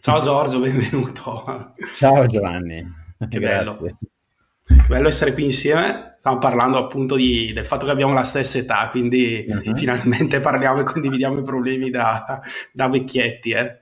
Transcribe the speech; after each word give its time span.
Ciao 0.00 0.20
Giorgio, 0.20 0.60
benvenuto. 0.60 1.74
Ciao 1.94 2.24
Giovanni. 2.24 2.82
Che 3.28 3.38
bello. 3.38 3.74
Che 3.74 4.84
bello 4.88 5.08
essere 5.08 5.34
qui 5.34 5.44
insieme. 5.44 6.14
Stiamo 6.16 6.38
parlando 6.38 6.78
appunto 6.78 7.16
di, 7.16 7.52
del 7.52 7.66
fatto 7.66 7.84
che 7.84 7.92
abbiamo 7.92 8.14
la 8.14 8.22
stessa 8.22 8.58
età, 8.58 8.88
quindi 8.88 9.44
uh-huh. 9.46 9.76
finalmente 9.76 10.40
parliamo 10.40 10.80
e 10.80 10.84
condividiamo 10.84 11.40
i 11.40 11.42
problemi 11.42 11.90
da, 11.90 12.40
da 12.72 12.88
vecchietti. 12.88 13.50
Eh. 13.50 13.80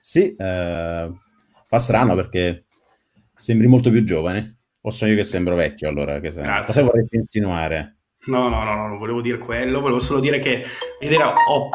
sì, 0.00 0.36
eh, 0.36 1.12
fa 1.64 1.78
strano 1.80 2.14
perché 2.14 2.66
sembri 3.34 3.66
molto 3.66 3.90
più 3.90 4.04
giovane. 4.04 4.58
O 4.82 4.90
sono 4.90 5.10
io 5.10 5.16
che 5.16 5.24
sembro 5.24 5.56
vecchio 5.56 5.88
allora? 5.88 6.20
Che 6.20 6.30
Grazie. 6.30 6.64
Cosa 6.64 6.82
vorresti 6.84 7.16
insinuare? 7.16 7.96
No, 8.26 8.48
no, 8.48 8.62
no, 8.62 8.74
no, 8.76 8.86
non 8.86 8.98
volevo 8.98 9.20
dire 9.20 9.38
quello, 9.38 9.80
volevo 9.80 9.98
solo 9.98 10.20
dire 10.20 10.38
che 10.38 10.64
vedere, 11.00 11.24
ho 11.24 11.70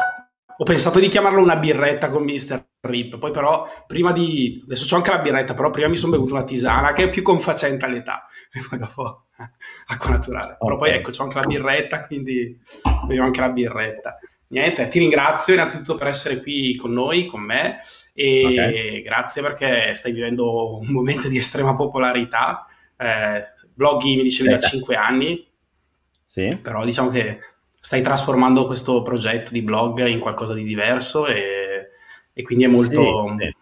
ho 0.56 0.64
pensato 0.64 1.00
di 1.00 1.08
chiamarlo 1.08 1.42
una 1.42 1.56
birretta 1.56 2.08
con 2.08 2.22
Mr. 2.22 2.64
Rip, 2.80 3.18
poi 3.18 3.30
però 3.30 3.66
prima 3.86 4.12
di... 4.12 4.60
adesso 4.64 4.86
c'ho 4.88 4.96
anche 4.96 5.10
la 5.10 5.18
birretta, 5.18 5.54
però 5.54 5.70
prima 5.70 5.88
mi 5.88 5.96
sono 5.96 6.12
bevuto 6.12 6.34
una 6.34 6.44
tisana 6.44 6.92
che 6.92 7.04
è 7.04 7.08
più 7.08 7.22
confacente 7.22 7.84
all'età, 7.84 8.24
e 8.52 8.60
poi 8.68 8.78
dopo 8.78 9.26
acqua 9.88 10.10
naturale. 10.10 10.56
Però 10.58 10.76
poi 10.76 10.90
ecco, 10.90 11.10
c'ho 11.10 11.24
anche 11.24 11.40
la 11.40 11.46
birretta, 11.46 12.06
quindi 12.06 12.58
bevo 13.06 13.24
anche 13.24 13.40
la 13.40 13.50
birretta. 13.50 14.18
Niente, 14.48 14.86
ti 14.86 15.00
ringrazio 15.00 15.54
innanzitutto 15.54 15.96
per 15.96 16.06
essere 16.06 16.40
qui 16.40 16.76
con 16.76 16.92
noi, 16.92 17.26
con 17.26 17.40
me, 17.40 17.78
e 18.12 18.44
okay. 18.44 19.02
grazie 19.02 19.42
perché 19.42 19.94
stai 19.94 20.12
vivendo 20.12 20.78
un 20.78 20.92
momento 20.92 21.26
di 21.26 21.36
estrema 21.36 21.74
popolarità. 21.74 22.66
Eh, 22.96 23.46
bloggi 23.74 24.14
mi 24.14 24.22
dicevi 24.22 24.50
da 24.50 24.60
5 24.60 24.94
anni, 24.94 25.44
sì. 26.24 26.48
però 26.62 26.84
diciamo 26.84 27.10
che 27.10 27.40
stai 27.84 28.00
trasformando 28.00 28.64
questo 28.64 29.02
progetto 29.02 29.52
di 29.52 29.60
blog 29.60 30.06
in 30.06 30.18
qualcosa 30.18 30.54
di 30.54 30.64
diverso 30.64 31.26
e, 31.26 31.90
e 32.32 32.42
quindi 32.42 32.64
è 32.64 32.68
molto, 32.68 33.28
sì, 33.28 33.34
sì. 33.44 33.54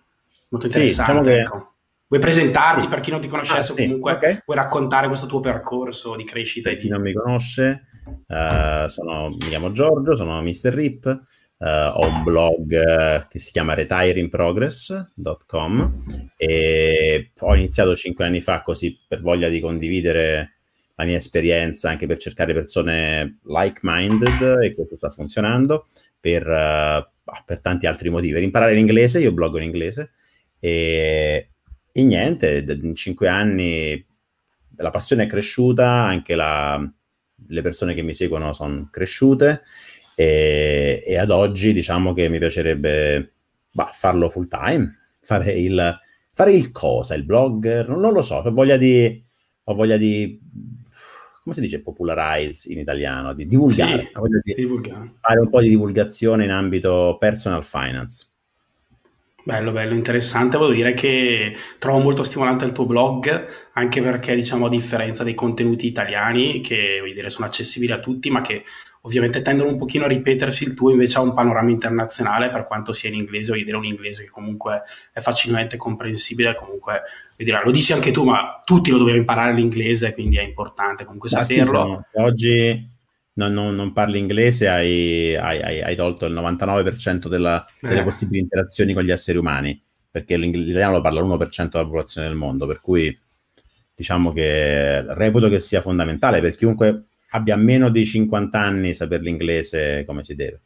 molto 0.49 0.67
interessante. 0.67 1.13
Sì, 1.13 1.19
diciamo 1.39 1.41
ecco. 1.41 1.73
Vuoi 2.07 2.21
presentarti 2.21 2.87
per 2.87 3.01
chi 3.01 3.11
non 3.11 3.21
ti 3.21 3.27
conoscesse 3.27 3.73
ah, 3.73 3.75
comunque 3.75 4.13
okay. 4.13 4.43
vuoi 4.47 4.59
raccontare 4.59 5.09
questo 5.09 5.27
tuo 5.27 5.41
percorso 5.41 6.15
di 6.15 6.23
crescita? 6.23 6.71
Per 6.71 6.79
chi 6.79 6.87
non 6.87 7.01
mi 7.01 7.13
conosce, 7.13 7.87
uh, 8.05 8.87
sono, 8.87 9.31
mi 9.31 9.39
chiamo 9.39 9.73
Giorgio, 9.73 10.15
sono 10.15 10.41
Mr. 10.41 10.73
Rip, 10.73 11.23
uh, 11.57 11.67
ho 11.67 12.07
un 12.07 12.23
blog 12.23 13.27
che 13.27 13.39
si 13.41 13.51
chiama 13.51 13.75
retirinprogress.com 13.75 16.05
e 16.37 17.33
ho 17.41 17.57
iniziato 17.57 17.97
cinque 17.97 18.25
anni 18.25 18.41
fa 18.41 18.63
così 18.63 18.97
per 19.09 19.21
voglia 19.21 19.49
di 19.49 19.59
condividere 19.59 20.59
la 20.95 21.05
mia 21.05 21.17
esperienza 21.17 21.89
anche 21.89 22.07
per 22.07 22.19
cercare 22.19 22.53
persone 22.53 23.39
like-minded 23.45 24.63
e 24.63 24.75
questo 24.75 24.97
sta 24.97 25.11
funzionando 25.11 25.87
per, 26.21 26.47
uh, 26.47 27.33
per 27.45 27.61
tanti 27.61 27.87
altri 27.87 28.11
motivi. 28.11 28.35
Per 28.35 28.43
imparare 28.43 28.75
l'inglese, 28.75 29.21
io 29.21 29.33
bloggo 29.33 29.59
in 29.59 29.65
inglese 29.65 30.11
e, 30.59 31.51
e 31.93 32.03
niente, 32.05 32.65
in 32.83 32.95
cinque 32.95 33.29
anni 33.29 34.07
la 34.77 34.91
passione 34.91 35.25
è 35.25 35.27
cresciuta, 35.27 35.87
anche 35.89 36.35
la, 36.35 36.81
le 37.49 37.63
persone 37.63 37.95
che 37.95 38.03
mi 38.03 38.15
seguono 38.15 38.53
sono 38.53 38.89
cresciute 38.91 39.63
e, 40.15 41.03
e, 41.05 41.17
ad 41.19 41.31
oggi 41.31 41.73
diciamo 41.73 42.13
che 42.13 42.29
mi 42.29 42.39
piacerebbe 42.39 43.33
bah, 43.71 43.91
farlo 43.93 44.29
full 44.29 44.49
time, 44.49 45.09
fare 45.21 45.53
il, 45.53 45.99
fare 46.33 46.53
il 46.53 46.71
cosa, 46.71 47.15
il 47.15 47.25
blogger, 47.25 47.89
non, 47.89 48.13
lo 48.13 48.23
so, 48.23 48.37
ho 48.37 48.51
voglia 48.51 48.77
di, 48.77 49.23
ho 49.65 49.75
voglia 49.75 49.97
di 49.97 50.39
come 51.43 51.55
si 51.55 51.61
dice 51.61 51.81
popularize 51.81 52.73
in 52.73 52.79
italiano? 52.79 53.33
Di 53.35 53.47
divulgare, 53.47 54.13
sì, 54.13 54.41
di 54.43 54.55
divulgare. 54.55 55.15
fare 55.19 55.41
un 55.41 55.49
po' 55.49 55.61
di 55.61 55.69
divulgazione 55.69 56.45
in 56.45 56.51
ambito 56.51 57.17
personal 57.19 57.65
finance. 57.65 58.27
Bello, 59.45 59.73
bello, 59.73 59.95
interessante. 59.95 60.57
Voglio 60.57 60.75
dire 60.75 60.95
che 60.95 61.57
trovo 61.81 61.99
molto 61.99 62.23
stimolante 62.23 62.65
il 62.65 62.71
tuo 62.71 62.87
blog, 62.87 63.47
anche 63.73 64.01
perché, 64.01 64.37
diciamo, 64.37 64.67
a 64.67 64.69
differenza 64.69 65.25
dei 65.25 65.35
contenuti 65.35 65.89
italiani, 65.89 66.61
che 66.61 66.99
voglio 67.01 67.15
dire, 67.15 67.29
sono 67.29 67.47
accessibili 67.47 67.91
a 67.91 67.99
tutti, 67.99 68.31
ma 68.31 68.41
che 68.41 68.63
ovviamente 69.05 69.43
tendono 69.43 69.71
un 69.71 69.79
pochino 69.79 70.05
a 70.05 70.09
ripetersi, 70.09 70.65
il 70.65 70.75
tuo 70.75 70.91
invece 70.91 71.19
ha 71.19 71.23
un 71.23 71.35
panorama 71.35 71.71
internazionale, 71.71 72.51
per 72.51 72.65
quanto 72.65 72.93
sia 72.93 73.09
in 73.09 73.17
inglese, 73.17 73.53
voglio 73.53 73.65
dire, 73.65 73.77
un 73.77 73.85
inglese 73.85 74.25
che 74.25 74.31
comunque 74.31 74.83
è 75.13 75.21
facilmente 75.21 75.77
comprensibile, 75.77 76.55
comunque, 76.55 77.03
lo 77.37 77.71
dici 77.71 77.93
anche 77.93 78.13
tu, 78.13 78.25
ma 78.25 78.63
tutti 78.65 78.91
lo 78.91 78.99
dobbiamo 78.99 79.19
imparare 79.19 79.55
l'inglese, 79.55 80.15
quindi 80.15 80.37
è 80.37 80.43
importante 80.43 81.05
comunque 81.05 81.29
saperlo. 81.29 82.05
Sì, 82.13 82.21
oggi 82.21 82.91
non, 83.35 83.53
non, 83.53 83.75
non, 83.75 83.93
parli 83.93 84.19
inglese, 84.19 84.69
hai, 84.69 85.35
hai, 85.35 85.83
hai, 85.83 85.97
tolto 85.97 86.27
il 86.27 86.35
99% 86.35 87.27
della, 87.27 87.65
delle 87.81 88.01
eh. 88.01 88.05
possibili 88.05 88.39
interazioni 88.39 88.95
con 88.95 89.03
gli 89.03 89.11
esseri 89.11 89.37
umani, 89.37 89.81
perché 90.09 90.37
l'italiano 90.37 90.95
lo 90.95 91.01
parla 91.01 91.21
l'1% 91.21 91.71
della 91.71 91.85
popolazione 91.85 92.29
del 92.29 92.37
mondo, 92.37 92.67
per 92.67 92.81
cui 92.81 93.19
diciamo 93.97 94.33
che 94.33 95.03
reputo 95.15 95.49
che 95.49 95.59
sia 95.59 95.81
fondamentale 95.81 96.41
per 96.41 96.55
chiunque 96.55 97.07
abbia 97.35 97.57
meno 97.57 97.91
di 97.91 98.05
50 98.05 98.59
anni 98.59 98.95
saper 98.95 99.21
l'inglese 99.21 100.05
come 100.07 100.23
si 100.25 100.35
deve. 100.35 100.61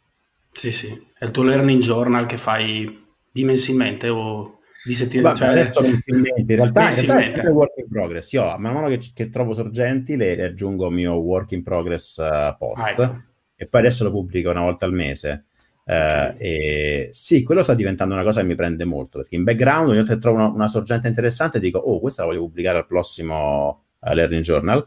Sì, 0.53 0.71
sì. 0.71 1.06
È 1.16 1.25
il 1.25 1.31
tuo 1.31 1.43
learning 1.43 1.81
journal 1.81 2.27
che 2.27 2.37
fai 2.37 3.04
bimensilmente 3.31 4.09
o 4.09 4.60
di 4.84 4.94
settimana. 4.94 5.34
Cioè, 5.34 5.49
adesso 5.49 5.82
mensilmente, 5.82 6.41
in 6.41 6.47
realtà, 6.47 6.88
in 6.88 7.06
realtà 7.06 7.43
è 7.43 7.49
work 7.49 7.77
in 7.77 7.88
progress. 7.88 8.32
Io 8.32 8.43
man 8.59 8.72
mano 8.72 8.88
che, 8.88 9.00
che 9.15 9.28
trovo 9.28 9.53
sorgenti 9.53 10.16
le, 10.16 10.34
le, 10.34 10.44
aggiungo 10.44 10.91
mio 10.91 11.15
work 11.15 11.53
in 11.53 11.62
progress 11.62 12.16
uh, 12.19 12.56
post 12.56 12.84
ah, 12.84 12.91
ecco. 12.91 13.16
e 13.54 13.66
poi 13.71 13.81
adesso 13.81 14.04
lo 14.04 14.10
pubblico 14.10 14.50
una 14.50 14.62
volta 14.62 14.87
al 14.87 14.93
mese. 14.93 15.47
Uh, 15.84 15.93
okay. 15.93 16.37
e 16.38 17.09
sì, 17.12 17.44
quello 17.44 17.62
sta 17.62 17.75
diventando 17.75 18.15
una 18.15 18.25
cosa 18.25 18.41
che 18.41 18.47
mi 18.47 18.56
prende 18.56 18.84
molto 18.84 19.19
perché 19.19 19.37
in 19.37 19.44
background 19.44 19.91
ogni 19.91 19.98
volta 19.98 20.15
che 20.15 20.21
trovo 20.21 20.37
una, 20.38 20.48
una 20.48 20.66
sorgente 20.66 21.06
interessante 21.06 21.60
dico 21.60 21.78
oh 21.78 22.00
questa 22.00 22.22
la 22.22 22.28
voglio 22.31 22.41
pubblicare 22.41 22.78
al 22.78 22.87
prossimo 22.87 23.84
uh, 24.00 24.12
Learning 24.12 24.43
Journal 24.43 24.84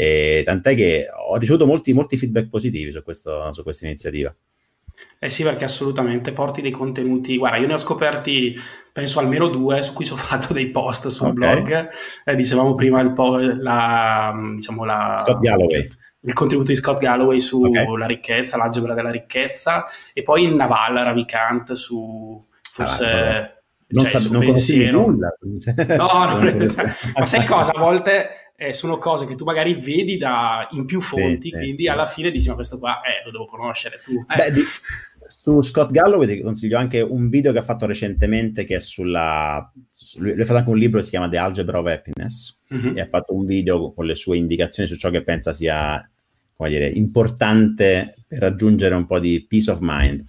e 0.00 0.40
tant'è 0.46 0.74
che 0.74 1.08
ho 1.14 1.36
ricevuto 1.36 1.66
molti, 1.66 1.92
molti 1.92 2.16
feedback 2.16 2.48
positivi 2.48 2.90
su, 2.90 3.02
questo, 3.02 3.52
su 3.52 3.62
questa 3.62 3.84
iniziativa. 3.84 4.34
Eh 5.18 5.28
sì, 5.28 5.42
perché 5.42 5.64
assolutamente 5.64 6.32
porti 6.32 6.62
dei 6.62 6.70
contenuti. 6.70 7.36
Guarda, 7.36 7.58
io 7.58 7.66
ne 7.66 7.74
ho 7.74 7.78
scoperti, 7.78 8.58
penso 8.94 9.20
almeno 9.20 9.48
due, 9.48 9.82
su 9.82 9.92
cui 9.92 10.04
ci 10.06 10.14
ho 10.14 10.16
fatto 10.16 10.54
dei 10.54 10.70
post 10.70 11.08
sul 11.08 11.28
okay. 11.28 11.52
blog. 11.52 11.88
Eh, 12.24 12.34
dicevamo 12.34 12.74
prima 12.74 13.02
il 13.02 13.12
po- 13.12 13.36
la, 13.36 14.32
diciamo 14.54 14.86
la, 14.86 15.22
Scott 15.22 15.42
Galloway. 15.42 15.88
Il 16.22 16.32
contributo 16.32 16.70
di 16.70 16.76
Scott 16.76 16.98
Galloway 16.98 17.38
sulla 17.38 17.82
okay. 17.82 18.06
ricchezza, 18.06 18.56
l'algebra 18.56 18.94
della 18.94 19.10
ricchezza, 19.10 19.84
e 20.14 20.22
poi 20.22 20.44
il 20.44 20.54
Naval 20.54 20.94
Ravikant 20.94 21.72
su 21.72 22.42
forse. 22.70 23.06
Ah, 23.06 23.54
non, 23.92 24.06
cioè, 24.06 24.20
sa- 24.20 24.30
non 24.30 24.40
pensiero. 24.40 25.00
nulla. 25.06 25.28
No, 25.96 26.24
non, 26.24 26.72
ma 27.16 27.26
sai 27.26 27.44
cosa? 27.44 27.72
A 27.74 27.80
volte 27.80 28.39
eh, 28.62 28.74
sono 28.74 28.98
cose 28.98 29.24
che 29.24 29.36
tu 29.36 29.44
magari 29.44 29.72
vedi 29.72 30.18
da, 30.18 30.68
in 30.72 30.84
più 30.84 31.00
fonti, 31.00 31.48
sì, 31.48 31.56
quindi 31.56 31.76
sì. 31.76 31.88
alla 31.88 32.04
fine 32.04 32.30
dici, 32.30 32.50
ma 32.50 32.56
questo 32.56 32.78
qua 32.78 33.00
eh, 33.00 33.24
lo 33.24 33.30
devo 33.30 33.46
conoscere 33.46 33.98
tu. 34.04 34.12
Eh. 34.12 34.36
Beh, 34.36 34.52
di, 34.52 34.60
su 35.26 35.62
Scott 35.62 35.90
Galloway 35.90 36.26
ti 36.26 36.42
consiglio 36.42 36.76
anche 36.76 37.00
un 37.00 37.30
video 37.30 37.52
che 37.52 37.58
ha 37.58 37.62
fatto 37.62 37.86
recentemente 37.86 38.64
che 38.64 38.76
è 38.76 38.80
sulla... 38.80 39.72
Lui, 40.16 40.32
ha 40.38 40.44
fatto 40.44 40.58
anche 40.58 40.68
un 40.68 40.76
libro 40.76 40.98
che 40.98 41.04
si 41.04 41.10
chiama 41.10 41.30
The 41.30 41.38
Algebra 41.38 41.78
of 41.78 41.86
Happiness 41.86 42.60
mm-hmm. 42.74 42.98
e 42.98 43.00
ha 43.00 43.06
fatto 43.06 43.34
un 43.34 43.46
video 43.46 43.94
con 43.94 44.04
le 44.04 44.14
sue 44.14 44.36
indicazioni 44.36 44.86
su 44.86 44.96
ciò 44.96 45.08
che 45.08 45.22
pensa 45.22 45.54
sia, 45.54 46.06
come 46.54 46.68
dire, 46.68 46.86
importante 46.86 48.14
per 48.28 48.40
raggiungere 48.40 48.94
un 48.94 49.06
po' 49.06 49.20
di 49.20 49.46
peace 49.48 49.70
of 49.70 49.78
mind. 49.80 50.22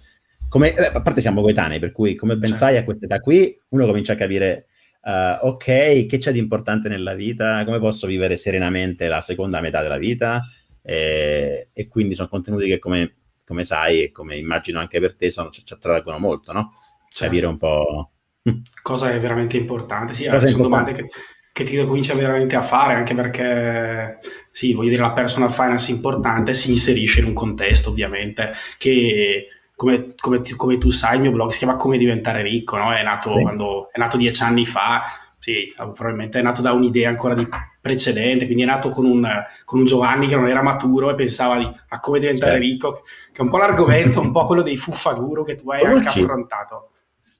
Come, 0.48 0.74
eh, 0.74 0.86
a 0.86 1.02
parte 1.02 1.20
siamo 1.20 1.42
coetanei, 1.42 1.78
per 1.78 1.92
cui 1.92 2.14
come 2.14 2.38
ben 2.38 2.48
certo. 2.48 2.64
sai 2.64 2.78
a 2.78 2.84
questa 2.84 3.04
età 3.04 3.20
qui 3.20 3.54
uno 3.68 3.84
comincia 3.84 4.14
a 4.14 4.16
capire 4.16 4.68
uh, 5.02 5.46
ok, 5.46 6.06
che 6.06 6.18
c'è 6.18 6.32
di 6.32 6.38
importante 6.38 6.88
nella 6.88 7.14
vita, 7.14 7.64
come 7.64 7.78
posso 7.78 8.06
vivere 8.06 8.36
serenamente 8.36 9.08
la 9.08 9.20
seconda 9.20 9.60
metà 9.60 9.82
della 9.82 9.98
vita 9.98 10.42
e, 10.82 11.68
e 11.72 11.88
quindi 11.88 12.14
sono 12.14 12.28
contenuti 12.28 12.68
che 12.68 12.78
come, 12.78 13.14
come, 13.46 13.64
sai 13.64 14.04
e 14.04 14.12
come 14.12 14.36
immagino 14.36 14.78
anche 14.78 15.00
per 15.00 15.14
te 15.14 15.30
sono, 15.30 15.50
ci, 15.50 15.64
ci 15.64 15.72
attraggono 15.72 16.18
molto, 16.18 16.52
no? 16.52 16.72
Certo. 17.08 17.24
Capire 17.24 17.46
un 17.46 17.56
po'... 17.56 18.10
Cosa 18.82 19.12
è 19.12 19.18
veramente 19.18 19.56
importante, 19.56 20.12
sì, 20.12 20.24
sono 20.24 20.36
importante. 20.36 20.62
domande 20.62 20.92
che 20.92 21.08
che 21.52 21.64
ti 21.64 21.76
comincia 21.84 22.14
veramente 22.14 22.56
a 22.56 22.62
fare, 22.62 22.94
anche 22.94 23.14
perché, 23.14 24.18
sì, 24.50 24.72
voglio 24.72 24.88
dire, 24.88 25.02
la 25.02 25.12
personal 25.12 25.52
finance 25.52 25.90
importante 25.90 26.54
si 26.54 26.70
inserisce 26.70 27.20
in 27.20 27.26
un 27.26 27.34
contesto, 27.34 27.90
ovviamente, 27.90 28.52
che 28.78 29.48
come, 29.82 30.14
come, 30.16 30.42
come, 30.56 30.78
tu 30.78 30.90
sai, 30.90 31.16
il 31.16 31.22
mio 31.22 31.32
blog 31.32 31.50
si 31.50 31.58
chiama 31.58 31.74
Come 31.74 31.98
diventare 31.98 32.42
ricco, 32.42 32.76
no? 32.76 32.94
È 32.94 33.02
nato, 33.02 33.34
sì. 33.34 33.42
quando, 33.42 33.88
è 33.90 33.98
nato 33.98 34.16
dieci 34.16 34.40
anni 34.44 34.64
fa, 34.64 35.02
sì, 35.40 35.64
probabilmente 35.76 36.38
è 36.38 36.42
nato 36.42 36.62
da 36.62 36.70
un'idea 36.72 37.08
ancora 37.08 37.34
di 37.34 37.48
precedente, 37.80 38.44
quindi 38.44 38.62
è 38.62 38.66
nato 38.66 38.90
con 38.90 39.04
un, 39.04 39.28
con 39.64 39.80
un 39.80 39.86
Giovanni 39.86 40.28
che 40.28 40.36
non 40.36 40.46
era 40.46 40.62
maturo 40.62 41.10
e 41.10 41.16
pensava 41.16 41.58
di, 41.58 41.64
a 41.64 41.98
come 41.98 42.20
diventare 42.20 42.52
certo. 42.52 42.66
ricco, 42.66 42.92
che 42.92 43.38
è 43.38 43.40
un 43.40 43.50
po' 43.50 43.58
l'argomento, 43.58 44.20
un 44.20 44.30
po' 44.30 44.44
quello 44.46 44.62
dei 44.62 44.76
fuffaguru 44.76 45.44
che 45.44 45.56
tu 45.56 45.68
hai 45.72 45.80
Conosci, 45.80 46.06
anche 46.06 46.20
affrontato. 46.20 46.90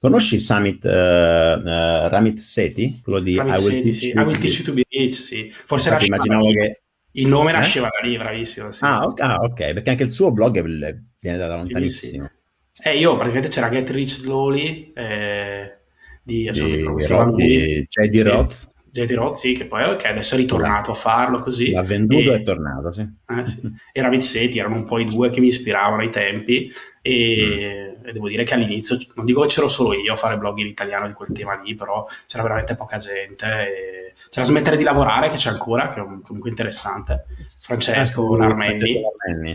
Conosci 0.01 0.37
Summit 0.37 0.83
uh, 0.83 0.89
uh, 0.89 2.09
Ramit 2.09 2.39
Seti? 2.39 2.99
Quello 3.01 3.21
di 3.21 3.37
Ramit 3.37 3.57
I, 3.57 3.63
will 3.63 3.71
Seti, 3.71 3.93
sì. 3.93 4.09
I 4.09 4.17
Will 4.17 4.37
Teach 4.37 4.57
You 4.57 4.65
to 4.65 4.73
Be 4.73 4.83
Rich, 4.89 5.13
sì. 5.13 5.49
Forse 5.63 5.87
Infatti, 5.87 6.07
immaginavo 6.07 6.51
che 6.51 6.82
il 7.13 7.27
nome 7.27 7.51
eh? 7.51 7.53
nasceva 7.53 7.87
da 7.87 8.07
lì, 8.07 8.17
bravissimo. 8.17 8.71
Sì. 8.71 8.85
Ah, 8.85 8.97
okay, 9.03 9.27
ah, 9.27 9.39
ok, 9.41 9.73
perché 9.73 9.89
anche 9.89 10.03
il 10.03 10.11
suo 10.11 10.31
blog 10.31 10.61
viene 10.61 11.37
da 11.37 11.55
lontanissimo. 11.55 12.29
Sì, 12.71 12.81
sì. 12.81 12.89
Eh, 12.89 12.97
io 12.97 13.15
praticamente 13.15 13.49
c'era 13.49 13.69
Get 13.69 13.89
Rich 13.89 14.21
Slowly 14.21 14.91
eh, 14.95 15.77
di, 16.23 16.49
di, 16.51 16.81
Roth, 16.83 17.35
di 17.35 17.87
J.D. 17.87 18.21
Roth. 18.23 18.71
JD 18.93 19.11
Roth, 19.13 19.33
sì, 19.37 19.53
che 19.53 19.65
poi 19.65 19.85
okay, 19.85 20.11
adesso 20.11 20.35
è 20.35 20.37
ritornato 20.37 20.91
a 20.91 20.93
farlo 20.93 21.39
così. 21.39 21.71
L'ha 21.71 21.81
venduto 21.81 22.31
e 22.31 22.35
è 22.35 22.43
tornato, 22.43 22.91
sì. 22.91 23.01
Eh, 23.01 23.45
sì. 23.45 23.61
E 23.91 24.01
Ravizzetti 24.01 24.59
erano 24.59 24.75
un 24.75 24.83
po' 24.83 24.99
i 24.99 25.05
due 25.05 25.29
che 25.29 25.39
mi 25.39 25.47
ispiravano 25.47 26.03
ai 26.03 26.11
tempi 26.11 26.71
e, 27.05 27.97
mm. 27.99 28.07
e, 28.07 28.11
devo 28.13 28.29
dire 28.29 28.45
che 28.45 28.53
all'inizio, 28.53 28.97
non 29.15 29.25
dico 29.25 29.41
che 29.41 29.47
c'ero 29.47 29.67
solo 29.67 29.93
io 29.93 30.13
a 30.13 30.15
fare 30.15 30.37
blog 30.37 30.57
in 30.59 30.67
italiano 30.67 31.05
di 31.05 31.13
quel 31.13 31.33
tema 31.33 31.61
lì, 31.61 31.75
però 31.75 32.07
c'era 32.25 32.43
veramente 32.43 32.75
poca 32.75 32.95
gente. 32.97 33.45
E 33.45 34.03
c'era 34.29 34.45
smettere 34.45 34.77
di 34.77 34.83
lavorare, 34.83 35.29
che 35.29 35.35
c'è 35.35 35.49
ancora, 35.49 35.89
che 35.89 35.99
è 35.99 36.03
comunque 36.03 36.49
interessante. 36.49 37.25
Francesco 37.45 38.35
Narmenni, 38.37 39.03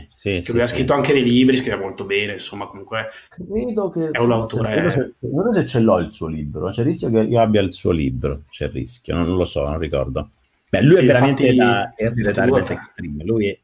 sì, 0.07 0.31
che 0.31 0.43
sì, 0.45 0.53
lui 0.53 0.61
ha 0.61 0.67
scritto 0.67 0.93
anche 0.93 1.15
dei 1.15 1.23
libri, 1.23 1.57
scrive 1.57 1.77
molto 1.77 2.05
bene, 2.05 2.35
insomma, 2.35 2.67
comunque 2.67 3.09
Credo 3.29 3.91
che 3.91 4.11
è 4.11 4.19
un 4.19 4.33
autore... 4.33 5.15
Non 5.21 5.47
so 5.47 5.61
se 5.61 5.67
ce 5.67 5.81
l'ho 5.81 5.99
il 5.99 6.13
suo 6.13 6.27
libro, 6.27 6.71
c'è 6.71 6.81
il 6.81 6.87
rischio 6.87 7.11
che 7.11 7.21
io 7.21 7.41
abbia 7.41 7.63
il 7.63 7.73
suo 7.73 7.93
libro, 7.93 8.43
c'è 8.51 8.67
il 8.67 8.73
rischio, 8.73 9.15
non, 9.15 9.27
non 9.27 9.37
lo 9.37 9.47
so, 9.47 9.63
non 9.63 9.79
ricordo. 9.79 10.33
Beh, 10.69 10.83
lui 10.83 10.91
sì, 10.91 10.99
è 10.99 11.05
veramente 11.07 11.47
infatti, 11.47 11.57
da 11.57 12.25
Retirement 12.25 12.71
Extreme, 12.71 13.25
lui 13.25 13.49
è, 13.49 13.59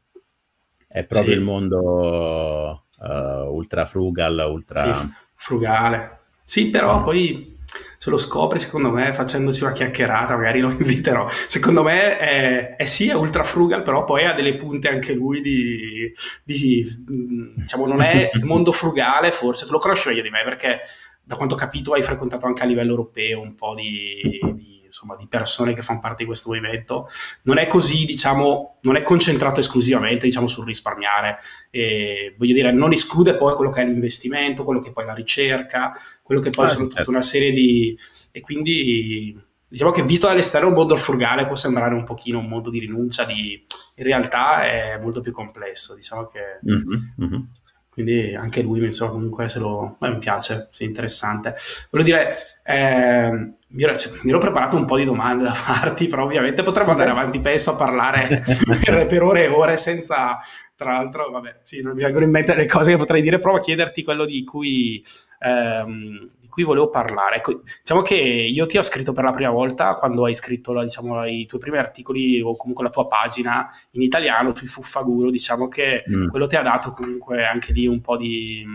è 0.87 1.05
proprio 1.05 1.35
il 1.35 1.41
mondo 1.41 2.81
uh, 3.01 3.53
ultra 3.53 3.85
frugal, 3.85 4.47
ultra... 4.49 4.91
frugale. 5.35 6.19
Sì, 6.43 6.69
però 6.69 6.99
mm. 6.99 7.03
poi 7.03 7.55
se 7.97 8.09
lo 8.09 8.17
scopri, 8.17 8.59
secondo 8.59 8.91
me, 8.91 9.13
facendoci 9.13 9.63
una 9.63 9.71
chiacchierata, 9.73 10.35
magari 10.35 10.59
lo 10.59 10.69
inviterò. 10.77 11.27
Secondo 11.29 11.83
me 11.83 12.17
è, 12.17 12.75
è 12.75 12.85
sì, 12.85 13.09
è 13.09 13.13
ultra 13.13 13.43
frugal, 13.43 13.83
però 13.83 14.03
poi 14.03 14.25
ha 14.25 14.33
delle 14.33 14.55
punte 14.55 14.89
anche 14.89 15.13
lui 15.13 15.41
di, 15.41 16.13
di 16.43 16.85
diciamo, 17.55 17.87
non 17.87 18.01
è 18.01 18.31
il 18.33 18.43
mondo 18.45 18.71
frugale, 18.71 19.31
forse, 19.31 19.65
tu 19.65 19.71
lo 19.71 19.79
conosci 19.79 20.09
meglio 20.09 20.21
di 20.21 20.29
me, 20.29 20.43
perché 20.43 20.81
da 21.23 21.35
quanto 21.35 21.55
ho 21.55 21.57
capito 21.57 21.93
hai 21.93 22.03
frequentato 22.03 22.45
anche 22.45 22.63
a 22.63 22.65
livello 22.65 22.91
europeo 22.91 23.41
un 23.41 23.55
po' 23.55 23.73
di, 23.73 24.39
di 24.53 24.74
insomma, 24.95 25.15
di 25.17 25.27
persone 25.27 25.73
che 25.73 25.81
fanno 25.81 25.99
parte 25.99 26.23
di 26.23 26.25
questo 26.25 26.49
movimento, 26.49 27.07
non 27.43 27.57
è 27.57 27.67
così, 27.67 28.05
diciamo, 28.05 28.79
non 28.81 28.95
è 28.95 29.03
concentrato 29.03 29.59
esclusivamente, 29.59 30.25
diciamo, 30.25 30.47
sul 30.47 30.65
risparmiare. 30.65 31.37
E, 31.69 32.33
voglio 32.37 32.53
dire, 32.53 32.71
non 32.71 32.93
esclude 32.93 33.35
poi 33.35 33.53
quello 33.55 33.71
che 33.71 33.81
è 33.81 33.85
l'investimento, 33.85 34.63
quello 34.63 34.79
che 34.79 34.91
poi 34.91 35.03
è 35.03 35.07
la 35.07 35.13
ricerca, 35.13 35.91
quello 36.23 36.39
che 36.39 36.49
poi 36.49 36.65
ah, 36.65 36.69
sono 36.69 36.85
certo. 36.85 36.97
tutta 36.99 37.11
una 37.11 37.21
serie 37.21 37.51
di... 37.51 37.97
e 38.31 38.39
quindi 38.39 39.37
diciamo 39.67 39.91
che 39.91 40.03
visto 40.03 40.27
dall'esterno 40.27 40.69
un 40.69 40.73
mondo 40.75 40.95
frugale 40.95 41.45
può 41.45 41.55
sembrare 41.55 41.93
un 41.93 42.03
pochino 42.03 42.39
un 42.39 42.47
mondo 42.47 42.69
di 42.69 42.79
rinuncia, 42.79 43.25
di... 43.25 43.65
in 43.95 44.03
realtà 44.03 44.65
è 44.65 44.99
molto 45.01 45.19
più 45.19 45.33
complesso, 45.33 45.93
diciamo 45.93 46.25
che... 46.25 46.59
Mm-hmm, 46.65 47.01
mm-hmm. 47.21 47.41
Quindi 47.95 48.35
anche 48.35 48.61
lui, 48.61 48.83
insomma, 48.83 49.11
comunque 49.11 49.47
se 49.47 49.59
lo... 49.59 49.95
Beh, 49.97 50.09
mi 50.09 50.19
piace, 50.19 50.67
sì, 50.71 50.83
interessante. 50.83 51.55
Voglio 51.89 52.03
dire, 52.03 52.35
eh, 52.61 53.53
mi 53.67 53.83
ero, 53.83 53.97
cioè, 53.97 54.11
mi 54.23 54.31
ero, 54.31 54.37
preparato 54.37 54.75
un 54.75 54.83
po' 54.83 54.97
di 54.97 55.05
domande 55.05 55.45
da 55.45 55.53
farti, 55.55 56.07
però 56.07 56.23
ovviamente 56.23 56.61
potremmo 56.61 56.91
andare 56.91 57.11
avanti, 57.11 57.39
penso, 57.39 57.71
a 57.71 57.75
parlare 57.75 58.43
per, 58.83 59.05
per, 59.05 59.23
ore 59.23 59.45
e 59.45 59.47
ore 59.47 59.77
senza, 59.77 60.37
tra 60.75 60.91
l'altro, 60.91 61.29
vabbè, 61.31 61.59
sì, 61.61 61.81
non 61.81 61.93
mi 61.93 62.01
vengono 62.01 62.25
in 62.25 62.31
mente 62.31 62.53
le 62.55 62.65
cose 62.65 62.91
che 62.91 62.97
potrei 62.97 63.21
dire, 63.21 63.39
provo 63.39 63.57
a 63.57 63.61
chiederti 63.61 64.03
quello 64.03 64.25
di 64.25 64.43
cui, 64.43 65.03
ehm, 65.39 66.27
di 66.39 66.47
cui 66.49 66.63
volevo 66.63 66.89
parlare. 66.89 67.37
Ecco, 67.37 67.61
diciamo 67.79 68.01
che 68.01 68.15
io 68.15 68.65
ti 68.65 68.77
ho 68.77 68.83
scritto 68.83 69.13
per 69.13 69.23
la 69.23 69.31
prima 69.31 69.51
volta 69.51 69.93
quando 69.93 70.25
hai 70.25 70.35
scritto 70.35 70.73
la, 70.73 70.83
diciamo, 70.83 71.25
i 71.25 71.45
tuoi 71.45 71.61
primi 71.61 71.77
articoli 71.77 72.41
o 72.41 72.57
comunque 72.57 72.83
la 72.83 72.89
tua 72.89 73.07
pagina 73.07 73.69
in 73.91 74.01
italiano, 74.01 74.51
tu 74.51 74.65
Fuffaguro, 74.65 75.29
diciamo 75.29 75.69
che 75.69 76.03
mm. 76.09 76.27
quello 76.27 76.47
ti 76.47 76.57
ha 76.57 76.61
dato 76.61 76.91
comunque 76.91 77.45
anche 77.45 77.71
lì 77.71 77.87
un 77.87 78.01
po' 78.01 78.17
di, 78.17 78.65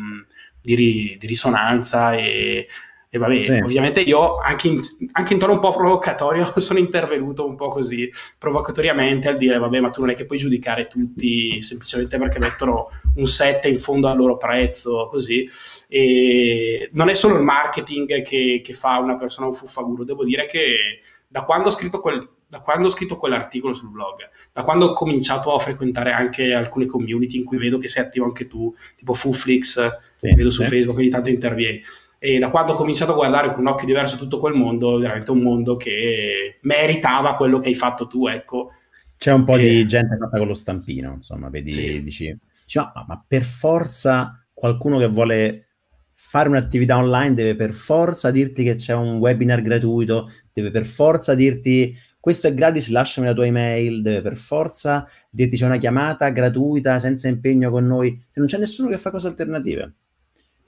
di, 0.63 1.17
di 1.19 1.27
risonanza 1.27 2.15
e 2.15 2.67
e 3.13 3.19
vabbè, 3.19 3.41
sì. 3.41 3.53
ovviamente 3.53 4.01
io 4.03 4.37
anche 4.39 4.69
in, 4.69 4.81
anche 5.13 5.33
in, 5.33 5.41
tono 5.41 5.55
un 5.55 5.59
po' 5.59 5.73
provocatorio 5.73 6.45
sono 6.61 6.79
intervenuto 6.79 7.45
un 7.45 7.57
po' 7.57 7.67
così 7.67 8.09
provocatoriamente 8.39 9.29
al 9.29 9.37
dire 9.37 9.59
vabbè 9.59 9.81
ma 9.81 9.91
tu 9.91 10.01
non 10.01 10.11
è 10.11 10.15
che 10.15 10.27
puoi 10.27 10.39
giudicare 10.39 10.87
tutti 10.87 11.61
semplicemente 11.61 12.19
perché 12.19 12.39
mettono 12.39 12.87
un 13.17 13.27
7 13.27 13.67
in 13.67 13.79
fondo 13.79 14.07
al 14.07 14.17
loro 14.17 14.37
prezzo 14.37 15.07
così 15.11 15.45
e 15.89 16.89
non 16.93 17.09
è 17.09 17.15
solo 17.15 17.35
il 17.35 17.43
marketing 17.43 18.23
che, 18.23 18.61
che 18.63 18.73
fa 18.73 18.99
una 18.99 19.17
persona 19.17 19.49
un 19.49 19.55
fuffaguro 19.55 20.05
devo 20.05 20.25
dire 20.25 20.47
che 20.47 21.01
da 21.27 21.43
quando 21.43 21.67
ho 21.69 21.73
scritto 21.73 21.99
quel, 21.99 22.29
da 22.47 22.61
quando 22.61 22.87
ho 22.87 22.91
scritto 22.91 23.17
quell'articolo 23.17 23.73
sul 23.73 23.91
blog, 23.91 24.29
da 24.53 24.63
quando 24.65 24.87
ho 24.87 24.93
cominciato 24.93 25.55
a 25.55 25.59
frequentare 25.61 26.11
anche 26.11 26.53
alcune 26.53 26.87
community 26.87 27.37
in 27.37 27.45
cui 27.45 27.57
vedo 27.57 27.79
che 27.79 27.87
sei 27.87 28.03
attivo 28.03 28.25
anche 28.25 28.49
tu, 28.49 28.75
tipo 28.97 29.15
Fuflix, 29.15 29.99
sì, 30.19 30.35
vedo 30.35 30.51
su 30.51 30.65
sì. 30.65 30.69
Facebook 30.69 30.99
ogni 30.99 31.09
tanto 31.09 31.31
intervieni 31.31 31.81
e 32.23 32.39
da 32.39 32.51
quando 32.51 32.73
ho 32.73 32.77
cominciato 32.77 33.13
a 33.13 33.15
guardare 33.15 33.49
con 33.49 33.61
un 33.61 33.69
occhio 33.69 33.87
diverso 33.87 34.19
tutto 34.19 34.39
quel 34.39 34.53
mondo, 34.53 34.99
veramente 34.99 35.31
un 35.31 35.41
mondo 35.41 35.77
che 35.77 36.59
meritava 36.61 37.35
quello 37.35 37.59
che 37.59 37.69
hai 37.69 37.75
fatto 37.75 38.07
tu, 38.07 38.27
ecco. 38.27 38.73
C'è 39.17 39.33
un 39.33 39.45
po' 39.45 39.57
e... 39.57 39.61
di 39.61 39.87
gente 39.87 40.19
fatta 40.19 40.37
con 40.37 40.47
lo 40.47 40.55
stampino, 40.55 41.15
insomma, 41.15 41.49
vedi, 41.49 41.73
sì. 41.73 42.03
dici, 42.03 42.39
ma, 42.75 43.05
ma 43.09 43.25
per 43.27 43.43
forza 43.43 44.39
qualcuno 44.53 44.99
che 44.99 45.07
vuole 45.07 45.69
fare 46.13 46.51
un'attività 46.51 46.99
online 46.99 47.33
deve 47.33 47.57
per 47.57 47.73
forza 47.73 48.31
dirti 48.31 48.65
che 48.65 48.75
c'è 48.75 48.93
un 48.93 49.17
webinar 49.17 49.63
gratuito, 49.63 50.31
deve 50.53 50.71
per 50.71 50.85
forza 50.85 51.35
dirti 51.35 51.97
questo 52.21 52.49
è 52.49 52.53
gratis, 52.53 52.91
lasciami 52.91 53.29
la 53.29 53.33
tua 53.33 53.47
email, 53.47 54.03
deve 54.03 54.21
per 54.21 54.37
forza 54.37 55.07
dirti 55.31 55.57
c'è 55.57 55.65
una 55.65 55.79
chiamata 55.79 56.29
gratuita 56.29 56.99
senza 56.99 57.29
impegno 57.29 57.71
con 57.71 57.87
noi, 57.87 58.15
non 58.35 58.47
c'è 58.47 58.59
nessuno 58.59 58.91
che 58.91 58.99
fa 58.99 59.11
cose 59.11 59.27
alternative. 59.27 59.95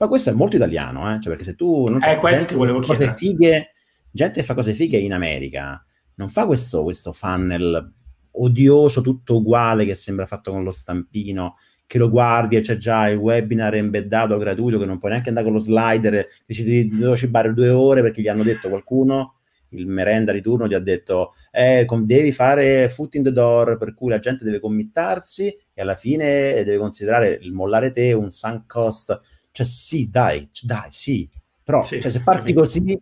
Ma 0.03 0.09
questo 0.09 0.31
è 0.31 0.33
molto 0.33 0.57
italiano, 0.57 1.09
eh? 1.09 1.21
cioè, 1.21 1.29
perché 1.29 1.45
se 1.45 1.55
tu 1.55 1.85
non 1.85 2.03
eh, 2.03 2.17
questo 2.17 2.45
ti 2.47 2.55
volevo 2.55 2.81
cose 2.81 3.13
fighe, 3.15 3.69
gente 4.11 4.43
fa 4.43 4.53
cose 4.53 4.73
fighe 4.73 4.97
in 4.97 5.13
America, 5.13 5.81
non 6.15 6.27
fa 6.27 6.45
questo, 6.45 6.83
questo 6.83 7.13
funnel 7.13 7.89
odioso, 8.31 8.99
tutto 8.99 9.37
uguale, 9.37 9.85
che 9.85 9.95
sembra 9.95 10.25
fatto 10.25 10.51
con 10.51 10.65
lo 10.65 10.71
stampino, 10.71 11.53
che 11.87 11.97
lo 11.97 12.09
guardi 12.09 12.57
e 12.57 12.59
c'è 12.59 12.75
già 12.75 13.07
il 13.07 13.17
webinar 13.17 13.75
embeddato 13.75 14.37
gratuito, 14.37 14.77
che 14.77 14.83
non 14.83 14.99
puoi 14.99 15.11
neanche 15.11 15.29
andare 15.29 15.45
con 15.45 15.55
lo 15.55 15.61
slider, 15.61 16.27
decidi 16.45 16.89
di 16.89 16.97
devo 16.97 17.15
cibare 17.15 17.53
due 17.53 17.69
ore 17.69 18.01
perché 18.01 18.19
gli 18.19 18.27
hanno 18.27 18.43
detto 18.43 18.67
qualcuno, 18.67 19.35
il 19.69 19.87
merenda 19.87 20.33
di 20.33 20.41
turno 20.41 20.67
gli 20.67 20.73
ha 20.73 20.79
detto 20.79 21.31
eh, 21.49 21.87
devi 22.01 22.33
fare 22.33 22.89
foot 22.89 23.15
in 23.15 23.23
the 23.23 23.31
door, 23.31 23.77
per 23.77 23.93
cui 23.93 24.09
la 24.09 24.19
gente 24.19 24.43
deve 24.43 24.59
committarsi 24.59 25.47
e 25.73 25.81
alla 25.81 25.95
fine 25.95 26.55
deve 26.65 26.77
considerare 26.77 27.39
il 27.41 27.53
mollare 27.53 27.91
te 27.91 28.11
un 28.11 28.29
sunk 28.29 28.67
cost 28.67 29.17
cioè, 29.53 29.65
sì, 29.67 30.09
dai, 30.09 30.49
dai, 30.63 30.87
sì. 30.89 31.29
Però 31.63 31.83
sì, 31.83 32.01
cioè, 32.01 32.09
se 32.09 32.21
parti 32.21 32.53
così, 32.53 32.99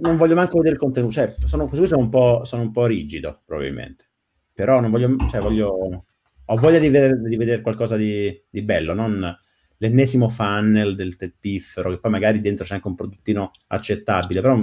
non 0.00 0.16
voglio 0.16 0.34
manco 0.34 0.56
vedere 0.56 0.74
il 0.74 0.80
contenuto. 0.80 1.12
Cioè, 1.12 1.36
sono, 1.44 1.70
sono 1.72 2.02
un, 2.02 2.08
po', 2.08 2.42
sono 2.44 2.62
un 2.62 2.72
po' 2.72 2.86
rigido, 2.86 3.42
probabilmente. 3.46 4.10
Però 4.52 4.80
non 4.80 4.90
voglio, 4.90 5.16
cioè, 5.30 5.40
voglio... 5.40 6.04
Ho 6.50 6.56
voglia 6.56 6.78
di 6.78 6.88
vedere, 6.88 7.20
di 7.20 7.36
vedere 7.36 7.60
qualcosa 7.60 7.96
di, 7.96 8.34
di, 8.50 8.62
bello, 8.62 8.94
non 8.94 9.36
l'ennesimo 9.76 10.28
funnel 10.28 10.96
del 10.96 11.16
piffero, 11.38 11.90
che 11.90 12.00
poi 12.00 12.10
magari 12.10 12.40
dentro 12.40 12.64
c'è 12.64 12.74
anche 12.74 12.88
un 12.88 12.94
produttino 12.94 13.50
accettabile, 13.68 14.40
però 14.40 14.60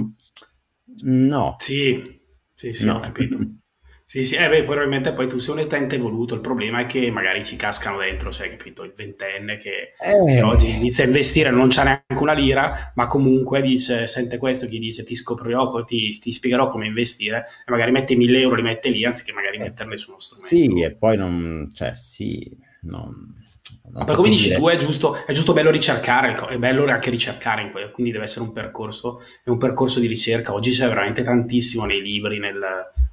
no. 1.04 1.54
Sì, 1.56 2.16
sì, 2.52 2.72
sì, 2.74 2.86
no. 2.86 2.96
ho 2.96 3.00
capito. 3.00 3.38
Sì, 4.08 4.22
sì, 4.22 4.36
eh 4.36 4.48
beh, 4.48 4.62
probabilmente 4.62 5.12
poi 5.12 5.26
tu 5.26 5.38
sei 5.38 5.56
un 5.56 5.62
utente 5.62 5.96
evoluto, 5.96 6.36
il 6.36 6.40
problema 6.40 6.78
è 6.78 6.86
che 6.86 7.10
magari 7.10 7.44
ci 7.44 7.56
cascano 7.56 7.98
dentro, 7.98 8.30
sai, 8.30 8.50
capito, 8.50 8.84
il 8.84 8.92
ventenne 8.94 9.56
che, 9.56 9.94
eh. 9.98 10.24
che 10.24 10.42
oggi 10.42 10.70
inizia 10.70 11.02
a 11.02 11.08
investire, 11.08 11.50
non 11.50 11.70
c'ha 11.70 11.82
neanche 11.82 12.22
una 12.22 12.32
lira, 12.32 12.92
ma 12.94 13.08
comunque 13.08 13.60
dice, 13.62 14.06
sente 14.06 14.38
questo, 14.38 14.68
chi 14.68 14.78
dice 14.78 15.02
ti 15.02 15.16
scoprirò, 15.16 15.82
ti, 15.82 16.16
ti 16.20 16.30
spiegherò 16.30 16.68
come 16.68 16.86
investire, 16.86 17.46
e 17.66 17.70
magari 17.72 17.90
mette 17.90 18.14
mille 18.14 18.38
euro, 18.42 18.54
li 18.54 18.62
mette 18.62 18.90
lì, 18.90 19.04
anziché 19.04 19.32
magari 19.32 19.58
metterli 19.58 19.96
su 19.96 20.10
uno 20.10 20.20
strumento. 20.20 20.54
Sì, 20.54 20.82
e 20.82 20.92
poi 20.92 21.16
non, 21.16 21.72
cioè 21.74 21.92
sì, 21.92 22.48
non 22.82 23.34
Ma 23.90 24.04
come 24.04 24.28
dici 24.28 24.54
tu, 24.54 24.68
è 24.68 24.76
giusto, 24.76 25.26
è 25.26 25.32
giusto 25.32 25.52
bello 25.52 25.72
ricercare, 25.72 26.32
è 26.48 26.58
bello 26.58 26.84
anche 26.84 27.10
ricercare, 27.10 27.72
quindi 27.90 28.12
deve 28.12 28.22
essere 28.22 28.44
un 28.44 28.52
percorso, 28.52 29.18
è 29.42 29.50
un 29.50 29.58
percorso 29.58 29.98
di 29.98 30.06
ricerca. 30.06 30.54
Oggi 30.54 30.70
c'è 30.70 30.86
veramente 30.86 31.24
tantissimo 31.24 31.84
nei 31.86 32.00
libri, 32.00 32.38
nel 32.38 32.60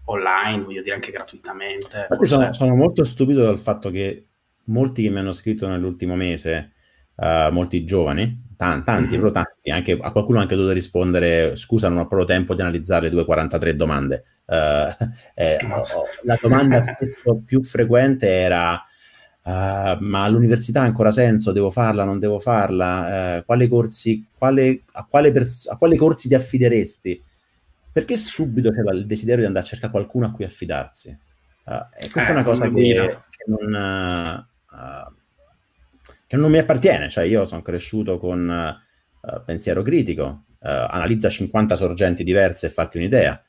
online, 0.05 0.63
voglio 0.63 0.81
dire 0.81 0.95
anche 0.95 1.11
gratuitamente. 1.11 2.07
Sono, 2.21 2.53
sono, 2.53 2.75
molto 2.75 3.03
stupito 3.03 3.41
dal 3.41 3.59
fatto 3.59 3.89
che 3.89 4.27
molti 4.65 5.03
che 5.03 5.09
mi 5.09 5.19
hanno 5.19 5.31
scritto 5.31 5.67
nell'ultimo 5.67 6.15
mese, 6.15 6.73
uh, 7.15 7.51
molti 7.51 7.83
giovani, 7.83 8.53
tanti, 8.57 8.85
tanti, 8.85 9.17
mm-hmm. 9.17 9.31
tanti, 9.31 9.71
anche, 9.71 9.97
a 9.99 10.11
qualcuno 10.11 10.39
ho 10.39 10.41
anche 10.41 10.55
dovuto 10.55 10.73
rispondere, 10.73 11.55
scusa 11.55 11.89
non 11.89 11.99
ho 11.99 12.07
proprio 12.07 12.27
tempo 12.27 12.53
di 12.55 12.61
analizzare 12.61 13.09
le 13.09 13.21
2.43 13.21 13.71
domande. 13.71 14.23
Uh, 14.45 15.05
eh, 15.35 15.57
la 16.23 16.37
domanda 16.41 16.83
più 17.45 17.63
frequente 17.63 18.27
era 18.29 18.83
Uh, 19.45 19.97
ma 19.99 20.23
all'università 20.23 20.81
ha 20.81 20.85
ancora 20.85 21.11
senso? 21.11 21.51
Devo 21.51 21.69
farla? 21.69 22.05
Non 22.05 22.17
devo 22.17 22.39
farla? 22.39 23.39
Uh, 23.39 23.45
quale 23.45 23.67
corsi, 23.67 24.25
quale, 24.37 24.83
a, 24.93 25.05
quale 25.05 25.33
pers- 25.33 25.67
a, 25.67 25.75
quale 25.75 25.97
corsi 25.97 26.29
ti 26.29 26.33
affideresti? 26.33 27.23
Perché 27.93 28.17
subito 28.17 28.71
c'è 28.71 28.81
il 28.91 29.05
desiderio 29.05 29.41
di 29.41 29.45
andare 29.45 29.65
a 29.65 29.67
cercare 29.69 29.91
qualcuno 29.91 30.25
a 30.25 30.31
cui 30.31 30.43
affidarsi? 30.43 31.17
Uh, 31.65 31.71
e 31.93 32.09
questa 32.11 32.25
eh, 32.25 32.27
è 32.27 32.31
una 32.31 32.43
cosa 32.43 32.67
che, 32.69 32.71
che, 33.29 33.43
non, 33.45 34.47
che, 36.27 36.35
non, 36.35 36.51
mi 36.51 36.57
appartiene. 36.57 37.09
Cioè, 37.09 37.23
io 37.23 37.45
sono 37.45 37.61
cresciuto 37.61 38.17
con 38.17 38.81
pensiero 39.45 39.83
critico, 39.83 40.45
analizza 40.59 41.29
50 41.29 41.75
sorgenti 41.77 42.23
diverse 42.25 42.67
e 42.67 42.69
fatti 42.71 42.97
un'idea. 42.97 43.41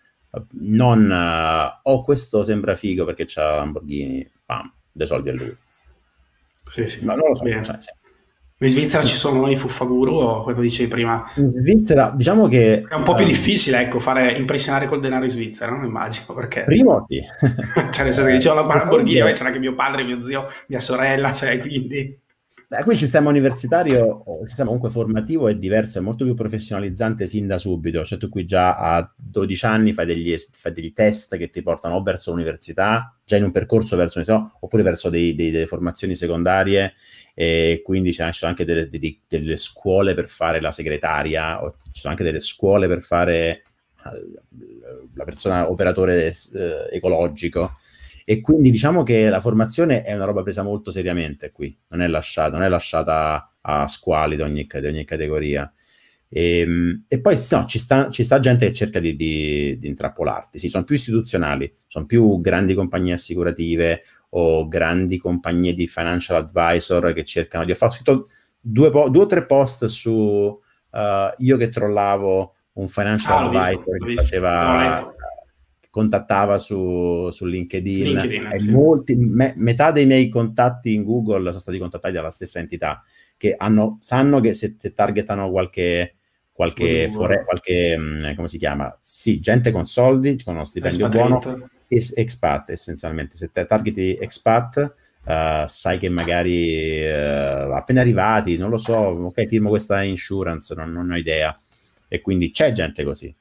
non, 0.60 1.78
oh, 1.82 2.04
questo 2.04 2.42
sembra 2.44 2.76
figo 2.76 3.04
perché 3.04 3.24
c'ha 3.26 3.56
Lamborghini, 3.56 4.24
pam, 4.44 4.72
dei 4.92 5.06
soldi 5.06 5.30
a 5.30 5.32
lui 5.32 5.56
sì, 6.66 6.88
sì. 6.88 7.04
Ma 7.04 7.14
non 7.14 7.28
lo 7.28 7.34
so. 7.34 7.44
Cioè. 7.44 7.94
In 8.56 8.68
Svizzera 8.68 9.02
ci 9.02 9.16
sono 9.16 9.50
i 9.50 9.56
fuffaguru 9.56 10.14
o 10.14 10.42
come 10.42 10.54
dicevi 10.61 10.88
prima? 10.88 11.25
In 11.37 11.50
Svizzera, 11.50 12.12
diciamo 12.14 12.46
che... 12.46 12.84
È 12.88 12.94
un 12.94 13.02
po' 13.02 13.14
più 13.14 13.25
um, 13.25 13.30
difficile, 13.30 13.80
ecco, 13.80 13.99
fare 13.99 14.32
impressionare 14.34 14.87
col 14.87 15.00
denaro 15.00 15.25
in 15.25 15.30
Svizzera, 15.30 15.73
no? 15.73 15.84
Immagino, 15.84 16.32
perché... 16.34 16.62
Primo 16.62 17.02
sì. 17.08 17.20
cioè, 17.90 18.04
nel 18.04 18.12
senso 18.14 18.25
che 18.25 18.32
dicevo 18.32 18.54
la 18.54 18.64
Lamborghini, 18.64 19.32
c'era 19.32 19.46
anche 19.46 19.58
mio 19.58 19.75
padre, 19.75 20.04
mio 20.04 20.23
zio, 20.23 20.46
mia 20.68 20.78
sorella, 20.78 21.32
cioè, 21.32 21.58
quindi... 21.58 22.23
Eh, 22.68 22.82
qui 22.84 22.94
il 22.94 23.00
sistema 23.00 23.28
universitario, 23.28 24.23
il 24.40 24.46
sistema 24.46 24.68
comunque 24.68 24.90
formativo 24.90 25.49
è 25.49 25.56
diverso, 25.56 25.99
è 25.99 26.02
molto 26.02 26.25
più 26.25 26.34
professionalizzante 26.34 27.26
sin 27.26 27.49
da 27.49 27.58
subito. 27.58 28.04
Cioè, 28.04 28.18
tu 28.18 28.28
qui 28.28 28.44
già 28.44 28.76
a 28.76 29.12
12 29.16 29.66
anni 29.66 29.92
fai 29.92 30.06
degli, 30.06 30.32
fai 30.52 30.73
degli 30.73 30.92
test 30.92 31.37
che 31.37 31.50
ti 31.50 31.61
portano 31.61 31.96
o 31.96 32.02
verso 32.02 32.30
l'università, 32.30 33.16
già 33.25 33.37
in 33.37 33.42
un 33.42 33.50
percorso 33.50 33.96
verso 33.96 34.20
l'università, 34.20 34.58
oppure 34.61 34.84
verso 34.84 35.11
dei, 35.11 35.34
dei, 35.34 35.50
delle 35.50 35.66
formazioni 35.66 36.14
secondarie. 36.14 36.92
E 37.34 37.80
quindi 37.82 38.12
ci 38.12 38.22
sono 38.30 38.50
anche 38.50 38.64
delle, 38.64 38.88
delle, 38.88 39.18
delle, 39.26 39.56
scuole 39.56 40.14
per 40.14 40.28
fare 40.28 40.60
la 40.60 40.70
segretaria, 40.70 41.60
ci 41.90 42.00
sono 42.00 42.12
anche 42.12 42.24
delle 42.24 42.40
scuole 42.40 42.86
per 42.86 43.02
fare 43.02 43.62
la 45.14 45.24
persona 45.24 45.70
operatore 45.70 46.28
eh, 46.28 46.88
ecologico. 46.92 47.72
E 48.26 48.40
quindi 48.40 48.70
diciamo 48.70 49.02
che 49.02 49.28
la 49.28 49.40
formazione 49.40 50.02
è 50.02 50.14
una 50.14 50.24
roba 50.24 50.42
presa 50.42 50.62
molto 50.62 50.90
seriamente 50.90 51.50
qui, 51.50 51.76
non 51.88 52.00
è 52.00 52.06
lasciata, 52.06 52.56
non 52.56 52.62
è 52.62 52.68
lasciata 52.68 53.54
a 53.60 53.86
squali 53.86 54.36
di 54.36 54.42
ogni, 54.42 54.66
di 54.66 54.86
ogni 54.86 55.04
categoria. 55.04 55.70
E, 56.36 56.58
ehm, 56.58 57.04
e, 57.06 57.20
poi 57.20 57.38
no, 57.50 57.64
ci, 57.64 57.78
sta, 57.78 58.10
ci, 58.10 58.24
sta, 58.24 58.40
gente 58.40 58.66
che 58.66 58.72
cerca 58.72 58.98
di, 58.98 59.14
di, 59.14 59.78
di, 59.78 59.86
intrappolarti, 59.86 60.58
sì, 60.58 60.68
sono 60.68 60.82
più 60.82 60.96
istituzionali, 60.96 61.72
sono 61.86 62.06
più 62.06 62.40
grandi 62.40 62.74
compagnie 62.74 63.12
assicurative 63.12 64.00
o 64.30 64.66
grandi 64.66 65.16
compagnie 65.16 65.74
di 65.74 65.86
financial 65.86 66.38
advisor 66.38 67.12
che 67.12 67.22
cercano 67.22 67.64
di... 67.64 67.70
Ho 67.70 67.76
fatto 67.76 68.26
due, 68.60 68.90
due 68.90 69.22
o 69.22 69.26
tre 69.26 69.46
post 69.46 69.84
su 69.84 70.10
uh, 70.10 70.58
io 71.36 71.56
che 71.56 71.68
trollavo 71.68 72.54
un 72.72 72.88
financial 72.88 73.36
ah, 73.36 73.46
advisor 73.46 74.04
visto, 74.04 74.04
che 74.04 74.14
faceva 74.16 75.14
contattava 75.94 76.58
su, 76.58 77.30
su 77.30 77.44
LinkedIn, 77.44 78.02
LinkedIn 78.02 78.48
e 78.50 78.58
sì. 78.58 78.70
molti, 78.72 79.14
me, 79.14 79.54
metà 79.56 79.92
dei 79.92 80.06
miei 80.06 80.28
contatti 80.28 80.92
in 80.92 81.04
Google 81.04 81.46
sono 81.50 81.60
stati 81.60 81.78
contattati 81.78 82.12
dalla 82.12 82.32
stessa 82.32 82.58
entità 82.58 83.00
che 83.36 83.54
hanno, 83.56 83.98
sanno 84.00 84.40
che 84.40 84.54
se, 84.54 84.74
se 84.76 84.92
targetano 84.92 85.52
qualche, 85.52 86.16
qualche, 86.54 87.11
fore, 87.11 87.44
qualche 87.44 87.96
mh, 87.99 88.26
mm, 88.30 88.34
come 88.34 88.49
si 88.49 88.58
chiama? 88.58 88.96
Sì, 89.00 89.40
gente 89.40 89.70
con 89.70 89.84
soldi, 89.84 90.40
con 90.42 90.54
uno 90.54 90.64
stipendio 90.64 91.08
buono, 91.08 91.40
es, 91.88 92.16
expat 92.16 92.70
essenzialmente. 92.70 93.37
Se 93.37 93.50
te 93.50 93.66
targeti 93.66 94.16
expat, 94.16 94.94
uh, 95.25 95.66
sai 95.66 95.99
che 95.99 96.08
magari 96.08 97.02
uh, 97.02 97.73
appena 97.73 98.00
arrivati, 98.00 98.56
non 98.56 98.70
lo 98.70 98.78
so, 98.78 98.94
ok, 98.94 99.44
firmo 99.46 99.68
questa 99.68 100.02
insurance, 100.02 100.75
non, 100.75 100.92
non 100.92 101.11
ho 101.11 101.16
idea. 101.16 101.58
E 102.08 102.20
quindi 102.20 102.50
c'è 102.50 102.73
gente 102.73 103.02
così 103.02 103.34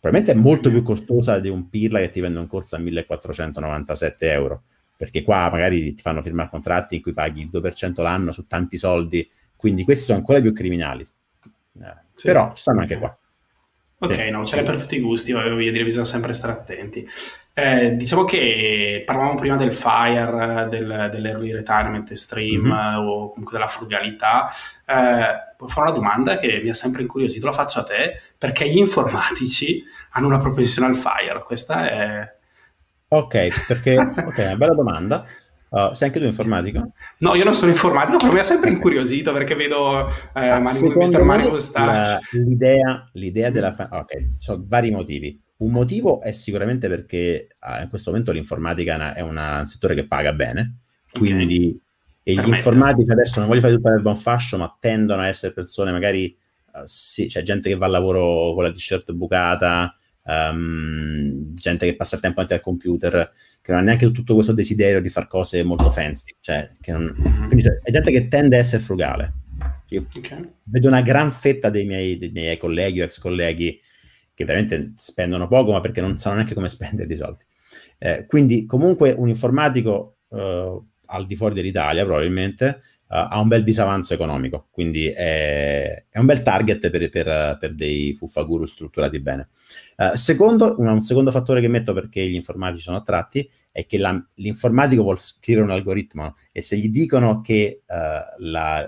probabilmente 0.00 0.32
è 0.32 0.42
molto 0.42 0.70
più 0.70 0.82
costosa 0.82 1.38
di 1.38 1.50
un 1.50 1.68
Pirla 1.68 1.98
che 2.00 2.08
ti 2.08 2.20
vende 2.20 2.38
un 2.38 2.46
corso 2.46 2.74
a 2.74 2.78
1497 2.78 4.32
euro 4.32 4.62
perché 5.00 5.22
qua 5.22 5.48
magari 5.50 5.94
ti 5.94 6.02
fanno 6.02 6.20
firmare 6.20 6.50
contratti 6.50 6.96
in 6.96 7.00
cui 7.00 7.14
paghi 7.14 7.40
il 7.40 7.50
2% 7.50 8.02
l'anno 8.02 8.32
su 8.32 8.44
tanti 8.44 8.76
soldi, 8.76 9.26
quindi 9.56 9.82
questi 9.82 10.04
sono 10.04 10.18
ancora 10.18 10.42
più 10.42 10.52
criminali. 10.52 11.02
Eh, 11.02 11.96
sì, 12.20 12.26
però 12.26 12.52
stanno 12.54 12.80
anche 12.80 12.98
qua. 12.98 13.16
Ok, 14.02 14.14
sì. 14.14 14.30
no, 14.30 14.44
ce 14.44 14.56
l'è 14.56 14.62
per 14.62 14.78
tutti 14.78 14.96
i 14.96 15.00
gusti, 15.00 15.32
voglio 15.32 15.56
dire, 15.70 15.84
bisogna 15.84 16.06
sempre 16.06 16.32
stare 16.32 16.52
attenti. 16.52 17.06
Eh, 17.52 17.90
diciamo 17.96 18.24
che 18.24 19.02
parlavamo 19.04 19.34
prima 19.34 19.56
del 19.56 19.72
FIRE, 19.72 20.68
del, 20.70 21.08
dell'early 21.10 21.52
retirement 21.52 22.10
stream 22.12 22.66
mm-hmm. 22.66 23.06
o 23.06 23.28
comunque 23.28 23.52
della 23.52 23.66
frugalità. 23.66 24.50
Eh, 24.86 25.66
fare 25.66 25.90
una 25.90 25.90
domanda 25.90 26.36
che 26.36 26.60
mi 26.62 26.70
ha 26.70 26.74
sempre 26.74 27.02
incuriosito, 27.02 27.44
la 27.46 27.52
faccio 27.52 27.80
a 27.80 27.84
te, 27.84 28.20
perché 28.38 28.68
gli 28.68 28.78
informatici 28.78 29.82
hanno 30.12 30.26
una 30.26 30.38
propensione 30.38 30.88
al 30.88 30.96
FIRE? 30.96 31.42
Questa 31.42 31.90
è... 31.90 32.34
Ok, 33.08 33.66
perché, 33.66 33.96
ok, 33.98 34.38
una 34.38 34.56
bella 34.56 34.74
domanda. 34.74 35.26
Uh, 35.70 35.94
sei 35.94 36.08
anche 36.08 36.18
tu 36.18 36.26
informatico? 36.26 36.92
No, 37.18 37.36
io 37.36 37.44
non 37.44 37.54
sono 37.54 37.70
informatico, 37.70 38.18
però 38.18 38.32
mi 38.32 38.40
ha 38.40 38.44
sempre 38.44 38.70
incuriosito 38.70 39.32
perché 39.32 39.54
vedo 39.54 40.08
eh, 40.34 40.48
ah, 40.48 40.58
Mr. 40.58 41.22
Mario 41.22 41.56
l'idea, 42.32 43.08
l'idea 43.12 43.50
della... 43.50 43.72
Fa- 43.72 43.88
ok, 43.92 44.16
ci 44.16 44.34
sono 44.38 44.64
vari 44.66 44.90
motivi. 44.90 45.40
Un 45.58 45.70
motivo 45.70 46.20
è 46.22 46.32
sicuramente 46.32 46.88
perché 46.88 47.48
ah, 47.60 47.82
in 47.82 47.88
questo 47.88 48.10
momento 48.10 48.32
l'informatica 48.32 48.94
è, 48.94 48.96
una, 48.96 49.14
è 49.14 49.20
una, 49.20 49.58
un 49.60 49.66
settore 49.66 49.94
che 49.94 50.06
paga 50.06 50.32
bene, 50.32 50.78
quindi 51.12 51.78
okay. 52.24 52.34
e 52.34 52.42
gli 52.42 52.48
informatici 52.48 53.10
adesso 53.10 53.38
non 53.38 53.48
voglio 53.48 53.60
fare 53.60 53.74
tutto 53.74 53.90
il 53.90 54.02
buon 54.02 54.16
fascio, 54.16 54.56
ma 54.56 54.76
tendono 54.80 55.22
a 55.22 55.28
essere 55.28 55.52
persone 55.52 55.92
magari, 55.92 56.36
uh, 56.72 56.80
sì, 56.84 57.26
c'è 57.26 57.42
gente 57.42 57.68
che 57.68 57.76
va 57.76 57.86
al 57.86 57.92
lavoro 57.92 58.54
con 58.54 58.64
la 58.64 58.72
t-shirt 58.72 59.12
bucata, 59.12 59.94
um, 60.24 61.54
gente 61.54 61.86
che 61.86 61.96
passa 61.96 62.16
il 62.16 62.20
tempo 62.20 62.40
davanti 62.40 62.58
al 62.58 62.64
computer, 62.64 63.30
che 63.60 63.72
non 63.72 63.80
ha 63.80 63.84
neanche 63.84 64.10
tutto 64.10 64.34
questo 64.34 64.52
desiderio 64.52 65.00
di 65.00 65.08
fare 65.08 65.26
cose 65.26 65.62
molto 65.62 65.90
fancy, 65.90 66.34
cioè, 66.40 66.68
non, 66.88 67.14
mm-hmm. 67.18 67.46
quindi 67.46 67.62
cioè, 67.62 67.78
è 67.82 67.90
gente 67.90 68.10
che 68.10 68.28
tende 68.28 68.56
a 68.56 68.60
essere 68.60 68.82
frugale. 68.82 69.34
Io 69.88 70.06
okay. 70.16 70.54
vedo 70.64 70.88
una 70.88 71.02
gran 71.02 71.30
fetta 71.32 71.68
dei 71.68 71.84
miei, 71.84 72.16
dei 72.16 72.30
miei 72.30 72.56
colleghi 72.56 73.00
o 73.00 73.04
ex 73.04 73.18
colleghi 73.18 73.78
che 74.32 74.44
veramente 74.44 74.92
spendono 74.96 75.48
poco, 75.48 75.72
ma 75.72 75.80
perché 75.80 76.00
non 76.00 76.16
sanno 76.18 76.36
neanche 76.36 76.54
come 76.54 76.68
spendere 76.68 77.12
i 77.12 77.16
soldi. 77.16 77.44
Eh, 77.98 78.24
quindi 78.26 78.64
comunque 78.64 79.10
un 79.10 79.28
informatico 79.28 80.18
eh, 80.30 80.80
al 81.06 81.26
di 81.26 81.36
fuori 81.36 81.54
dell'Italia 81.54 82.04
probabilmente 82.04 82.80
ha 83.12 83.40
un 83.40 83.48
bel 83.48 83.64
disavanzo 83.64 84.14
economico, 84.14 84.68
quindi 84.70 85.08
è, 85.08 86.04
è 86.08 86.18
un 86.20 86.26
bel 86.26 86.42
target 86.42 86.90
per, 86.90 87.08
per, 87.08 87.56
per, 87.58 87.74
dei 87.74 88.14
fuffaguru 88.14 88.64
strutturati 88.64 89.18
bene. 89.18 89.48
Uh, 89.96 90.14
secondo, 90.14 90.76
un, 90.78 90.86
un, 90.86 91.00
secondo 91.00 91.32
fattore 91.32 91.60
che 91.60 91.66
metto 91.66 91.92
perché 91.92 92.24
gli 92.28 92.34
informatici 92.34 92.82
sono 92.82 92.98
attratti 92.98 93.48
è 93.72 93.84
che 93.84 93.98
la, 93.98 94.24
l'informatico 94.36 95.02
vuole 95.02 95.18
scrivere 95.20 95.64
un 95.64 95.72
algoritmo 95.72 96.36
e 96.52 96.62
se 96.62 96.76
gli 96.76 96.88
dicono 96.88 97.40
che 97.40 97.82
uh, 97.84 97.94
la, 98.38 98.86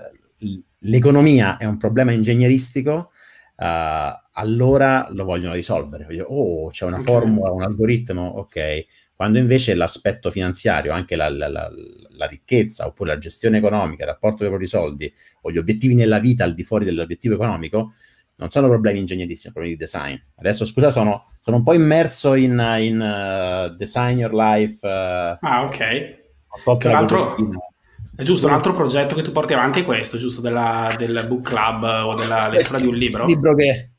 l'economia 0.79 1.57
è 1.57 1.65
un 1.65 1.77
problema 1.77 2.13
ingegneristico, 2.13 3.11
allora 3.55 5.07
lo 5.11 5.23
vogliono 5.23 5.53
risolvere. 5.53 6.05
Oh, 6.27 6.69
c'è 6.69 6.85
una 6.85 6.95
okay. 6.95 7.05
formula, 7.05 7.51
un 7.51 7.61
algoritmo, 7.61 8.25
ok 8.25 8.85
quando 9.15 9.37
invece 9.37 9.75
l'aspetto 9.75 10.31
finanziario, 10.31 10.91
anche 10.91 11.15
la, 11.15 11.29
la, 11.29 11.47
la, 11.47 11.71
la, 12.09 12.25
ricchezza 12.25 12.85
oppure 12.85 13.11
la 13.11 13.17
gestione 13.17 13.57
economica, 13.59 14.03
il 14.03 14.09
rapporto 14.09 14.37
dei 14.39 14.47
propri 14.47 14.67
soldi 14.67 15.11
o 15.41 15.51
gli 15.51 15.57
obiettivi 15.57 15.93
nella 15.93 16.19
vita 16.19 16.43
al 16.43 16.53
di 16.53 16.63
fuori 16.63 16.83
dell'obiettivo 16.83 17.35
economico, 17.35 17.93
non 18.35 18.49
sono 18.49 18.67
problemi 18.67 18.99
ingegneristici, 18.99 19.51
sono 19.51 19.53
problemi 19.53 19.77
di 19.77 19.83
design. 19.83 20.15
Adesso 20.35 20.65
scusa, 20.65 20.89
sono, 20.89 21.25
sono 21.43 21.57
un 21.57 21.63
po' 21.63 21.73
immerso 21.73 22.33
in, 22.33 22.59
in 22.79 22.99
uh, 22.99 23.75
Design 23.75 24.17
Your 24.17 24.33
Life. 24.33 24.85
Uh, 24.85 25.37
ah, 25.39 25.63
ok. 25.63 26.21
Un 26.65 26.91
altro, 26.91 27.35
è 28.15 28.23
giusto, 28.23 28.47
un 28.47 28.53
altro 28.53 28.73
progetto 28.73 29.15
che 29.15 29.21
tu 29.21 29.31
porti 29.31 29.53
avanti 29.53 29.81
è 29.81 29.85
questo, 29.85 30.17
giusto, 30.17 30.41
della, 30.41 30.93
del 30.97 31.25
book 31.27 31.41
club 31.43 31.83
o 31.83 32.15
della 32.15 32.47
lettura 32.47 32.79
di 32.79 32.87
un 32.87 32.95
libro? 32.95 33.23
Un 33.23 33.29
libro 33.29 33.55
che 33.55 33.92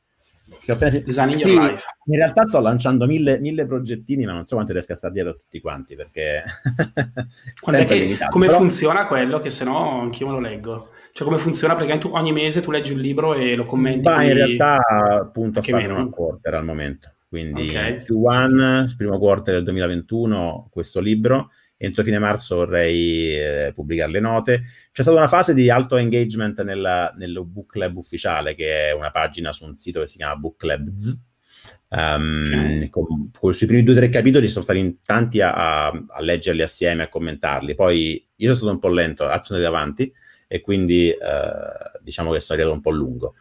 Che 0.65 0.73
ho 0.73 0.75
appena... 0.75 0.99
Designing 0.99 1.37
sì, 1.37 1.55
in 1.55 2.17
realtà 2.17 2.47
sto 2.47 2.61
lanciando 2.61 3.07
mille, 3.07 3.39
mille 3.39 3.67
progettini, 3.67 4.25
ma 4.25 4.33
non 4.33 4.47
so 4.47 4.55
quanto 4.55 4.73
riesco 4.73 4.93
a 4.93 4.97
stare 4.97 5.13
dietro 5.13 5.33
a 5.33 5.35
tutti 5.35 5.61
quanti 5.61 5.95
perché. 5.95 6.43
È 7.65 7.85
che, 7.87 7.95
limitato. 7.97 8.31
come 8.31 8.47
Però- 8.47 8.59
funziona 8.59 9.07
quello? 9.07 9.41
Che 9.41 9.51
se 9.51 9.65
no 9.65 10.01
anch'io 10.01 10.27
me 10.27 10.33
lo 10.33 10.41
leggo. 10.41 10.89
Cioè, 11.13 11.27
come 11.27 11.39
funziona? 11.39 11.77
Perché 11.77 11.99
tu, 11.99 12.11
ogni 12.13 12.33
mese 12.33 12.63
tu 12.63 12.71
leggi 12.71 12.93
un 12.93 12.99
libro 13.01 13.35
e 13.35 13.55
lo 13.55 13.65
commenti. 13.67 14.09
Ma 14.09 14.25
in 14.25 14.33
realtà 14.33 14.79
appunto 15.21 15.59
a 15.59 15.63
fare 15.63 15.87
una 15.87 16.09
quarter 16.09 16.55
al 16.55 16.65
momento. 16.65 17.13
Quindi 17.29 17.63
Ok. 17.63 18.07
Q1, 18.09 18.97
primo 18.97 19.19
quarter 19.19 19.55
del 19.55 19.65
2021, 19.65 20.69
questo 20.71 21.01
libro. 21.01 21.51
Entro 21.85 22.03
fine 22.03 22.19
marzo 22.19 22.57
vorrei 22.57 23.37
eh, 23.39 23.73
pubblicare 23.75 24.11
le 24.11 24.21
note. 24.21 24.63
C'è 24.93 25.03
stata 25.03 25.17
una 25.17 25.29
fase 25.29 25.55
di 25.55 25.71
alto 25.71 25.97
engagement 25.97 26.63
nella, 26.63 27.13
nello 27.17 27.45
Book 27.45 27.73
Club 27.73 27.97
ufficiale, 27.97 28.55
che 28.55 28.89
è 28.89 28.93
una 28.93 29.11
pagina 29.11 29.53
su 29.53 29.65
un 29.65 29.77
sito 29.77 30.01
che 30.01 30.07
si 30.07 30.17
chiama 30.17 30.37
Book 30.37 30.57
Club 30.57 30.95
Z. 30.97 31.23
Um, 31.91 32.89
con, 32.91 33.31
con- 33.39 33.55
sui 33.55 33.67
primi 33.69 33.85
due 33.85 33.95
o 33.95 33.97
tre 33.97 34.09
capitoli 34.09 34.49
sono 34.49 34.65
stati 34.65 34.81
in 34.81 35.01
tanti 35.01 35.41
a, 35.41 35.87
a- 35.87 36.05
a 36.09 36.21
leggerli 36.21 36.63
assieme, 36.63 37.05
a 37.05 37.09
commentarli. 37.09 37.75
Poi 37.75 38.15
io 38.35 38.55
sono 38.55 38.55
stato 38.55 38.73
un 38.73 38.79
po' 38.81 38.89
lento, 38.89 39.25
altri 39.27 39.47
sono 39.47 39.59
andati 39.61 39.77
avanti 39.77 40.13
e 40.49 40.61
quindi 40.61 41.11
eh, 41.11 41.19
diciamo 42.03 42.33
che 42.33 42.41
sono 42.41 42.59
arrivato 42.59 42.77
un 42.77 42.83
po' 42.83 42.91
lungo. 42.91 43.35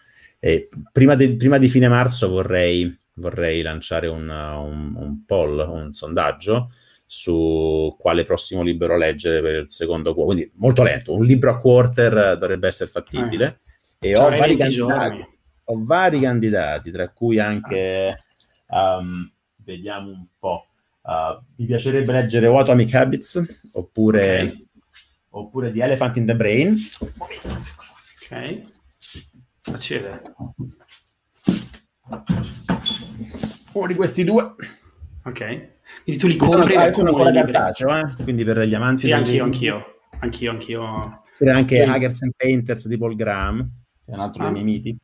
Prima, 0.92 1.16
del- 1.16 1.38
prima 1.38 1.58
di 1.58 1.68
fine 1.68 1.88
marzo 1.88 2.30
vorrei, 2.30 2.96
vorrei 3.16 3.62
lanciare 3.62 4.08
un, 4.08 4.28
un- 4.30 4.94
un 4.96 5.26
poll, 5.26 5.58
un 5.58 5.94
sondaggio 5.94 6.72
su 7.16 7.96
quale 8.00 8.24
prossimo 8.24 8.64
libro 8.64 8.98
leggere 8.98 9.40
per 9.40 9.56
il 9.62 9.70
secondo 9.70 10.16
quarter. 10.16 10.34
Quindi 10.36 10.52
molto 10.56 10.82
lento, 10.82 11.14
un 11.16 11.24
libro 11.26 11.52
a 11.52 11.58
quarter 11.58 12.18
eh, 12.18 12.38
dovrebbe 12.38 12.68
essere 12.68 12.90
fattibile. 12.90 13.60
E 14.00 14.16
Ci 14.16 14.22
ho 14.22 14.30
vari, 14.30 14.56
20 14.56 14.58
candidati, 14.58 14.74
giorni. 14.74 15.26
ho 15.66 15.84
vari 15.86 16.20
candidati, 16.20 16.90
tra 16.92 17.10
cui 17.10 17.38
anche, 17.38 18.18
um, 18.70 19.32
vediamo 19.58 20.10
un 20.10 20.26
po', 20.40 20.66
uh, 21.04 21.40
mi 21.58 21.66
piacerebbe 21.68 22.12
leggere 22.12 22.48
What 22.48 22.64
Atomic 22.68 22.94
Habits, 22.96 23.42
oppure, 23.74 24.42
Ok. 24.42 24.66
oppure 25.30 25.72
The 25.72 25.84
Elephant 25.84 26.18
in 26.18 26.26
the 26.26 26.36
Brain. 26.36 26.76
Ok. 27.00 28.62
Facci 29.62 29.94
vedere. 29.94 30.34
Uno 33.74 33.88
di 33.88 33.94
questi 33.96 34.24
due. 34.24 34.56
Ok. 35.26 35.73
Quindi 36.04 36.22
tu 36.22 36.28
li 36.28 36.36
compri 36.36 36.76
e 36.76 36.94
sono 36.94 37.10
ancora 37.10 37.32
cartaceo, 37.32 37.96
eh? 37.98 38.16
quindi 38.24 38.44
per 38.44 38.62
gli 38.62 38.74
amanti 38.76 39.02
Sì, 39.02 39.06
dei 39.08 39.16
anch'io, 39.16 39.44
anch'io. 39.44 39.86
Anch'io, 40.20 40.52
anch'io. 40.52 40.84
Oppure 40.84 41.52
anche 41.52 41.84
Sì. 41.84 41.90
Hackers 41.90 42.22
and 42.24 42.32
Painters 42.38 42.88
di 42.88 42.98
Paul 42.98 43.16
Graham, 43.16 43.70
che 44.06 44.12
è 44.12 44.14
un 44.16 44.20
altro 44.22 44.42
Ah. 44.42 44.52
dei 44.52 44.64
miei 44.64 44.66
miti. 44.66 44.98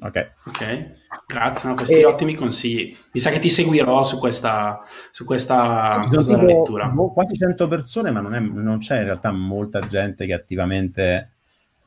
Ok. 0.00 0.30
Ok, 0.46 0.90
grazie. 1.26 1.68
no, 1.68 1.74
questi 1.74 1.94
E- 2.00 2.04
ottimi 2.06 2.34
consigli. 2.34 2.96
Mi 3.12 3.20
sa 3.20 3.30
che 3.30 3.40
ti 3.40 3.48
seguirò 3.48 4.02
su 4.04 4.18
questa, 4.18 4.80
su 5.10 5.24
questa 5.24 6.00
della 6.08 6.22
tipo, 6.22 6.42
lettura. 6.42 6.86
boh, 6.86 7.12
quasi 7.12 7.34
100 7.34 7.66
persone, 7.68 8.10
ma 8.12 8.20
non, 8.20 8.34
è- 8.34 8.40
non 8.40 8.78
c'è 8.78 8.98
in 8.98 9.04
realtà 9.04 9.32
molta 9.32 9.80
gente 9.80 10.24
che 10.24 10.32
attivamente 10.32 11.32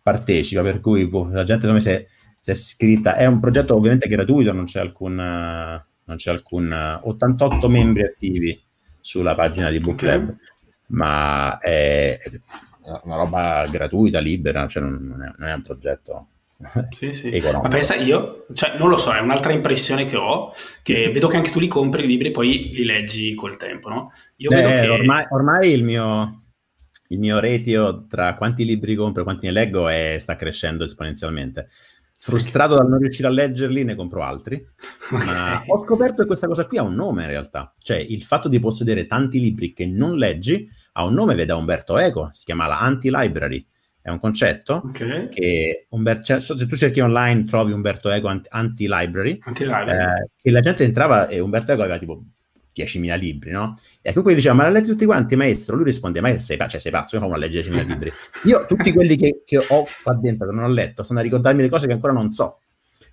partecipa, 0.04 0.62
per 0.62 0.82
cui 0.82 1.08
boh, 1.08 1.30
la 1.32 1.44
gente 1.46 1.66
come 1.68 1.80
si 1.80 1.90
è, 1.90 2.06
si 2.40 2.50
è 2.52 2.54
iscritta. 2.54 3.16
È 3.16 3.26
un 3.26 3.40
progetto 3.40 3.76
ovviamente 3.76 4.08
gratuito, 4.08 4.52
non 4.52 4.66
c'è 4.66 4.82
alcun, 4.82 5.18
non 6.06 6.18
c'è 6.18 6.32
alcun 6.32 6.72
eh, 6.72 7.00
88 7.04 7.70
membri 7.70 8.04
attivi 8.04 8.60
sulla 9.00 9.36
pagina 9.36 9.70
di 9.70 9.80
Book 9.80 9.98
Ok. 10.00 10.00
Club, 10.00 10.36
ma 10.88 11.58
è 11.60 12.20
una 13.04 13.16
roba 13.16 13.68
gratuita, 13.70 14.20
libera, 14.20 14.68
cioè 14.68 14.84
non, 14.84 15.22
è, 15.24 15.34
non 15.38 15.48
è 15.50 15.54
un 15.54 15.62
progetto 15.62 16.28
Sì, 16.90 17.14
sì. 17.14 17.30
economico. 17.30 17.64
Ma 17.64 17.68
pensa 17.70 17.96
io, 17.96 18.46
cioè, 18.54 18.78
non 18.78 18.90
lo 18.90 18.98
so, 18.98 19.12
è 19.14 19.20
un'altra 19.20 19.52
impressione 19.52 20.06
che 20.06 20.16
ho, 20.18 20.52
che 20.84 21.10
vedo 21.12 21.28
che 21.28 21.38
anche 21.38 21.52
tu 21.52 21.60
li 21.60 21.68
compri 21.68 22.04
i 22.04 22.08
libri 22.08 22.28
e 22.30 22.32
poi 22.32 22.70
li 22.74 22.86
leggi 22.86 23.34
col 23.36 23.58
tempo, 23.58 23.90
no? 23.90 24.12
Io 24.38 24.50
Eh, 24.50 24.56
vedo 24.56 24.72
che... 24.74 24.88
ormai, 24.88 25.26
ormai 25.30 25.72
il 25.72 25.84
mio, 25.84 26.44
il 27.10 27.20
mio 27.20 27.40
ratio 27.40 28.06
tra 28.08 28.36
quanti 28.36 28.64
libri 28.66 28.96
compro 28.96 29.22
e 29.22 29.24
quanti 29.24 29.46
ne 29.48 29.52
leggo 29.52 29.88
è- 29.88 30.18
sta 30.20 30.36
crescendo 30.36 30.84
esponenzialmente. 30.84 31.68
Frustrato 32.18 32.76
dal 32.76 32.88
non 32.88 33.00
riuscire 33.00 33.28
a 33.28 33.32
leggerli, 33.32 33.84
ne 33.84 33.96
compro 33.96 34.24
altri. 34.24 34.64
Ma 35.12 35.62
ho 35.68 35.84
scoperto 35.84 36.22
che 36.22 36.26
questa 36.28 36.48
cosa 36.48 36.66
qui 36.66 36.78
ha 36.78 36.84
un 36.84 36.94
nome 36.96 37.24
in 37.24 37.30
realtà. 37.30 37.72
Cioè, 37.78 37.98
il 37.98 38.24
fatto 38.24 38.48
di 38.48 38.60
possedere 38.60 39.06
tanti 39.06 39.40
libri 39.40 39.74
che 39.74 39.86
non 39.86 40.16
leggi 40.16 40.68
ha 40.94 41.04
un 41.04 41.14
nome, 41.14 41.36
vede 41.36 41.52
Umberto 41.54 41.98
Eco, 41.98 42.30
si 42.32 42.46
chiama 42.46 42.68
la 42.68 42.80
anti-library. 42.80 43.66
È 44.02 44.10
un 44.12 44.20
concetto 44.20 44.84
Ok. 44.86 45.30
che 45.30 45.88
Umber- 45.90 46.24
cioè, 46.24 46.40
se 46.40 46.56
tu 46.68 46.76
cerchi 46.76 47.00
online 47.00 47.44
trovi 47.46 47.72
Umberto 47.72 48.10
Eco 48.12 48.28
anti- 48.28 48.48
anti-library 48.52 49.40
Anti-live. 49.42 49.92
eh, 49.92 50.30
che 50.40 50.52
la 50.52 50.60
gente 50.60 50.84
entrava 50.84 51.28
e 51.28 51.40
Umberto 51.40 51.72
Eco 51.72 51.82
aveva 51.82 51.98
tipo 51.98 52.24
10.000 52.76 53.18
libri, 53.18 53.52
no? 53.52 53.78
E 54.02 54.10
comunque 54.10 54.36
diceva, 54.36 54.56
ma 54.56 54.64
l'ha 54.64 54.70
letti 54.70 54.88
tutti 54.88 55.06
quanti, 55.06 55.36
maestro? 55.36 55.76
Lui 55.76 55.86
risponde, 55.86 56.22
ma 56.22 56.38
sei, 56.38 56.58
cioè, 56.58 56.80
sei 56.80 56.92
pazzo, 56.92 57.18
come 57.18 57.30
fanno 57.32 57.44
a 57.44 57.46
leggere 57.48 57.70
10.000 57.70 57.88
libri? 57.88 58.12
Io, 58.46 58.66
tutti 58.68 58.92
quelli 58.92 59.16
che, 59.16 59.44
che 59.46 59.58
ho 59.58 59.86
qua 60.04 60.14
dentro, 60.14 60.48
che 60.48 60.54
non 60.54 60.66
ho 60.66 60.70
letto, 60.74 61.04
stanno 61.04 61.20
a 61.20 61.24
ricordarmi 61.24 61.62
le 61.62 61.70
cose 61.70 61.88
che 61.88 61.94
ancora 61.94 62.14
non 62.14 62.30
so. 62.32 62.60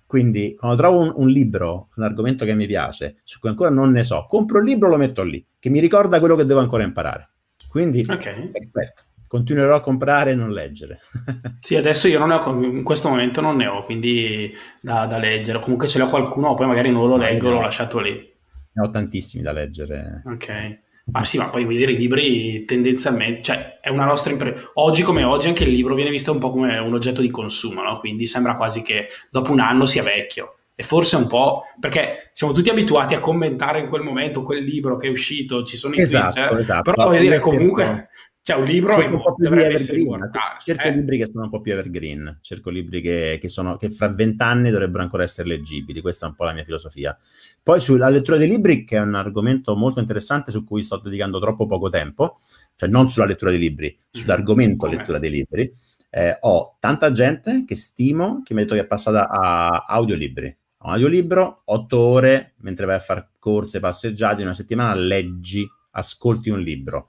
Quindi, 0.05 0.55
quando 0.55 0.77
trovo 0.77 0.99
un, 0.99 1.11
un 1.15 1.27
libro, 1.27 1.89
un 1.95 2.03
argomento 2.03 2.45
che 2.45 2.53
mi 2.53 2.67
piace, 2.67 3.21
su 3.23 3.39
cui 3.39 3.49
ancora 3.49 3.69
non 3.69 3.91
ne 3.91 4.03
so, 4.03 4.25
compro 4.27 4.59
il 4.59 4.65
libro 4.65 4.87
e 4.87 4.91
lo 4.91 4.97
metto 4.97 5.23
lì, 5.23 5.43
che 5.57 5.69
mi 5.69 5.79
ricorda 5.79 6.19
quello 6.19 6.35
che 6.35 6.45
devo 6.45 6.59
ancora 6.59 6.83
imparare. 6.83 7.29
Quindi, 7.69 8.05
Ok. 8.07 8.51
aspetta, 8.53 9.03
continuerò 9.25 9.75
a 9.75 9.81
comprare 9.81 10.31
e 10.31 10.35
non 10.35 10.51
leggere. 10.51 10.99
Sì, 11.59 11.75
adesso 11.77 12.07
io 12.09 12.19
non 12.19 12.27
ne 12.27 12.35
ho, 12.35 12.61
in 12.61 12.83
questo 12.83 13.07
momento 13.09 13.39
non 13.41 13.55
ne 13.55 13.65
ho, 13.67 13.83
quindi 13.83 14.53
da, 14.81 15.05
da 15.05 15.17
leggere. 15.17 15.59
Comunque 15.59 15.87
ce 15.87 15.97
l'ho 15.97 16.09
qualcuno, 16.09 16.53
poi 16.53 16.67
magari 16.67 16.91
non 16.91 17.07
lo 17.07 17.15
leggo, 17.17 17.49
l'ho 17.49 17.61
lasciato 17.61 17.99
lì. 17.99 18.31
Ne 18.73 18.85
ho 18.85 18.89
tantissimi 18.89 19.43
da 19.43 19.51
leggere. 19.51 20.21
Ok. 20.25 20.79
Ma 21.05 21.25
sì, 21.25 21.37
ma 21.37 21.49
poi 21.49 21.63
vuoi 21.63 21.75
dire 21.75 21.91
i 21.91 21.97
libri 21.97 22.63
tendenzialmente, 22.63 23.41
cioè 23.41 23.79
è 23.81 23.89
una 23.89 24.05
nostra 24.05 24.31
impresa. 24.31 24.71
Oggi 24.75 25.03
come 25.03 25.23
oggi 25.23 25.49
anche 25.49 25.63
il 25.63 25.71
libro 25.71 25.95
viene 25.95 26.09
visto 26.09 26.31
un 26.31 26.39
po' 26.39 26.49
come 26.49 26.77
un 26.77 26.93
oggetto 26.93 27.21
di 27.21 27.29
consumo, 27.29 27.81
no? 27.83 27.99
Quindi 27.99 28.25
sembra 28.25 28.53
quasi 28.53 28.81
che 28.81 29.07
dopo 29.29 29.51
un 29.51 29.59
anno 29.59 29.85
sia 29.85 30.01
vecchio. 30.01 30.55
E 30.75 30.81
forse 30.81 31.17
un 31.17 31.27
po' 31.27 31.63
perché 31.79 32.29
siamo 32.31 32.53
tutti 32.53 32.69
abituati 32.69 33.13
a 33.13 33.19
commentare 33.19 33.79
in 33.79 33.87
quel 33.87 34.01
momento 34.01 34.41
quel 34.43 34.63
libro 34.63 34.95
che 34.95 35.07
è 35.07 35.11
uscito, 35.11 35.63
ci 35.63 35.75
sono 35.75 35.93
i 35.93 35.97
tweets, 35.97 36.13
Esatto, 36.13 36.55
eh. 36.55 36.61
esatto. 36.61 36.91
però 36.91 37.07
voglio 37.09 37.21
dire 37.21 37.39
comunque, 37.39 38.07
cioè 38.43 38.57
un 38.57 38.65
libro 38.65 38.93
cerco 38.93 39.15
un 39.15 39.21
po' 39.21 39.35
più 39.35 39.45
dovrebbe 39.45 39.73
essere 39.73 40.03
guardato. 40.03 40.57
cerco 40.65 40.83
Eh, 40.83 40.91
libri 40.91 41.17
che 41.17 41.27
sono 41.31 41.45
un 41.45 41.49
po' 41.49 41.61
più 41.61 41.71
evergreen, 41.71 42.39
cerco 42.41 42.69
libri 42.69 42.99
che, 42.99 43.37
che 43.39 43.47
sono, 43.47 43.77
che 43.77 43.89
fra 43.89 44.09
vent'anni 44.09 44.69
dovrebbero 44.69 45.01
ancora 45.01 45.23
essere 45.23 45.47
leggibili, 45.47 46.01
questa 46.01 46.25
è 46.25 46.29
un 46.29 46.35
po' 46.35 46.43
la 46.43 46.51
mia 46.51 46.65
filosofia. 46.65 47.17
Poi 47.63 47.79
sulla 47.79 48.09
lettura 48.09 48.35
dei 48.35 48.49
libri, 48.49 48.83
che 48.83 48.97
è 48.97 48.99
un 48.99 49.15
argomento 49.15 49.77
molto 49.77 50.01
interessante 50.01 50.51
su 50.51 50.65
cui 50.65 50.83
sto 50.83 50.97
dedicando 50.97 51.39
troppo 51.39 51.65
poco 51.65 51.87
tempo, 51.89 52.37
cioè 52.75 52.89
non 52.89 53.09
sulla 53.09 53.27
lettura 53.27 53.49
dei 53.49 53.59
libri, 53.59 53.97
sull'argomento 54.11 54.87
Come? 54.87 54.97
lettura 54.97 55.19
dei 55.19 55.31
libri, 55.31 55.73
eh, 56.09 56.37
ho 56.41 56.75
tanta 56.81 57.11
gente 57.11 57.63
che 57.65 57.75
stimo 57.75 58.41
che 58.43 58.53
mi 58.53 58.59
ha 58.59 58.63
detto 58.63 58.75
che 58.75 58.81
è 58.81 58.85
passata 58.85 59.29
a 59.29 59.85
audiolibri. 59.87 60.57
Un 60.79 60.91
audiolibro, 60.91 61.61
otto 61.63 61.97
ore, 61.97 62.55
mentre 62.57 62.85
vai 62.85 62.95
a 62.97 62.99
fare 62.99 63.29
corse, 63.39 63.79
passeggiate, 63.79 64.41
in 64.41 64.47
una 64.47 64.53
settimana 64.53 64.93
leggi, 64.95 65.65
ascolti 65.91 66.49
un 66.49 66.59
libro. 66.59 67.07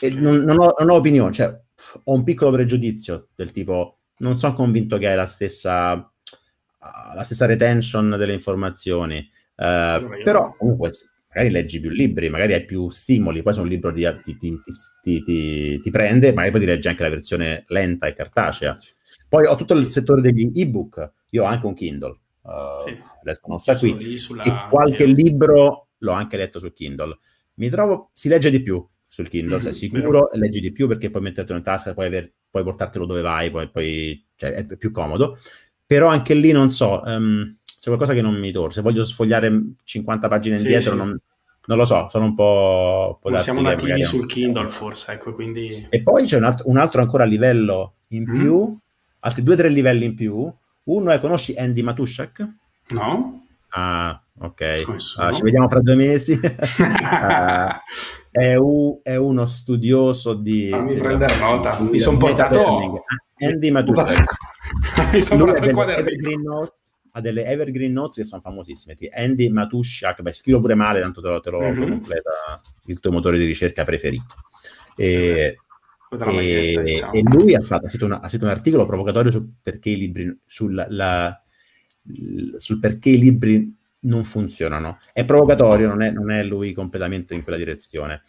E 0.00 0.10
non, 0.10 0.38
non 0.38 0.60
ho, 0.60 0.74
non 0.78 0.90
ho 0.90 0.94
opinione, 0.94 1.32
cioè 1.32 1.60
ho 2.04 2.12
un 2.12 2.22
piccolo 2.24 2.50
pregiudizio 2.50 3.28
del 3.34 3.52
tipo, 3.52 3.98
non 4.18 4.36
sono 4.36 4.54
convinto 4.54 4.98
che 4.98 5.08
hai 5.08 5.16
la 5.16 5.26
stessa, 5.26 5.94
la 7.14 7.22
stessa 7.22 7.46
retention 7.46 8.10
delle 8.18 8.32
informazioni, 8.32 9.18
eh, 9.18 9.64
Allora 9.64 10.16
però 10.22 10.54
comunque 10.56 10.90
magari 11.28 11.50
leggi 11.50 11.80
più 11.80 11.90
libri, 11.90 12.28
magari 12.30 12.52
hai 12.54 12.64
più 12.64 12.88
stimoli, 12.90 13.42
poi 13.42 13.54
se 13.54 13.60
un 13.60 13.68
libro 13.68 13.92
ti, 13.92 14.04
ti- 14.22 14.60
ti- 15.22 15.80
ti- 15.80 15.90
prende, 15.90 16.32
magari 16.32 16.50
poi 16.52 16.60
ti 16.60 16.66
leggi 16.66 16.88
anche 16.88 17.02
la 17.02 17.08
versione 17.08 17.64
lenta 17.68 18.06
e 18.06 18.12
cartacea. 18.12 18.76
Poi 19.28 19.46
ho 19.46 19.56
tutto 19.56 19.74
il 19.74 19.88
settore 19.90 20.20
degli 20.20 20.50
ebook, 20.54 21.12
io 21.30 21.42
ho 21.42 21.46
anche 21.46 21.66
un 21.66 21.74
Kindle, 21.74 22.18
eh, 22.46 22.80
Sì. 22.84 22.98
adesso 23.20 23.40
non 23.46 23.58
sta 23.58 23.76
qui, 23.76 24.18
sulla- 24.18 24.44
e 24.44 24.68
qualche 24.68 25.06
libro 25.06 25.88
l'ho 25.98 26.12
anche 26.12 26.36
letto 26.36 26.58
sul 26.58 26.72
Kindle. 26.72 27.18
Mi 27.54 27.68
trovo, 27.68 28.10
si 28.12 28.28
legge 28.28 28.50
di 28.50 28.60
più 28.62 28.84
sul 29.14 29.28
Kindle, 29.28 29.58
Mm, 29.58 29.60
sei 29.60 29.72
sicuro, 29.72 30.10
vero. 30.10 30.32
e 30.32 30.38
leggi 30.38 30.58
di 30.58 30.72
più 30.72 30.88
perché 30.88 31.08
puoi 31.08 31.22
mettertelo 31.22 31.56
in 31.56 31.62
tasca, 31.64 31.94
puoi, 31.94 32.06
aver- 32.06 32.32
puoi 32.50 32.64
portartelo 32.64 33.06
dove 33.06 33.20
vai, 33.20 33.48
poi, 33.52 33.70
poi- 33.70 34.26
cioè, 34.34 34.50
è 34.50 34.76
più 34.76 34.90
comodo. 34.90 35.38
Però 35.86 36.08
anche 36.08 36.34
lì 36.34 36.50
non 36.50 36.70
so, 36.70 37.04
ehm, 37.04 37.58
c'è 37.78 37.84
qualcosa 37.84 38.12
che 38.12 38.22
non 38.22 38.34
mi 38.34 38.50
torna. 38.50 38.72
Se 38.72 38.80
voglio 38.80 39.04
sfogliare 39.04 39.52
50 39.84 40.26
pagine 40.26 40.58
Sì, 40.58 40.64
indietro, 40.64 40.92
sì. 40.92 40.96
Non, 40.98 41.16
non 41.66 41.78
lo 41.78 41.84
so, 41.84 42.08
sono 42.10 42.24
un 42.24 42.34
po'... 42.34 43.20
darsi 43.22 43.44
siamo 43.44 43.60
nativi 43.60 43.90
magari- 43.92 44.02
sul 44.02 44.26
Kindle 44.26 44.68
forse, 44.68 45.12
ecco, 45.12 45.32
quindi... 45.32 45.86
E 45.90 46.02
poi 46.02 46.26
c'è 46.26 46.36
un 46.38 46.44
altro, 46.44 46.68
un 46.68 46.76
altro 46.78 47.00
ancora 47.00 47.22
livello 47.24 47.94
in 48.08 48.22
Mm. 48.28 48.32
più, 48.40 48.76
altri 49.20 49.42
due 49.44 49.54
o 49.54 49.56
tre 49.56 49.68
livelli 49.68 50.06
in 50.06 50.14
più. 50.16 50.52
Uno 50.86 51.10
è, 51.12 51.20
conosci 51.20 51.54
Andy 51.54 51.82
Matushak? 51.82 52.48
No? 52.88 53.46
Ah, 53.70 54.20
ok. 54.40 54.84
No? 54.86 55.32
ci 55.32 55.42
vediamo 55.42 55.68
fra 55.68 55.80
due 55.80 55.94
mesi. 55.94 56.38
Ah, 57.02 57.80
è, 58.30 58.54
u- 58.54 59.00
è 59.02 59.16
uno 59.16 59.46
studioso 59.46 60.34
di... 60.34 60.68
Fammi 60.68 60.98
prendere 60.98 61.36
nota. 61.38 61.80
Mi 61.80 61.98
son 61.98 62.14
di 62.14 62.20
portato-. 62.20 62.94
Ah, 62.96 63.46
Andy 63.46 63.70
Matushak. 63.70 64.34
Mi 65.12 65.20
sono 65.20 65.44
portato 65.46 65.68
il 65.68 65.72
delle 65.72 65.72
quaderno. 65.72 66.70
Ha 67.16 67.20
delle 67.20 67.44
evergreen 67.44 67.92
notes 67.92 68.16
che 68.16 68.24
sono 68.24 68.40
famosissime. 68.40 68.96
Andy 69.12 69.48
Matushak, 69.48 70.22
beh, 70.22 70.32
scrivo 70.32 70.58
pure 70.58 70.74
male, 70.74 71.00
tanto 71.00 71.20
te 71.20 71.28
lo, 71.28 71.40
te 71.40 71.50
lo 71.50 71.60
mm-hmm. 71.60 71.88
completa 71.88 72.60
il 72.86 72.98
tuo 72.98 73.12
motore 73.12 73.38
di 73.38 73.44
ricerca 73.44 73.84
preferito. 73.84 74.34
E, 74.96 75.58
e, 76.10 77.04
e, 77.12 77.22
lui 77.22 77.54
ha, 77.54 77.60
fatto, 77.60 77.86
ha, 77.86 77.88
scritto 77.88 78.04
una, 78.04 78.20
ha 78.20 78.28
scritto 78.28 78.44
un 78.44 78.50
articolo 78.50 78.86
provocatorio 78.86 79.30
su 79.30 79.54
perché 79.62 79.90
i 79.90 79.96
libri, 79.96 80.40
sul, 80.44 80.84
la, 80.88 81.40
sul 82.56 82.78
perché 82.80 83.10
i 83.10 83.18
libri 83.18 83.76
non 84.04 84.24
funzionano. 84.24 84.98
È 85.12 85.24
provocatorio, 85.24 85.88
non 85.88 86.02
è, 86.02 86.10
non 86.10 86.30
è, 86.30 86.42
lui 86.42 86.72
completamente 86.72 87.34
in 87.34 87.42
quella 87.42 87.58
direzione. 87.58 88.22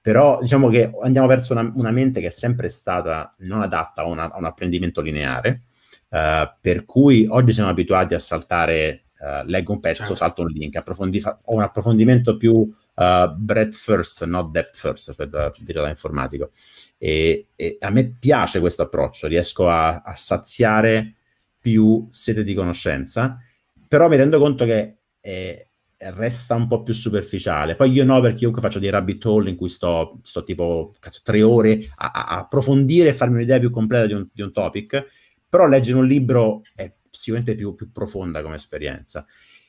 Però 0.00 0.40
diciamo 0.40 0.68
che 0.68 0.90
andiamo 1.02 1.26
verso 1.26 1.52
una, 1.52 1.68
una 1.74 1.90
mente 1.90 2.20
che 2.20 2.28
è 2.28 2.30
sempre 2.30 2.68
stata 2.68 3.30
non 3.40 3.60
adatta 3.60 4.02
a, 4.02 4.06
una, 4.06 4.30
a 4.30 4.38
un 4.38 4.44
apprendimento 4.44 5.02
lineare, 5.02 5.62
uh, 6.08 6.50
per 6.60 6.84
cui 6.84 7.26
oggi 7.28 7.52
siamo 7.52 7.68
abituati 7.68 8.14
a 8.14 8.18
saltare, 8.18 9.02
uh, 9.18 9.44
leggo 9.46 9.72
un 9.72 9.80
pezzo, 9.80 10.00
certo. 10.00 10.14
salto 10.14 10.42
un 10.42 10.48
link, 10.48 10.76
approfondi- 10.76 11.22
ho 11.22 11.54
un 11.54 11.60
approfondimento 11.60 12.38
più 12.38 12.52
uh, 12.54 13.34
breadth 13.36 13.74
first, 13.74 14.24
not 14.24 14.50
depth 14.50 14.76
first, 14.76 15.14
per 15.14 15.50
dire 15.60 15.82
da 15.82 15.88
informatico. 15.90 16.50
E, 16.96 17.48
e, 17.54 17.76
a 17.80 17.90
me 17.90 18.16
piace 18.18 18.58
questo 18.58 18.82
approccio, 18.82 19.26
riesco 19.26 19.68
a, 19.68 20.00
a 20.00 20.14
saziare 20.14 21.16
più 21.60 22.08
sete 22.10 22.42
di 22.42 22.54
conoscenza, 22.54 23.38
però 23.86 24.08
mi 24.08 24.16
rendo 24.16 24.38
conto 24.38 24.64
che 24.64 24.99
eh, 25.20 25.70
resta 26.08 26.54
un 26.54 26.66
po' 26.66 26.82
più 26.82 26.94
superficiale. 26.94 27.76
Poi 27.76 27.90
io 27.90 28.04
no, 28.04 28.20
perché 28.20 28.44
io 28.44 28.52
faccio 28.54 28.78
dei 28.78 28.90
rabbit 28.90 29.24
hole 29.26 29.50
in 29.50 29.56
cui 29.56 29.68
sto, 29.68 30.18
sto 30.22 30.42
tipo 30.42 30.94
cazzo, 30.98 31.20
tre 31.22 31.42
ore 31.42 31.78
a, 31.96 32.10
a, 32.10 32.38
approfondire 32.38 33.10
e 33.10 33.12
farmi 33.12 33.36
un'idea 33.36 33.58
più 33.58 33.70
completa 33.70 34.06
di 34.06 34.14
un, 34.14 34.26
di 34.32 34.42
un, 34.42 34.50
topic, 34.50 35.04
però 35.48 35.66
leggere 35.66 35.98
un 35.98 36.06
libro 36.06 36.62
è 36.74 36.92
sicuramente 37.10 37.54
più, 37.54 37.74
più 37.74 37.92
profonda 37.92 38.42
come 38.42 38.54
esperienza. 38.54 39.26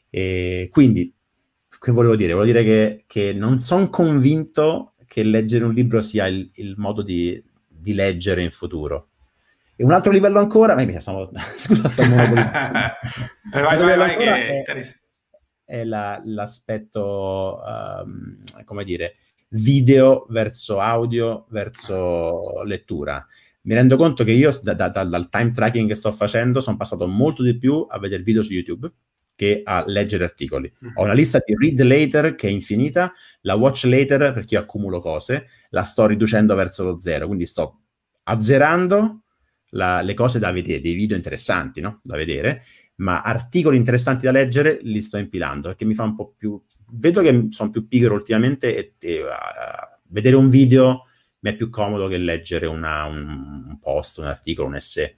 E 0.09 0.69
quindi, 0.71 1.13
che 1.79 1.91
volevo 1.91 2.15
dire? 2.15 2.33
Volevo 2.33 2.59
dire 2.59 2.63
che, 2.63 3.03
che 3.07 3.33
non 3.33 3.59
sono 3.59 3.89
convinto 3.89 4.93
che 5.05 5.23
leggere 5.23 5.65
un 5.65 5.73
libro 5.73 5.99
sia 5.99 6.27
il, 6.27 6.49
il 6.55 6.75
modo 6.77 7.01
di, 7.01 7.43
di 7.67 7.93
leggere 7.93 8.41
in 8.41 8.51
futuro. 8.51 9.09
E 9.75 9.83
un 9.83 9.91
altro 9.91 10.11
livello 10.11 10.39
ancora, 10.39 10.75
ma 10.75 10.99
sono, 10.99 11.29
scusa, 11.57 11.89
sto 11.89 12.05
monopolizzando. 12.05 12.79
vai, 13.51 13.77
vai, 13.77 13.97
vai, 13.97 14.15
che 14.15 14.63
è, 14.63 14.63
è 15.71 15.85
la, 15.85 16.19
l'aspetto, 16.25 17.61
um, 17.65 18.37
come 18.65 18.83
dire, 18.83 19.15
video 19.51 20.25
verso 20.27 20.81
audio 20.81 21.45
verso 21.49 22.61
lettura. 22.65 23.25
Mi 23.61 23.73
rendo 23.75 23.95
conto 23.95 24.25
che 24.25 24.31
io 24.31 24.57
da, 24.61 24.73
da, 24.73 24.89
dal 24.89 25.29
time 25.29 25.51
tracking 25.51 25.87
che 25.87 25.95
sto 25.95 26.11
facendo 26.11 26.59
sono 26.59 26.75
passato 26.75 27.07
molto 27.07 27.41
di 27.41 27.57
più 27.57 27.85
a 27.87 27.99
vedere 27.99 28.21
video 28.21 28.43
su 28.43 28.51
YouTube 28.51 28.91
che 29.33 29.61
a 29.63 29.85
leggere 29.87 30.25
articoli. 30.25 30.71
Mm. 30.83 30.89
Ho 30.95 31.03
una 31.03 31.13
lista 31.13 31.41
di 31.43 31.55
read 31.57 31.79
later 31.81 32.35
che 32.35 32.49
è 32.49 32.51
infinita, 32.51 33.13
la 33.41 33.55
watch 33.55 33.85
later 33.85 34.33
perché 34.33 34.55
io 34.55 34.61
accumulo 34.61 34.99
cose, 34.99 35.47
la 35.69 35.83
sto 35.83 36.05
riducendo 36.05 36.53
verso 36.53 36.83
lo 36.83 36.99
zero, 36.99 37.27
quindi 37.27 37.45
sto 37.45 37.79
azzerando 38.23 39.21
la, 39.69 40.01
le 40.01 40.13
cose 40.15 40.37
da 40.37 40.51
vedere, 40.51 40.81
dei 40.81 40.95
video 40.95 41.15
interessanti 41.15 41.79
no? 41.79 41.99
da 42.03 42.17
vedere, 42.17 42.63
ma 43.01 43.21
articoli 43.21 43.77
interessanti 43.77 44.25
da 44.25 44.31
leggere 44.31 44.79
li 44.83 45.01
sto 45.01 45.17
impilando 45.17 45.69
perché 45.69 45.85
mi 45.85 45.95
fa 45.95 46.03
un 46.03 46.15
po' 46.15 46.33
più... 46.37 46.61
Vedo 46.91 47.21
che 47.21 47.47
sono 47.49 47.69
più 47.69 47.87
pigro 47.87 48.13
ultimamente 48.13 48.75
e, 48.75 48.93
e 48.99 49.23
uh, 49.23 49.27
vedere 50.07 50.35
un 50.35 50.49
video 50.49 51.05
mi 51.39 51.49
è 51.49 51.55
più 51.55 51.69
comodo 51.69 52.07
che 52.07 52.17
leggere 52.17 52.67
una, 52.67 53.05
un, 53.05 53.63
un 53.67 53.79
post, 53.79 54.19
un 54.19 54.25
articolo, 54.25 54.67
un 54.67 54.75
essay. 54.75 55.15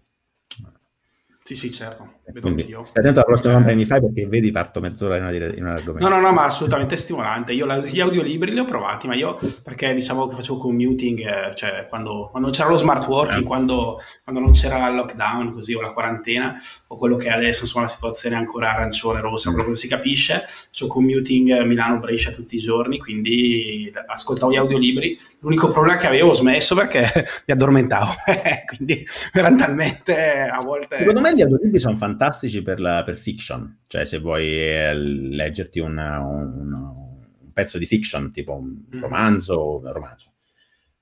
Sì, 1.43 1.55
sì, 1.55 1.71
certo, 1.71 2.21
Quindi, 2.31 2.61
anch'io. 2.61 2.83
Stai 2.85 3.01
attento 3.01 3.19
alla 3.19 3.27
prossima 3.27 3.51
domanda 3.51 3.71
che 3.71 3.77
mi 3.77 3.85
fai 3.85 3.99
perché 3.99 4.27
vedi 4.27 4.49
parto 4.51 4.79
mezz'ora 4.79 5.17
in, 5.17 5.23
una, 5.23 5.31
in 5.33 5.65
un 5.65 5.71
argomento. 5.71 6.07
No, 6.07 6.15
no, 6.15 6.21
no, 6.21 6.31
ma 6.31 6.45
assolutamente 6.45 6.95
stimolante. 6.95 7.51
Io 7.51 7.65
la, 7.65 7.77
gli 7.79 7.99
audiolibri 7.99 8.53
li 8.53 8.59
ho 8.59 8.65
provati, 8.65 9.07
ma 9.07 9.15
io 9.15 9.37
perché 9.61 9.93
diciamo 9.93 10.27
che 10.27 10.35
facevo 10.35 10.57
commuting, 10.57 11.19
eh, 11.19 11.53
cioè 11.53 11.85
quando, 11.89 12.29
quando, 12.31 12.47
non 12.47 12.51
c'era 12.51 12.69
lo 12.69 12.77
smart 12.77 13.05
working, 13.07 13.43
eh. 13.43 13.45
quando, 13.45 13.99
quando, 14.23 14.41
non 14.41 14.53
c'era 14.53 14.87
il 14.87 14.95
lockdown 14.95 15.51
così 15.51 15.73
o 15.73 15.81
la 15.81 15.91
quarantena 15.91 16.55
o 16.87 16.95
quello 16.95 17.17
che 17.17 17.27
è 17.27 17.31
adesso, 17.31 17.63
insomma 17.63 17.85
la 17.85 17.91
situazione 17.91 18.35
è 18.35 18.39
ancora 18.39 18.71
arancione, 18.71 19.19
rossa, 19.19 19.49
mm. 19.49 19.53
proprio 19.53 19.73
non 19.73 19.81
si 19.81 19.89
capisce. 19.89 20.45
Faccio 20.47 20.87
commuting 20.87 21.61
Milano-Brescia 21.63 22.31
tutti 22.31 22.55
i 22.55 22.59
giorni, 22.59 22.99
quindi 22.99 23.91
ascoltavo 24.07 24.51
gli 24.51 24.57
audiolibri. 24.57 25.19
L'unico 25.39 25.69
problema 25.71 25.97
che 25.97 26.07
avevo 26.07 26.29
ho 26.29 26.33
smesso 26.33 26.73
perché 26.73 27.01
mi 27.45 27.53
addormentavo, 27.53 28.11
quindi 28.77 29.05
era 29.33 29.53
talmente 29.53 30.47
a 30.49 30.61
volte... 30.63 30.99
Secondo 30.99 31.19
me 31.19 31.35
gli 31.35 31.41
audiolibri 31.41 31.79
sono 31.79 31.97
fantastici 31.97 32.11
per, 32.17 32.79
la, 32.79 33.03
per 33.03 33.17
fiction, 33.17 33.77
cioè 33.87 34.05
se 34.05 34.19
vuoi 34.19 34.47
eh, 34.47 34.93
leggerti 34.95 35.79
una, 35.79 36.19
un, 36.19 36.71
un, 36.73 37.51
pezzo 37.53 37.77
di 37.77 37.85
fiction, 37.85 38.31
tipo 38.31 38.53
un 38.53 38.83
mm. 38.95 39.01
romanzo, 39.01 39.77
un 39.77 39.91
romanzo. 39.91 40.31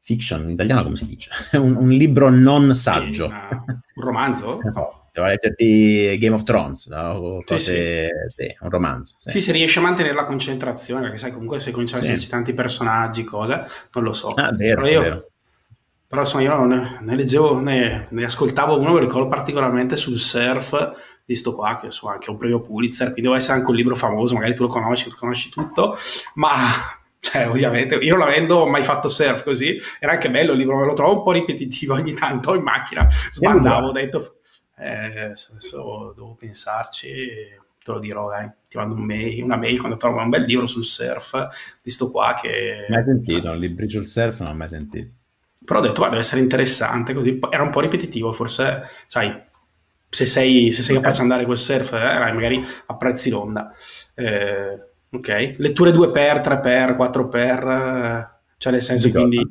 Fiction 0.03 0.41
in 0.43 0.49
italiano 0.49 0.83
come 0.83 0.95
si 0.95 1.05
dice? 1.05 1.29
un, 1.57 1.75
un 1.75 1.89
libro 1.89 2.29
non 2.29 2.73
saggio. 2.75 3.27
Sì, 3.27 3.33
un 3.95 4.03
romanzo? 4.03 4.59
no, 4.73 5.09
se 5.11 5.21
vuoi 5.21 5.29
leggerti 5.29 6.17
Game 6.17 6.35
of 6.35 6.43
Thrones, 6.43 6.87
no? 6.87 7.41
Cose, 7.45 8.09
sì, 8.27 8.43
sì. 8.43 8.57
un 8.61 8.69
romanzo. 8.69 9.15
Sì. 9.19 9.29
sì, 9.29 9.41
se 9.41 9.51
riesci 9.51 9.77
a 9.77 9.81
mantenere 9.81 10.15
la 10.15 10.25
concentrazione, 10.25 11.03
perché 11.03 11.17
sai 11.17 11.31
comunque 11.31 11.59
se 11.59 11.71
cominciano 11.71 12.01
a 12.01 12.03
esserci 12.05 12.29
tanti 12.29 12.53
personaggi, 12.53 13.23
cose, 13.23 13.63
non 13.93 14.03
lo 14.03 14.13
so. 14.13 14.29
Ah, 14.29 14.51
vero, 14.51 14.81
Però 14.81 14.93
io, 14.93 15.01
vero 15.01 15.30
però 16.11 16.23
insomma 16.23 16.43
io 16.43 16.65
ne, 16.65 16.97
ne 16.99 17.15
leggevo, 17.15 17.61
ne, 17.61 18.07
ne, 18.09 18.25
ascoltavo 18.25 18.77
uno, 18.77 18.91
mi 18.91 18.99
ricordo 18.99 19.29
particolarmente 19.29 19.95
sul 19.95 20.17
surf 20.17 21.21
di 21.23 21.33
sto 21.35 21.55
qua, 21.55 21.77
che 21.79 21.85
insomma 21.85 22.15
anche 22.15 22.29
un 22.29 22.35
premio 22.35 22.59
Pulitzer, 22.59 23.13
quindi 23.13 23.29
deve 23.29 23.37
essere 23.37 23.59
anche 23.59 23.69
un 23.69 23.77
libro 23.77 23.95
famoso, 23.95 24.33
magari 24.33 24.53
tu 24.53 24.63
lo 24.63 24.67
conosci, 24.67 25.09
tu 25.09 25.15
conosci 25.15 25.49
tutto, 25.49 25.95
ma 26.33 26.53
cioè 27.17 27.47
ovviamente 27.47 27.95
io 27.95 28.17
non 28.17 28.27
avendo 28.27 28.67
mai 28.67 28.83
fatto 28.83 29.07
surf 29.07 29.41
così, 29.45 29.79
era 30.01 30.11
anche 30.11 30.29
bello 30.29 30.51
il 30.51 30.57
libro, 30.57 30.77
me 30.79 30.85
lo 30.85 30.93
trovo 30.95 31.19
un 31.19 31.23
po' 31.23 31.31
ripetitivo 31.31 31.93
ogni 31.93 32.11
tanto 32.11 32.55
in 32.55 32.61
macchina, 32.61 33.07
sbandavo, 33.09 33.87
ho 33.87 33.91
detto, 33.93 34.41
eh, 34.79 35.31
adesso 35.31 36.11
devo 36.13 36.35
pensarci, 36.37 37.07
te 37.81 37.89
lo 37.89 37.99
dirò, 37.99 38.27
dai, 38.27 38.51
ti 38.67 38.75
mando 38.75 38.95
un 38.95 39.05
mail, 39.05 39.41
una 39.43 39.55
mail 39.55 39.79
quando 39.79 39.95
trovo 39.95 40.19
un 40.19 40.27
bel 40.27 40.43
libro 40.43 40.67
sul 40.67 40.83
surf 40.83 41.47
di 41.81 41.89
sto 41.89 42.11
qua 42.11 42.37
che... 42.37 42.85
Mai 42.89 43.01
sentito, 43.01 43.49
un 43.49 43.57
libro 43.57 43.87
sul 43.87 44.07
surf 44.07 44.41
non 44.41 44.51
ho 44.51 44.55
mai 44.55 44.67
sentito 44.67 45.19
però 45.63 45.79
ho 45.79 45.81
detto, 45.81 45.95
guarda, 45.95 46.15
deve 46.15 46.25
essere 46.25 46.41
interessante, 46.41 47.13
così 47.13 47.39
era 47.49 47.63
un 47.63 47.69
po' 47.69 47.81
ripetitivo, 47.81 48.31
forse, 48.31 48.83
sai, 49.05 49.49
se 50.09 50.25
sei, 50.25 50.71
se 50.71 50.81
sei 50.81 50.95
capace 50.95 51.17
di 51.17 51.21
andare 51.23 51.45
col 51.45 51.57
surf, 51.57 51.93
eh, 51.93 52.33
magari 52.33 52.61
apprezzi 52.87 53.29
l'onda. 53.29 53.73
Eh, 54.15 54.77
ok, 55.09 55.55
letture 55.57 55.91
2x, 55.91 56.41
3x, 56.41 56.95
4x, 56.95 58.27
cioè 58.57 58.71
nel 58.71 58.81
senso 58.81 59.09
quindi... 59.09 59.49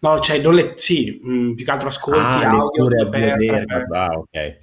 No, 0.00 0.20
cioè, 0.20 0.40
non 0.40 0.54
le, 0.54 0.74
sì, 0.76 1.18
mh, 1.20 1.32
mm, 1.32 1.54
più 1.54 1.64
che 1.64 1.70
altro 1.70 1.88
ascolti 1.88 2.20
ah, 2.20 2.50
audio 2.50 2.88
2x, 2.88 3.64
Ah, 3.92 4.10
ok. 4.12 4.56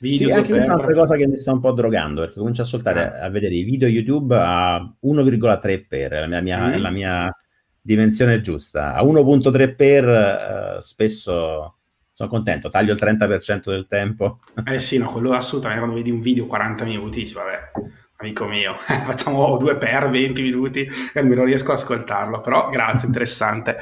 Video 0.00 0.28
sì, 0.28 0.32
anche 0.32 0.48
questa 0.48 0.70
è 0.70 0.74
un'altra 0.74 0.94
cosa 0.94 1.16
che 1.16 1.26
mi 1.26 1.36
sta 1.36 1.52
un 1.52 1.60
po' 1.60 1.72
drogando, 1.72 2.22
perché 2.22 2.38
comincio 2.38 2.62
a 2.62 2.64
ascoltare, 2.64 3.18
ah. 3.18 3.24
a 3.24 3.28
vedere 3.28 3.54
i 3.54 3.62
video 3.62 3.86
YouTube 3.86 4.34
a 4.34 4.78
1,3 4.78 5.86
per, 5.86 6.26
la 6.26 6.40
mia, 6.40 6.68
mm. 6.68 6.80
la 6.80 6.90
mia 6.90 7.36
dimensione 7.80 8.40
giusta. 8.40 8.94
A 8.94 9.02
1.3 9.02 9.74
per 9.74 10.06
uh, 10.06 10.80
spesso 10.80 11.76
sono 12.20 12.28
contento, 12.28 12.68
taglio 12.68 12.92
il 12.92 12.98
30% 13.00 13.70
del 13.70 13.86
tempo. 13.86 14.38
Eh 14.64 14.78
sì, 14.78 14.98
no, 14.98 15.10
quello 15.10 15.32
assolutamente, 15.32 15.82
quando 15.82 16.02
vedi 16.02 16.14
un 16.14 16.20
video 16.20 16.44
40 16.44 16.84
minuti, 16.84 17.20
dici, 17.20 17.32
vabbè, 17.32 17.70
amico 18.16 18.46
mio, 18.46 18.74
facciamo 18.76 19.56
2 19.56 19.76
per 19.76 20.10
20 20.10 20.42
minuti 20.42 20.80
e 20.80 21.18
almeno 21.18 21.44
riesco 21.44 21.72
ad 21.72 21.78
ascoltarlo, 21.78 22.40
però 22.40 22.68
grazie, 22.68 23.06
interessante. 23.06 23.78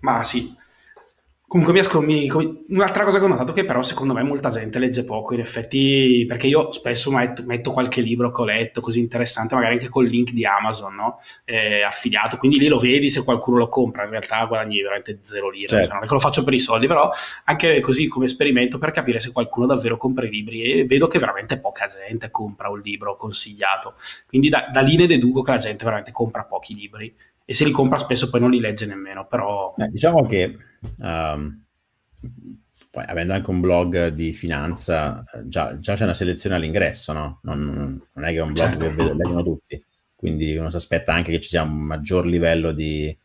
Ma 0.00 0.22
sì, 0.22 0.54
Comunque 1.52 1.74
mi 1.74 1.80
ascolto, 1.80 2.64
un'altra 2.68 3.04
cosa 3.04 3.18
che 3.18 3.24
ho 3.26 3.28
notato 3.28 3.52
che 3.52 3.66
però 3.66 3.82
secondo 3.82 4.14
me 4.14 4.22
molta 4.22 4.48
gente 4.48 4.78
legge 4.78 5.04
poco, 5.04 5.34
in 5.34 5.40
effetti, 5.40 6.24
perché 6.26 6.46
io 6.46 6.72
spesso 6.72 7.10
metto, 7.10 7.42
metto 7.44 7.72
qualche 7.72 8.00
libro 8.00 8.30
che 8.30 8.40
ho 8.40 8.44
letto 8.46 8.80
così 8.80 9.00
interessante, 9.00 9.54
magari 9.54 9.74
anche 9.74 9.90
col 9.90 10.06
link 10.06 10.32
di 10.32 10.46
Amazon, 10.46 10.94
no? 10.94 11.18
eh, 11.44 11.82
affiliato, 11.82 12.38
quindi 12.38 12.58
lì 12.58 12.68
lo 12.68 12.78
vedi 12.78 13.10
se 13.10 13.22
qualcuno 13.22 13.58
lo 13.58 13.68
compra, 13.68 14.04
in 14.04 14.08
realtà 14.08 14.42
guadagni 14.46 14.80
veramente 14.80 15.18
zero 15.20 15.50
lire, 15.50 15.68
certo. 15.68 15.84
cioè 15.84 15.92
non 15.92 16.04
è 16.04 16.06
che 16.06 16.14
lo 16.14 16.20
faccio 16.20 16.42
per 16.42 16.54
i 16.54 16.58
soldi, 16.58 16.86
però 16.86 17.10
anche 17.44 17.80
così 17.80 18.08
come 18.08 18.24
esperimento 18.24 18.78
per 18.78 18.90
capire 18.90 19.20
se 19.20 19.30
qualcuno 19.30 19.66
davvero 19.66 19.98
compra 19.98 20.24
i 20.24 20.30
libri. 20.30 20.62
E 20.62 20.86
vedo 20.86 21.06
che 21.06 21.18
veramente 21.18 21.60
poca 21.60 21.84
gente 21.84 22.30
compra 22.30 22.70
un 22.70 22.80
libro 22.80 23.14
consigliato, 23.14 23.92
quindi 24.26 24.48
da, 24.48 24.70
da 24.72 24.80
lì 24.80 24.96
ne 24.96 25.04
deduco 25.04 25.42
che 25.42 25.50
la 25.50 25.58
gente 25.58 25.84
veramente 25.84 26.12
compra 26.12 26.44
pochi 26.44 26.74
libri. 26.74 27.14
E 27.44 27.52
se 27.52 27.66
li 27.66 27.72
compra 27.72 27.98
spesso 27.98 28.30
poi 28.30 28.40
non 28.40 28.50
li 28.50 28.58
legge 28.58 28.86
nemmeno, 28.86 29.26
però... 29.26 29.74
Eh, 29.76 29.88
diciamo 29.88 30.24
che 30.24 30.56
um, 30.98 31.64
poi 32.90 33.04
avendo 33.06 33.32
anche 33.32 33.50
un 33.50 33.60
blog 33.60 34.08
di 34.08 34.32
finanza, 34.32 35.24
già, 35.44 35.78
già, 35.78 35.94
c'è 35.94 36.04
una 36.04 36.14
selezione 36.14 36.56
all'ingresso, 36.56 37.12
no? 37.12 37.40
Non, 37.42 38.00
non 38.12 38.24
è 38.24 38.30
che 38.30 38.36
è 38.36 38.42
un 38.42 38.52
blog 38.52 38.68
certo. 38.70 38.86
che 38.86 38.92
vedono 38.92 39.42
tutti, 39.42 39.82
quindi 40.14 40.56
uno 40.56 40.70
si 40.70 40.76
aspetta 40.76 41.12
anche 41.12 41.32
che 41.32 41.40
ci 41.40 41.48
sia 41.48 41.62
un 41.62 41.72
maggior 41.72 42.26
livello 42.26 42.72
di, 42.72 43.16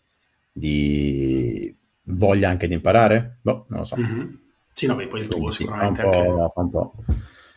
di 0.52 1.76
voglia 2.04 2.50
anche 2.50 2.68
di 2.68 2.76
imparare? 2.76 3.38
Boh, 3.42 3.66
non 3.70 3.80
lo 3.80 3.86
so. 3.86 3.98
Mm-hmm. 3.98 4.34
Sì, 4.72 4.86
no, 4.86 4.96
beh, 4.96 5.08
poi 5.08 5.20
il 5.22 5.28
tuo 5.28 5.50
sì, 5.52 5.64
sicuramente. 5.64 6.04
Un, 6.04 6.12
po', 6.12 6.52
fa 6.54 6.62
un 6.62 6.70
po'. 6.70 6.94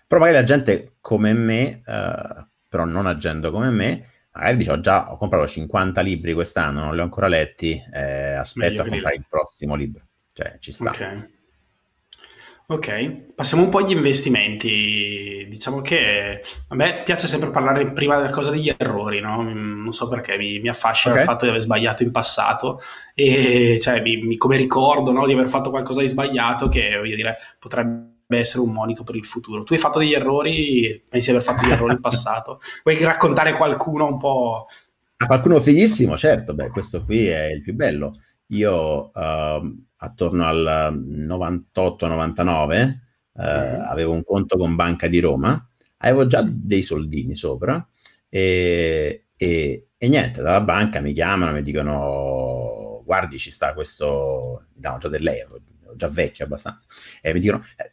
Però 0.07 0.21
magari 0.21 0.39
la 0.39 0.45
gente 0.45 0.95
come 1.01 1.33
me, 1.33 1.83
uh, 1.87 2.45
però 2.69 2.85
non 2.85 3.07
agendo 3.07 3.51
come 3.51 3.71
me, 3.71 4.07
magari 4.41 4.69
ho 4.69 4.81
già 4.81 5.13
ho 5.13 5.17
comprato 5.17 5.47
50 5.47 6.01
libri 6.01 6.33
quest'anno, 6.33 6.81
non 6.81 6.95
li 6.95 7.01
ho 7.01 7.05
ancora 7.05 7.29
letti, 7.29 7.81
eh, 7.93 8.33
aspetto 8.33 8.71
Meglio 8.71 8.83
a 8.83 8.89
comprare 8.89 9.15
il 9.17 9.27
prossimo 9.29 9.75
libro. 9.75 10.05
Cioè, 10.33 10.57
ci 10.59 10.73
sta. 10.73 10.91
Ok. 10.91 11.39
Ok, 12.71 13.33
passiamo 13.35 13.65
un 13.65 13.69
po' 13.69 13.79
agli 13.79 13.91
investimenti. 13.91 15.45
Diciamo 15.49 15.81
che 15.81 16.41
a 16.69 16.75
me 16.77 17.03
piace 17.05 17.27
sempre 17.27 17.51
parlare 17.51 17.91
prima 17.91 18.15
della 18.17 18.31
cosa 18.31 18.53
degli 18.53 18.73
errori, 18.75 19.21
no? 19.21 19.43
Non 19.43 19.91
so 19.91 20.07
perché 20.07 20.37
mi, 20.37 20.61
mi 20.61 20.69
affascina 20.69 21.15
okay. 21.15 21.25
il 21.25 21.31
fatto 21.31 21.45
di 21.45 21.51
aver 21.51 21.63
sbagliato 21.63 22.05
in 22.05 22.13
passato 22.13 22.79
e 23.13 23.77
cioè, 23.81 24.01
mi, 24.01 24.19
mi, 24.19 24.37
come 24.37 24.57
ricordo 24.57 25.11
no, 25.11 25.27
di 25.27 25.33
aver 25.33 25.49
fatto 25.49 25.71
qualcosa 25.71 26.01
di 26.01 26.07
sbagliato 26.07 26.69
che 26.69 26.97
voglio 26.97 27.17
dire 27.17 27.37
potrebbe 27.59 28.20
essere 28.39 28.63
un 28.63 28.73
monito 28.73 29.03
per 29.03 29.17
il 29.17 29.25
futuro. 29.25 29.65
Tu 29.65 29.73
hai 29.73 29.79
fatto 29.79 29.99
degli 29.99 30.15
errori, 30.15 31.03
pensi 31.09 31.31
di 31.31 31.37
aver 31.37 31.47
fatto 31.47 31.63
degli 31.63 31.73
errori 31.73 31.95
in 31.95 32.01
passato? 32.01 32.61
Vuoi 32.85 33.03
raccontare 33.03 33.55
qualcuno 33.55 34.07
un 34.07 34.19
po'? 34.19 34.67
A 35.17 35.27
qualcuno 35.27 35.61
fighissimo, 35.61 36.17
certo, 36.17 36.55
beh, 36.55 36.71
questo 36.71 37.05
qui 37.05 37.27
è 37.27 37.47
il 37.47 37.61
più 37.61 37.75
bello. 37.75 38.13
Io 38.49 39.11
uh, 39.13 39.79
attorno 39.97 40.47
al 40.47 40.97
98-99 40.99 42.99
uh, 43.33 43.43
mm. 43.43 43.81
avevo 43.89 44.13
un 44.13 44.25
conto 44.25 44.57
con 44.57 44.77
Banca 44.77 45.09
di 45.09 45.21
Roma, 45.21 45.65
avevo 45.99 46.27
già 46.27 46.43
dei 46.47 46.83
soldini 46.83 47.37
sopra 47.37 47.87
e, 48.29 49.27
e, 49.37 49.89
e 49.97 50.09
niente, 50.09 50.41
dalla 50.41 50.61
banca 50.61 51.01
mi 51.01 51.13
chiamano, 51.13 51.53
mi 51.53 51.63
dicono 51.63 53.03
guardi 53.05 53.39
ci 53.39 53.51
sta 53.51 53.75
questo, 53.75 54.67
mi 54.75 54.81
danno 54.81 54.99
già 54.99 55.09
dell'euro, 55.09 55.61
già 56.01 56.09
vecchio 56.09 56.47
abbastanza, 56.47 56.87
e 57.21 57.33
mi 57.33 57.41
dicono, 57.41 57.63
eh, 57.77 57.91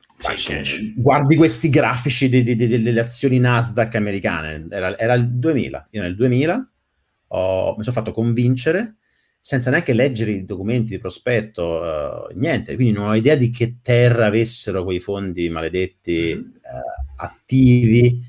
sì, 0.64 0.94
guardi 0.96 1.36
questi 1.36 1.70
grafici 1.70 2.30
di, 2.30 2.42
di, 2.42 2.56
di, 2.56 2.68
delle 2.68 3.00
azioni 3.00 3.38
Nasdaq 3.38 3.96
americane, 3.96 4.66
era, 4.70 4.98
era, 4.98 5.14
il 5.14 5.30
2000, 5.30 5.88
io 5.92 6.02
nel 6.02 6.16
2000 6.16 6.72
ho, 7.28 7.76
mi 7.76 7.84
sono 7.84 7.96
fatto 7.96 8.12
convincere 8.12 8.96
senza 9.40 9.70
neanche 9.70 9.94
leggere 9.94 10.32
i 10.32 10.46
documenti 10.46 10.92
di 10.92 10.98
prospetto, 10.98 11.80
uh, 11.82 12.38
niente, 12.38 12.76
quindi 12.76 12.94
non 12.94 13.08
ho 13.08 13.16
idea 13.16 13.36
di 13.36 13.50
che 13.50 13.78
terra 13.82 14.26
avessero 14.26 14.84
quei 14.84 15.00
fondi 15.00 15.50
maledetti 15.50 16.34
uh, 16.34 17.22
attivi. 17.22 18.20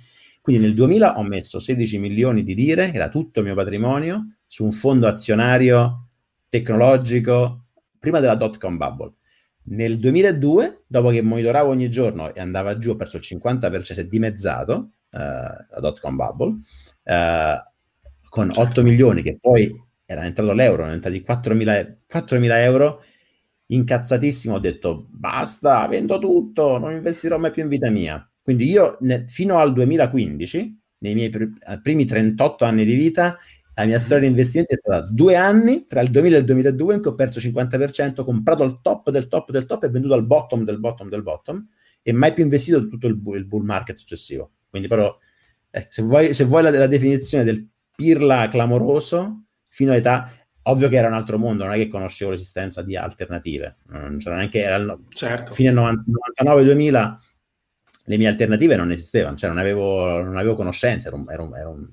Quindi 0.40 0.62
nel 0.62 0.74
2000 0.74 1.18
ho 1.18 1.22
messo 1.24 1.58
16 1.58 1.98
milioni 1.98 2.44
di 2.44 2.54
lire, 2.54 2.90
che 2.90 2.96
era 2.96 3.08
tutto 3.08 3.40
il 3.40 3.46
mio 3.46 3.56
patrimonio, 3.56 4.36
su 4.46 4.62
un 4.62 4.70
fondo 4.70 5.08
azionario 5.08 6.06
tecnologico 6.48 7.64
prima 7.98 8.20
della 8.20 8.36
dot 8.36 8.58
com 8.58 8.76
bubble. 8.76 9.17
Nel 9.70 9.98
2002, 9.98 10.82
dopo 10.86 11.10
che 11.10 11.20
monitoravo 11.20 11.70
ogni 11.70 11.90
giorno 11.90 12.34
e 12.34 12.40
andava 12.40 12.78
giù, 12.78 12.90
ho 12.90 12.96
perso 12.96 13.16
il 13.16 13.24
50%, 13.26 13.80
si 13.80 14.00
è 14.00 14.06
dimezzato 14.06 14.90
uh, 15.10 15.18
la 15.18 15.78
dot 15.80 16.00
com 16.00 16.16
bubble, 16.16 16.60
uh, 17.04 17.56
con 18.28 18.50
8 18.54 18.82
milioni 18.82 19.22
che 19.22 19.38
poi 19.40 19.74
era 20.06 20.24
entrato 20.24 20.52
l'euro, 20.52 20.82
erano 20.82 20.94
entrati 20.94 21.22
4.000, 21.26 21.96
4.000 22.10 22.56
euro, 22.62 23.02
incazzatissimo, 23.66 24.54
ho 24.54 24.60
detto 24.60 25.06
basta, 25.10 25.86
vendo 25.86 26.18
tutto, 26.18 26.78
non 26.78 26.92
investirò 26.92 27.36
mai 27.38 27.50
più 27.50 27.62
in 27.62 27.68
vita 27.68 27.90
mia. 27.90 28.26
Quindi 28.40 28.70
io 28.70 28.96
ne, 29.00 29.26
fino 29.28 29.58
al 29.58 29.74
2015, 29.74 30.80
nei 31.00 31.14
miei 31.14 31.28
pr- 31.28 31.80
primi 31.82 32.06
38 32.06 32.64
anni 32.64 32.86
di 32.86 32.94
vita, 32.94 33.36
la 33.78 33.84
mia 33.84 34.00
storia 34.00 34.24
di 34.24 34.26
investimenti 34.26 34.74
è 34.74 34.76
stata 34.76 35.06
due 35.08 35.36
anni, 35.36 35.86
tra 35.86 36.00
il 36.00 36.10
2000 36.10 36.34
e 36.34 36.38
il 36.40 36.44
2002, 36.44 36.94
in 36.94 37.00
cui 37.00 37.10
ho 37.12 37.14
perso 37.14 37.38
il 37.38 37.44
50%, 37.44 38.24
comprato 38.24 38.64
al 38.64 38.80
top 38.82 39.10
del 39.10 39.28
top 39.28 39.52
del 39.52 39.66
top 39.66 39.84
e 39.84 39.88
venduto 39.88 40.14
al 40.14 40.26
bottom 40.26 40.64
del 40.64 40.80
bottom 40.80 41.08
del 41.08 41.22
bottom, 41.22 41.64
e 42.02 42.12
mai 42.12 42.34
più 42.34 42.42
investito 42.42 42.88
tutto 42.88 43.06
il, 43.06 43.14
bu- 43.14 43.36
il 43.36 43.46
bull 43.46 43.64
market 43.64 43.96
successivo. 43.96 44.50
Quindi 44.68 44.88
però, 44.88 45.16
eh, 45.70 45.86
se 45.90 46.02
vuoi, 46.02 46.34
se 46.34 46.44
vuoi 46.44 46.64
la, 46.64 46.70
la, 46.70 46.88
definizione 46.88 47.44
del 47.44 47.68
pirla 47.94 48.48
clamoroso, 48.48 49.44
fino 49.68 49.92
all'età, 49.92 50.28
ovvio 50.62 50.88
che 50.88 50.96
era 50.96 51.06
un 51.06 51.14
altro 51.14 51.38
mondo, 51.38 51.62
non 51.62 51.74
è 51.74 51.76
che 51.76 51.86
conoscevo 51.86 52.32
l'esistenza 52.32 52.82
di 52.82 52.96
alternative, 52.96 53.76
non 53.90 54.18
c'era 54.18 54.36
neanche, 54.36 54.60
era 54.60 54.98
certo. 55.10 55.52
fine 55.52 55.70
99-2000 55.70 57.16
le 58.08 58.16
mie 58.16 58.26
alternative 58.26 58.74
non 58.74 58.90
esistevano, 58.90 59.36
cioè 59.36 59.50
non 59.50 59.58
avevo, 59.58 60.20
non 60.22 60.36
avevo 60.36 60.54
conoscenza, 60.54 61.08
ero 61.08 61.22
ero 61.28 61.54
ero 61.54 61.70
un 61.70 61.88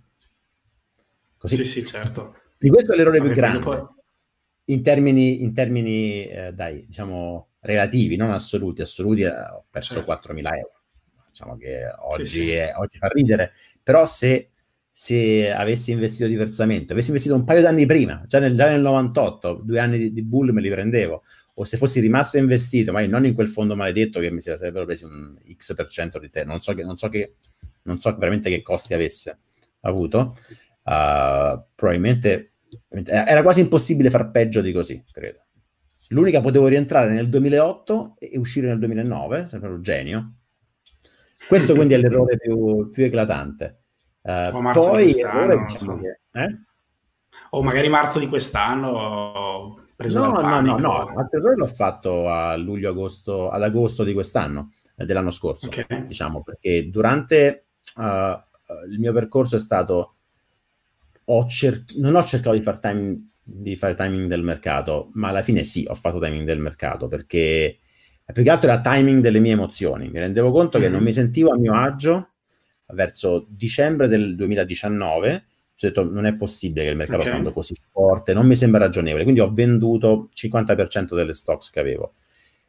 Così. 1.45 1.57
Sì, 1.57 1.63
sì, 1.63 1.85
certo. 1.85 2.35
Di 2.57 2.69
questo 2.69 2.93
è 2.93 2.95
l'errore 2.95 3.19
Vabbè, 3.19 3.31
più 3.31 3.39
grande. 3.39 3.59
Poi... 3.59 3.85
In 4.65 4.81
termini, 4.81 5.43
in 5.43 5.53
termini 5.53 6.25
eh, 6.25 6.51
dai, 6.51 6.83
diciamo, 6.87 7.49
relativi, 7.59 8.15
non 8.15 8.31
assoluti. 8.31 8.81
Assoluti 8.81 9.21
eh, 9.21 9.29
ho 9.29 9.65
perso 9.69 10.03
certo. 10.03 10.33
4.000 10.33 10.37
euro. 10.37 10.71
Diciamo 11.27 11.55
che 11.57 11.83
oggi, 11.99 12.25
sì, 12.25 12.39
sì. 12.39 12.51
È, 12.51 12.73
oggi 12.75 12.97
fa 12.97 13.07
ridere. 13.07 13.51
Però 13.83 14.05
se, 14.05 14.49
se, 14.89 15.51
avessi 15.51 15.91
investito 15.91 16.27
diversamente, 16.27 16.93
avessi 16.93 17.09
investito 17.09 17.35
un 17.35 17.43
paio 17.43 17.61
d'anni 17.61 17.85
prima, 17.85 18.23
già 18.25 18.39
nel, 18.39 18.55
già 18.55 18.69
nel 18.69 18.81
98, 18.81 19.61
due 19.63 19.79
anni 19.79 19.99
di, 19.99 20.13
di, 20.13 20.23
bull 20.23 20.49
me 20.49 20.61
li 20.61 20.69
prendevo, 20.71 21.21
o 21.55 21.63
se 21.63 21.77
fossi 21.77 21.99
rimasto 21.99 22.37
investito, 22.37 22.91
ma 22.91 23.05
non 23.05 23.25
in 23.25 23.35
quel 23.35 23.49
fondo 23.49 23.75
maledetto 23.75 24.19
che 24.19 24.31
mi 24.31 24.41
sarebbero 24.41 24.85
presi 24.85 25.03
un 25.03 25.37
X% 25.55 25.75
per 25.75 25.87
cento 25.89 26.17
di 26.17 26.31
te, 26.31 26.43
non 26.43 26.61
so, 26.61 26.73
che, 26.73 26.83
non 26.83 26.97
so, 26.97 27.09
che, 27.09 27.35
non 27.83 27.99
so 27.99 28.15
veramente 28.17 28.49
che 28.49 28.63
costi 28.63 28.95
avesse 28.95 29.37
avuto, 29.81 30.35
uh, 30.85 31.63
probabilmente 31.75 32.51
era 33.03 33.41
quasi 33.41 33.61
impossibile 33.61 34.09
far 34.09 34.31
peggio 34.31 34.61
di 34.61 34.71
così, 34.71 35.03
credo. 35.11 35.43
L'unica 36.09 36.39
potevo 36.39 36.67
rientrare 36.67 37.11
nel 37.11 37.29
2008 37.29 38.15
e 38.19 38.37
uscire 38.37 38.67
nel 38.67 38.79
2009, 38.79 39.47
sempre 39.47 39.69
un 39.69 39.81
genio. 39.81 40.33
Questo 41.47 41.73
quindi 41.73 41.95
è 41.95 41.97
l'errore 41.97 42.37
più, 42.41 42.89
più 42.89 43.05
eclatante. 43.05 43.81
Uh, 44.21 44.71
poi 44.71 45.11
errore, 45.11 45.65
diciamo 45.65 45.99
che, 45.99 46.19
eh? 46.31 46.59
O 47.51 47.61
magari 47.61 47.89
marzo 47.89 48.19
di 48.19 48.27
quest'anno 48.27 49.83
preso 49.95 50.19
no, 50.19 50.31
no, 50.41 50.59
no, 50.59 50.77
no, 50.77 51.05
altro 51.15 51.39
errore 51.39 51.55
l'ho 51.55 51.67
fatto 51.67 52.27
a 52.29 52.55
luglio, 52.55 52.89
agosto, 52.89 53.49
ad 53.49 53.63
agosto 53.63 54.03
di 54.03 54.13
quest'anno, 54.13 54.71
eh, 54.97 55.05
dell'anno 55.05 55.31
scorso, 55.31 55.67
okay. 55.67 56.05
diciamo, 56.05 56.43
perché 56.43 56.89
durante 56.89 57.67
uh, 57.95 58.03
il 58.89 58.99
mio 58.99 59.13
percorso 59.13 59.55
è 59.55 59.59
stato 59.59 60.14
ho 61.25 61.45
cer- 61.47 61.95
non 61.97 62.15
ho 62.15 62.23
cercato 62.23 62.55
di, 62.55 62.61
far 62.61 62.79
time- 62.79 63.25
di, 63.41 63.75
fare 63.77 63.93
timing 63.93 64.27
del 64.27 64.43
mercato, 64.43 65.09
ma 65.13 65.29
alla 65.29 65.41
fine 65.41 65.63
sì, 65.63 65.85
ho 65.87 65.93
fatto 65.93 66.19
timing 66.19 66.45
del 66.45 66.59
mercato 66.59 67.07
perché 67.07 67.79
più 68.33 68.43
che 68.43 68.49
altro 68.49 68.71
era 68.71 68.81
timing 68.81 69.21
delle 69.21 69.39
mie 69.39 69.51
emozioni. 69.51 70.09
Mi 70.09 70.19
rendevo 70.19 70.51
conto 70.51 70.77
mm-hmm. 70.77 70.87
che 70.87 70.93
non 70.93 71.03
mi 71.03 71.13
sentivo 71.13 71.51
a 71.51 71.57
mio 71.57 71.73
agio 71.73 72.29
verso 72.87 73.45
dicembre 73.49 74.07
del 74.07 74.35
2019. 74.35 75.33
Ho 75.35 75.87
detto 75.87 76.09
non 76.09 76.25
è 76.25 76.31
possibile 76.33 76.85
che 76.85 76.91
il 76.91 76.95
mercato 76.95 77.17
okay. 77.17 77.27
sia 77.27 77.37
andato 77.37 77.53
così 77.53 77.75
forte, 77.91 78.33
non 78.33 78.47
mi 78.47 78.55
sembra 78.55 78.79
ragionevole. 78.79 79.23
Quindi 79.23 79.41
ho 79.41 79.51
venduto 79.51 80.29
il 80.31 80.51
50% 80.51 81.15
delle 81.15 81.33
stocks 81.33 81.69
che 81.69 81.79
avevo. 81.79 82.13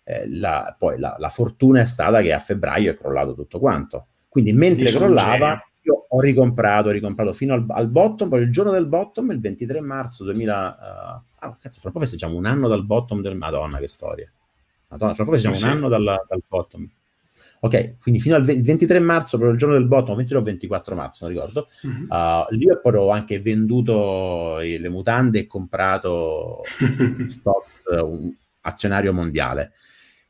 Eh, 0.04 0.28
la, 0.28 0.74
poi 0.78 0.98
la, 0.98 1.16
la, 1.18 1.30
fortuna 1.30 1.80
è 1.80 1.84
stata 1.84 2.20
che 2.20 2.32
a 2.32 2.38
febbraio 2.38 2.90
è 2.90 2.96
crollato 2.96 3.34
tutto 3.34 3.58
quanto. 3.58 4.08
Quindi 4.28 4.52
mentre 4.52 4.84
crollava, 4.90 5.60
io 5.86 6.06
ho 6.08 6.20
ricomprato, 6.20 6.88
ho 6.88 6.92
ricomprato 6.92 7.32
fino 7.32 7.54
al, 7.54 7.64
al, 7.68 7.88
bottom, 7.88 8.28
poi 8.28 8.42
il 8.42 8.50
giorno 8.50 8.72
del 8.72 8.86
bottom, 8.86 9.30
il 9.30 9.40
23 9.40 9.80
marzo 9.80 10.24
2000... 10.24 10.78
Uh, 10.80 11.30
ah, 11.38 11.56
cazzo, 11.60 11.80
fra 11.80 11.90
poco 11.90 12.04
festeggiamo 12.04 12.36
un 12.36 12.44
anno 12.44 12.66
dal 12.66 12.84
bottom 12.84 13.22
del... 13.22 13.36
Madonna, 13.36 13.78
che 13.78 13.86
storia. 13.86 14.28
Madonna, 14.88 15.14
fra 15.14 15.24
poco 15.24 15.36
festeggiamo 15.36 15.60
sì. 15.60 15.64
un 15.64 15.70
anno 15.70 15.88
dal, 15.88 16.24
dal, 16.28 16.42
bottom. 16.48 16.88
Ok, 17.60 17.98
quindi 18.00 18.20
fino 18.20 18.34
al 18.34 18.44
23 18.44 18.98
marzo, 18.98 19.38
proprio 19.38 19.52
il 19.52 19.58
giorno 19.58 19.76
del 19.76 19.86
bottom, 19.86 20.16
23 20.16 20.38
o 20.38 20.42
24 20.42 20.94
marzo, 20.96 21.24
non 21.24 21.34
ricordo, 21.34 21.68
mm-hmm. 21.86 22.10
uh, 22.10 22.46
lì 22.50 22.66
ho 22.68 23.10
anche 23.10 23.40
venduto 23.40 24.58
le 24.58 24.88
mutande 24.88 25.40
e 25.40 25.46
comprato 25.46 26.60
stocks, 27.28 27.84
un 28.02 28.34
azionario 28.62 29.12
mondiale, 29.12 29.72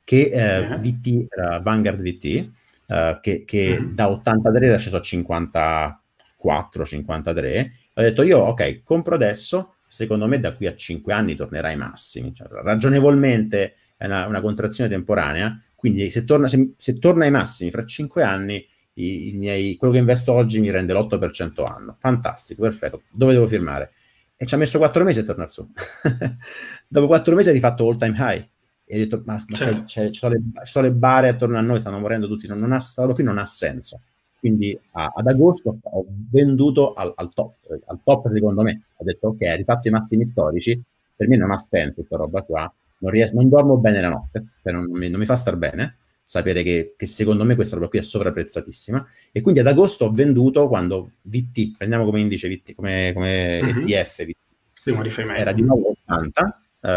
che 0.05 0.31
eh, 0.31 0.79
VT, 0.79 1.27
era 1.29 1.59
Vanguard 1.61 2.01
VT, 2.01 2.49
uh, 2.87 3.20
che, 3.20 3.44
che 3.44 3.79
mm. 3.81 3.94
da 3.94 4.11
83 4.11 4.66
era 4.66 4.79
sceso 4.79 4.96
a 4.96 5.01
54, 5.01 6.85
53. 6.85 7.72
Ho 7.94 8.03
detto 8.03 8.22
io, 8.22 8.38
ok, 8.38 8.83
compro 8.83 9.14
adesso, 9.14 9.77
secondo 9.87 10.27
me 10.27 10.38
da 10.40 10.53
qui 10.53 10.66
a 10.66 10.75
5 10.75 11.12
anni 11.12 11.35
tornerà 11.35 11.68
ai 11.68 11.77
massimi. 11.77 12.35
Cioè, 12.35 12.49
ragionevolmente 12.49 13.75
è 13.96 14.07
una, 14.07 14.27
una, 14.27 14.40
contrazione 14.40 14.90
temporanea, 14.90 15.57
quindi 15.75 16.11
se 16.11 16.25
torna, 16.25 16.49
se, 16.49 16.75
se 16.77 16.99
torna 16.99 17.25
ai 17.25 17.31
massimi 17.31 17.70
fra 17.70 17.85
5 17.85 18.22
anni, 18.22 18.66
i, 18.94 19.29
i 19.29 19.33
miei, 19.33 19.77
quello 19.77 19.92
che 19.92 20.01
investo 20.01 20.33
oggi 20.33 20.61
mi 20.61 20.70
rende 20.70 20.92
l'8% 20.92 21.64
anno. 21.64 21.96
Fantastico, 21.99 22.62
perfetto. 22.62 23.03
Dove 23.11 23.33
devo 23.33 23.46
firmare? 23.46 23.92
E 24.37 24.44
ci 24.44 24.55
ha 24.55 24.59
messo 24.59 24.79
4 24.79 25.05
mesi 25.05 25.20
a 25.20 25.22
tornare 25.22 25.51
su. 25.51 25.66
Dopo 26.87 27.07
4 27.07 27.35
mesi 27.35 27.49
ha 27.49 27.53
rifatto 27.53 27.87
all 27.87 27.96
time 27.96 28.16
high 28.18 28.49
e 28.88 28.94
ho 28.94 28.99
detto, 28.99 29.22
ma, 29.27 29.35
ma 29.35 29.44
certo. 29.57 29.83
c'è, 29.85 29.85
c'è, 29.85 30.11
ci, 30.11 30.18
sono 30.20 30.35
le, 30.35 30.42
ci, 30.64 30.72
sono 30.72 30.87
le, 30.87 30.92
bare 30.92 31.29
attorno 31.29 31.59
a 31.59 31.61
noi, 31.61 31.81
stanno 31.81 31.99
morendo 31.99 32.29
tutti, 32.29 32.46
non, 32.46 32.59
non 32.59 32.72
ha, 32.72 32.79
sta 32.79 33.05
qui 33.09 33.25
non 33.25 33.38
ha 33.38 33.46
senso. 33.46 34.01
Quindi 34.38 34.79
a, 34.92 35.12
ad 35.14 35.27
agosto 35.27 35.79
ho 35.83 36.05
venduto 36.31 36.94
al, 36.94 37.12
al, 37.16 37.33
top, 37.35 37.57
al 37.87 38.01
top 38.05 38.31
secondo 38.31 38.62
me, 38.62 38.83
ho 38.96 39.05
detto 39.05 39.29
ok, 39.29 39.57
rifatti 39.57 39.88
i 39.88 39.90
massimi 39.90 40.25
storici, 40.25 40.81
per 41.16 41.27
me 41.27 41.37
non 41.37 41.51
ha 41.51 41.59
senso 41.59 41.94
questa 41.96 42.16
roba 42.16 42.42
qua, 42.42 42.72
non, 42.99 43.11
riesco, 43.11 43.35
non 43.35 43.49
dormo 43.49 43.77
bene 43.77 44.01
la 44.01 44.09
notte, 44.09 44.44
cioè 44.62 44.72
non, 44.72 44.88
mi, 44.88 45.09
non 45.09 45.18
mi 45.18 45.27
fa 45.27 45.35
star 45.35 45.57
bene, 45.57 45.96
sapere 46.22 46.62
che, 46.62 46.94
che, 46.96 47.07
secondo 47.07 47.44
me 47.44 47.57
questa 47.57 47.75
roba 47.75 47.88
qui 47.88 47.99
è 47.99 48.03
sovrapprezzatissima 48.03 49.05
e 49.33 49.40
quindi 49.40 49.61
ad 49.61 49.66
agosto 49.66 50.05
ho 50.05 50.12
venduto 50.12 50.68
quando 50.68 51.12
VT, 51.22 51.77
prendiamo 51.77 52.05
come 52.05 52.20
indice 52.20 52.49
VT, 52.49 52.75
come, 52.75 53.11
come 53.14 53.61
uh-huh. 53.61 53.81
ETF, 53.81 54.25
VT, 54.25 55.31
era 55.37 55.51
di 55.51 55.62
nuovo 55.62 55.96
80 56.05 56.61
uh, 56.81 56.88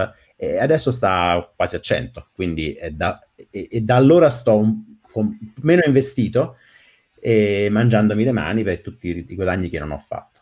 e 0.42 0.58
adesso 0.58 0.90
sta 0.90 1.52
quasi 1.54 1.76
a 1.76 1.82
100, 1.82 2.30
quindi 2.34 2.72
è 2.72 2.92
da, 2.92 3.20
e, 3.36 3.68
e 3.70 3.82
da 3.82 3.98
allora 3.98 4.30
sto 4.30 4.56
un, 4.56 5.00
con, 5.02 5.38
meno 5.64 5.82
investito 5.86 6.56
e 7.20 7.68
mangiandomi 7.70 8.24
le 8.24 8.32
mani 8.32 8.64
per 8.64 8.80
tutti 8.80 9.26
i 9.28 9.36
guadagni 9.36 9.68
che 9.68 9.80
non 9.80 9.92
ho 9.92 9.98
fatto. 9.98 10.40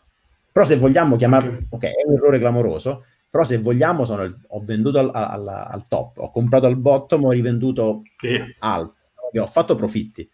Però 0.52 0.64
se 0.64 0.76
vogliamo 0.76 1.16
chiamarlo, 1.16 1.66
ok, 1.70 1.82
è 1.82 2.04
un 2.06 2.14
errore 2.14 2.38
clamoroso, 2.38 3.06
però 3.28 3.42
se 3.42 3.58
vogliamo 3.58 4.04
sono, 4.04 4.40
ho 4.46 4.60
venduto 4.60 5.00
al, 5.00 5.10
al, 5.12 5.48
al, 5.48 5.88
top, 5.88 6.18
ho 6.18 6.30
comprato 6.30 6.66
al 6.66 6.76
bottom, 6.76 7.24
ho 7.24 7.32
rivenduto 7.32 8.02
sì. 8.18 8.38
alto, 8.60 8.94
ho 9.36 9.46
fatto 9.46 9.74
profitti. 9.74 10.30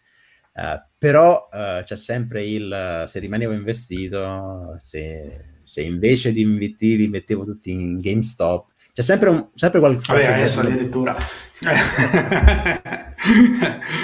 Uh, 0.53 0.79
però 0.95 1.49
uh, 1.51 1.81
c'è 1.81 1.97
sempre 1.97 2.45
il 2.45 3.03
se 3.07 3.19
rimanevo 3.19 3.51
investito, 3.51 4.75
se, 4.77 5.57
se 5.63 5.81
invece 5.81 6.31
di 6.31 6.41
inviti 6.41 6.95
li 6.95 7.07
mettevo 7.07 7.43
tutti 7.43 7.71
in 7.71 7.99
GameStop, 7.99 8.71
c'è 8.95 9.01
sempre, 9.01 9.27
un, 9.27 9.49
sempre 9.55 9.79
qualcosa. 9.79 10.13
Vabbè, 10.13 10.25
adesso 10.27 10.61
addirittura. 10.61 11.13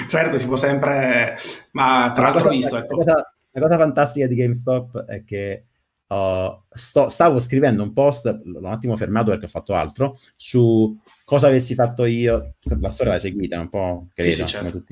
certo, 0.10 0.38
si 0.38 0.46
può 0.48 0.58
sempre. 0.58 1.38
Ma 1.72 2.12
tra 2.14 2.26
l'altro, 2.26 2.50
ho 2.50 2.52
visto. 2.52 2.76
Ecco. 2.76 2.98
La, 2.98 3.04
cosa, 3.06 3.34
la 3.52 3.62
cosa 3.62 3.78
fantastica 3.78 4.28
di 4.28 4.36
GameStop 4.36 5.06
è 5.06 5.24
che 5.24 5.68
Uh, 6.12 6.64
sto, 6.70 7.08
stavo 7.08 7.40
scrivendo 7.40 7.82
un 7.84 7.94
post, 7.94 8.26
l'ho 8.44 8.60
un 8.60 8.66
attimo 8.66 8.98
fermato 8.98 9.30
perché 9.30 9.46
ho 9.46 9.48
fatto 9.48 9.76
altro, 9.76 10.20
su 10.36 11.00
cosa 11.24 11.48
avessi 11.48 11.74
fatto 11.74 12.04
io, 12.04 12.56
la 12.82 12.90
storia 12.90 13.14
l'hai 13.14 13.22
seguita 13.22 13.58
un 13.62 13.70
po', 13.70 14.10
credo, 14.14 14.30
sì, 14.30 14.42
sì, 14.42 14.48
certo. 14.48 14.84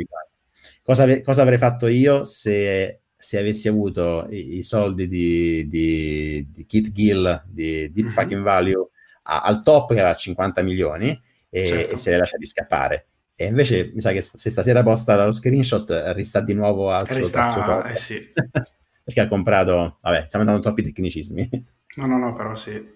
Cosa, 0.81 1.21
cosa, 1.21 1.41
avrei 1.41 1.57
fatto 1.57 1.87
io 1.87 2.23
se, 2.23 3.01
se 3.17 3.37
avessi 3.37 3.67
avuto 3.67 4.27
i, 4.29 4.59
i 4.59 4.63
soldi 4.63 5.09
di, 5.09 5.67
di, 5.67 6.47
di, 6.51 6.65
Kit 6.65 6.89
Gill, 6.93 7.43
di 7.47 7.91
Deep 7.91 8.05
mm-hmm. 8.05 8.15
Fucking 8.15 8.41
Value, 8.41 8.89
a, 9.29 9.41
al 9.41 9.61
top 9.61 9.93
che 9.93 9.99
aveva 9.99 10.15
50 10.15 10.61
milioni 10.63 11.19
e, 11.49 11.65
certo. 11.65 11.95
e 11.95 11.97
se 11.97 12.11
le 12.11 12.17
lasciati 12.17 12.45
scappare. 12.45 13.05
E 13.35 13.45
invece 13.45 13.91
mi 13.93 14.01
sa 14.01 14.11
che 14.11 14.21
se 14.21 14.49
stasera 14.49 14.83
posta 14.83 15.25
lo 15.25 15.31
screenshot 15.31 16.11
rista 16.13 16.41
di 16.41 16.53
nuovo 16.53 16.91
al 16.91 17.05
rista, 17.05 17.49
suo, 17.49 17.63
top. 17.63 17.85
Eh 17.85 17.95
sì. 17.95 18.19
perché 19.03 19.21
ha 19.21 19.27
comprato, 19.27 19.97
vabbè, 20.01 20.25
stiamo 20.27 20.45
andando 20.45 20.61
troppi 20.61 20.83
tecnicismi. 20.83 21.49
No, 21.95 22.05
no, 22.05 22.17
no, 22.17 22.35
però 22.35 22.53
sì. 22.53 22.71
Eh, 22.71 22.87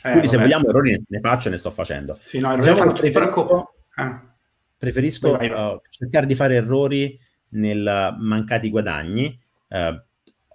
Quindi 0.00 0.20
vabbè. 0.20 0.26
se 0.28 0.36
vogliamo 0.38 0.68
errori 0.68 1.04
ne 1.08 1.20
faccio 1.20 1.48
e 1.48 1.50
ne 1.50 1.56
sto 1.56 1.70
facendo. 1.70 2.16
Sì, 2.18 2.38
no, 2.38 2.52
errori 2.52 2.70
diciamo 2.70 2.92
preferisco, 2.92 3.74
ah. 3.96 4.22
preferisco 4.78 5.36
vai, 5.36 5.48
vai. 5.48 5.74
Uh, 5.74 5.80
cercare 5.88 6.26
di 6.26 6.34
fare 6.34 6.54
errori 6.54 7.18
nel 7.50 8.16
mancati 8.18 8.70
guadagni. 8.70 9.38
Uh, 9.68 10.00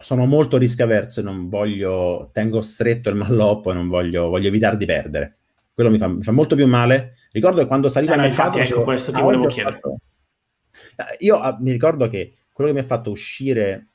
sono 0.02 0.26
molto 0.26 0.58
riscaverso, 0.58 1.22
non 1.22 1.50
voglio, 1.50 2.30
tengo 2.34 2.62
stretto 2.62 3.10
il 3.10 3.16
malloppo 3.16 3.72
e 3.72 3.74
non 3.74 3.88
voglio, 3.88 4.28
voglio 4.30 4.48
evitare 4.48 4.78
di 4.78 4.86
perdere. 4.86 5.34
Quello 5.74 5.90
mi 5.90 5.98
fa, 5.98 6.08
mi 6.08 6.22
fa, 6.22 6.32
molto 6.32 6.56
più 6.56 6.68
male. 6.68 7.16
Ricordo 7.32 7.62
che 7.62 7.68
quando 7.68 7.90
saliva 7.90 8.14
eh, 8.14 8.18
nel 8.18 8.26
infatti, 8.28 8.58
ecco, 8.58 8.68
dicevo, 8.68 8.84
questo 8.84 9.12
ti 9.12 9.20
ah, 9.20 9.24
volevo 9.24 9.46
chiedere. 9.46 9.76
Fatto... 9.76 9.98
Eh, 10.98 11.18
io 11.20 11.38
uh, 11.38 11.56
mi 11.60 11.72
ricordo 11.72 12.08
che 12.08 12.34
quello 12.52 12.72
che 12.72 12.76
mi 12.76 12.84
ha 12.84 12.88
fatto 12.88 13.10
uscire 13.10 13.88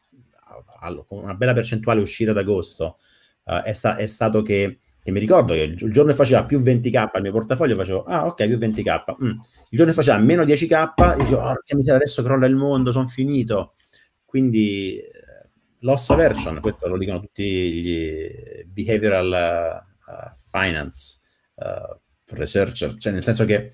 con 1.07 1.19
una 1.19 1.35
bella 1.35 1.53
percentuale 1.53 2.01
uscire 2.01 2.31
ad 2.31 2.39
agosto, 2.39 2.97
uh, 3.45 3.63
è, 3.63 3.73
sta- 3.73 3.97
è, 3.97 4.07
stato 4.07 4.43
che, 4.43 4.79
che, 5.03 5.11
mi 5.11 5.19
ricordo 5.19 5.53
che 5.53 5.61
il, 5.61 5.77
il 5.81 5.91
giorno 5.91 6.11
che 6.11 6.17
faceva 6.17 6.45
più 6.45 6.61
20k 6.61 7.11
al 7.13 7.23
mio 7.23 7.33
portafoglio 7.33 7.75
facevo, 7.75 8.05
ah 8.05 8.27
ok, 8.27 8.47
più 8.47 8.57
20k. 8.57 9.25
Mm. 9.25 9.29
Il 9.29 9.39
giorno 9.71 9.93
che 9.93 9.93
faceva 9.93 10.19
meno 10.19 10.45
10k, 10.45 11.17
dicevo, 11.19 11.41
oh, 11.41 11.95
adesso 11.95 12.23
crolla 12.23 12.47
il 12.47 12.57
mondo, 12.57 12.93
sono 12.93 13.09
finito. 13.09 13.75
Quindi 14.25 15.01
loss 15.87 16.11
aversion, 16.11 16.61
questo 16.61 16.89
lo 16.89 16.99
dicono 16.99 17.21
tutti 17.21 17.73
gli 17.75 18.65
behavioral 18.67 19.85
uh, 20.07 20.37
finance 20.51 21.21
uh, 21.55 21.97
researcher, 22.35 22.97
cioè 22.97 23.13
nel 23.13 23.23
senso 23.23 23.45
che 23.45 23.73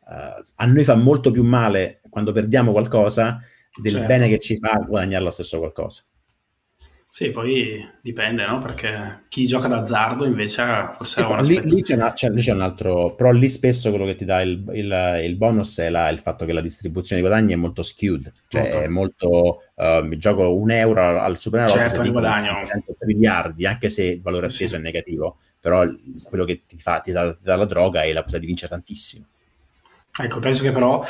uh, 0.00 0.42
a 0.54 0.66
noi 0.66 0.84
fa 0.84 0.94
molto 0.94 1.30
più 1.30 1.42
male 1.42 2.00
quando 2.10 2.32
perdiamo 2.32 2.72
qualcosa 2.72 3.40
del 3.80 3.92
certo. 3.92 4.06
bene 4.06 4.28
che 4.28 4.38
ci 4.38 4.58
fa 4.58 4.84
guadagnare 4.86 5.24
lo 5.24 5.30
stesso 5.30 5.58
qualcosa. 5.58 6.04
Sì, 7.16 7.30
poi 7.30 7.82
dipende, 8.02 8.44
no? 8.44 8.58
Perché 8.58 9.22
chi 9.28 9.46
gioca 9.46 9.68
d'azzardo 9.68 10.26
invece 10.26 10.90
forse 10.98 11.22
ha 11.22 11.28
una 11.28 11.40
lì, 11.40 11.58
lì, 11.62 11.80
c'è 11.80 11.94
una, 11.94 12.12
c'è, 12.12 12.28
lì, 12.28 12.42
c'è 12.42 12.52
un 12.52 12.60
altro, 12.60 13.14
però 13.14 13.30
lì 13.30 13.48
spesso 13.48 13.88
quello 13.88 14.04
che 14.04 14.16
ti 14.16 14.26
dà 14.26 14.42
il, 14.42 14.62
il, 14.74 15.22
il 15.24 15.36
bonus 15.36 15.78
è 15.78 15.88
la, 15.88 16.10
il 16.10 16.18
fatto 16.18 16.44
che 16.44 16.52
la 16.52 16.60
distribuzione 16.60 17.22
di 17.22 17.26
guadagni 17.26 17.54
è 17.54 17.56
molto 17.56 17.82
skewed, 17.82 18.30
cioè 18.48 18.60
molto. 18.60 18.80
è 18.80 18.88
molto, 18.88 19.62
uh, 19.76 20.16
gioco 20.18 20.54
un 20.54 20.70
euro 20.70 21.18
al 21.18 21.38
Super 21.38 21.66
certo, 21.70 22.02
ne 22.02 22.10
guadagno 22.10 22.62
100 22.62 22.94
miliardi, 23.06 23.64
anche 23.64 23.88
se 23.88 24.04
il 24.04 24.20
valore 24.20 24.48
atteso 24.48 24.66
sì. 24.66 24.74
è 24.74 24.78
negativo, 24.78 25.38
però 25.58 25.88
quello 26.28 26.44
che 26.44 26.64
ti, 26.66 26.78
fa, 26.78 27.00
ti 27.00 27.12
dà, 27.12 27.32
ti 27.32 27.44
dà 27.44 27.56
la 27.56 27.64
droga 27.64 28.02
è 28.02 28.12
la 28.12 28.24
possibilità 28.24 28.38
di 28.40 28.46
vincere 28.46 28.70
tantissimo. 28.72 29.24
Ecco, 30.20 30.38
penso 30.38 30.62
che 30.62 30.72
però 30.72 31.02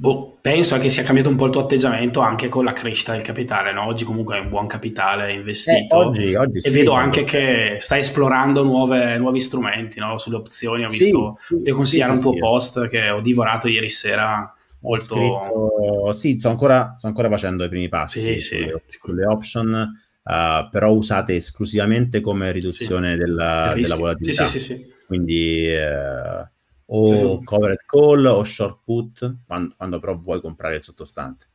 Boh, 0.00 0.38
penso 0.40 0.78
che 0.78 0.88
sia 0.88 1.02
cambiato 1.02 1.28
un 1.28 1.36
po' 1.36 1.44
il 1.44 1.50
tuo 1.50 1.60
atteggiamento 1.60 2.20
anche 2.20 2.48
con 2.48 2.64
la 2.64 2.72
crescita 2.72 3.12
del 3.12 3.20
capitale. 3.20 3.70
No? 3.74 3.84
Oggi 3.84 4.04
comunque 4.04 4.36
hai 4.36 4.40
un 4.40 4.48
buon 4.48 4.66
capitale 4.66 5.30
investito 5.30 5.94
eh, 5.94 6.06
oggi, 6.06 6.34
oggi 6.36 6.58
e 6.60 6.70
sì, 6.70 6.78
vedo 6.78 6.92
anche 6.92 7.24
che 7.24 7.76
stai 7.80 7.98
esplorando 7.98 8.62
nuove, 8.62 9.18
nuovi 9.18 9.40
strumenti 9.40 10.00
no? 10.00 10.16
sulle 10.16 10.36
opzioni. 10.36 10.86
Ho 10.86 10.88
visto, 10.88 11.36
sì, 11.38 11.56
devo 11.56 11.76
consigliare 11.76 12.12
un 12.12 12.20
tuo 12.22 12.32
post 12.32 12.88
che 12.88 13.10
ho 13.10 13.20
divorato 13.20 13.68
ieri 13.68 13.90
sera. 13.90 14.54
Molto... 14.80 15.14
Scritto, 15.16 16.12
sì, 16.14 16.38
sto 16.38 16.48
ancora, 16.48 16.94
sto 16.96 17.06
ancora, 17.06 17.28
facendo 17.28 17.64
i 17.64 17.68
primi 17.68 17.90
passi 17.90 18.38
sulle, 18.38 18.82
sulle 18.86 19.26
option, 19.26 19.92
uh, 20.22 20.70
però 20.70 20.92
usate 20.92 21.34
esclusivamente 21.34 22.20
come 22.20 22.52
riduzione 22.52 23.16
della, 23.16 23.74
della, 23.74 23.96
volatilità. 23.96 24.44
Sì, 24.46 24.60
sì, 24.60 24.74
sì. 24.74 24.92
Quindi... 25.06 25.74
Uh, 25.74 26.58
o 26.92 27.16
sì. 27.16 27.44
covered 27.44 27.84
call 27.86 28.24
o 28.24 28.44
short 28.44 28.80
put 28.84 29.36
quando, 29.46 29.74
quando, 29.76 30.00
però 30.00 30.18
vuoi 30.18 30.40
comprare 30.40 30.76
il 30.76 30.82
sottostante. 30.82 31.46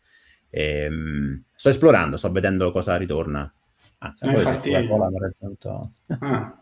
E, 0.50 0.88
um, 0.88 1.44
sto 1.54 1.70
esplorando, 1.70 2.18
sto 2.18 2.32
vedendo 2.32 2.72
cosa 2.72 2.96
ritorna. 2.96 3.52
Anzi, 4.00 4.26
ah, 4.26 4.32
infatti... 4.32 4.72
raggiunto... 4.72 5.92
Ah. 6.20 6.60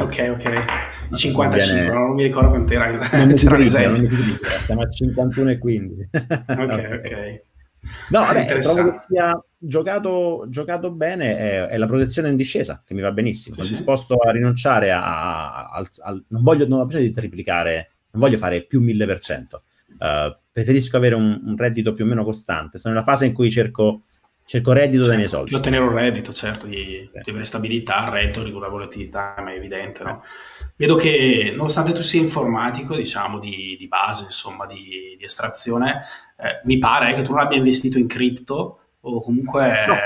Ok, 0.00 0.34
ok. 0.34 0.64
I 1.10 1.14
55, 1.14 1.80
viene... 1.80 1.92
non 1.92 2.14
mi 2.14 2.24
ricordo 2.24 2.48
quanto 2.48 2.72
era. 2.72 2.90
Non 3.24 3.34
c'era 3.34 3.56
l'esempio. 3.56 4.08
Siamo 4.08 4.82
a 4.82 4.90
51 4.90 5.50
e 5.50 5.58
15. 5.58 6.10
ok, 6.12 7.00
ok. 7.04 7.42
No, 8.10 8.20
vabbè, 8.20 8.58
trovo 8.58 8.90
che 8.90 8.98
sia 8.98 9.44
giocato, 9.56 10.46
giocato 10.48 10.90
bene 10.90 11.38
è, 11.38 11.66
è, 11.66 11.76
la 11.76 11.86
protezione 11.86 12.30
in 12.30 12.36
discesa, 12.36 12.82
che 12.84 12.94
mi 12.94 13.00
va 13.00 13.12
benissimo. 13.12 13.54
Sono 13.54 13.66
sì. 13.66 13.74
disposto 13.74 14.16
a 14.16 14.32
rinunciare 14.32 14.90
a, 14.90 15.04
a, 15.04 15.70
a, 15.70 15.86
a 16.00 16.22
non 16.28 16.42
voglio 16.42 16.66
non 16.66 16.80
ho 16.80 16.86
bisogno 16.86 17.06
di 17.06 17.12
triplicare 17.12 17.95
non 18.12 18.20
voglio 18.20 18.38
fare 18.38 18.62
più 18.62 18.80
1000%, 18.80 19.42
uh, 19.98 20.36
preferisco 20.50 20.96
avere 20.96 21.14
un, 21.14 21.40
un, 21.44 21.56
reddito 21.56 21.92
più 21.92 22.04
o 22.04 22.08
meno 22.08 22.24
costante. 22.24 22.78
Sono 22.78 22.94
nella 22.94 23.04
fase 23.04 23.26
in 23.26 23.32
cui 23.32 23.50
cerco, 23.50 24.02
cerco 24.44 24.72
reddito 24.72 25.04
certo, 25.04 25.08
dai 25.08 25.16
miei 25.16 25.28
soldi. 25.28 25.48
Più 25.48 25.58
ottenere 25.58 25.84
un 25.84 25.92
reddito, 25.92 26.32
certo, 26.32 26.66
di, 26.66 27.08
di 27.12 27.30
avere 27.30 27.44
stabilità, 27.44 28.08
reddito, 28.08 28.42
ridurre 28.42 28.66
la 28.66 28.72
volatilità, 28.72 29.34
ma 29.38 29.52
è 29.52 29.56
evidente, 29.56 30.02
no? 30.02 30.22
Vedo 30.76 30.96
che 30.96 31.52
nonostante 31.54 31.92
tu 31.92 32.00
sia 32.00 32.20
informatico, 32.20 32.96
diciamo, 32.96 33.38
di, 33.38 33.76
di 33.78 33.88
base, 33.88 34.24
insomma, 34.24 34.66
di, 34.66 35.16
di 35.18 35.24
estrazione, 35.24 36.02
eh, 36.38 36.60
mi 36.64 36.78
pare 36.78 37.14
che 37.14 37.22
tu 37.22 37.32
non 37.32 37.40
abbia 37.40 37.58
investito 37.58 37.98
in 37.98 38.06
cripto 38.06 38.80
o 39.00 39.20
comunque... 39.20 39.84
No, 39.86 39.94
no 39.94 40.00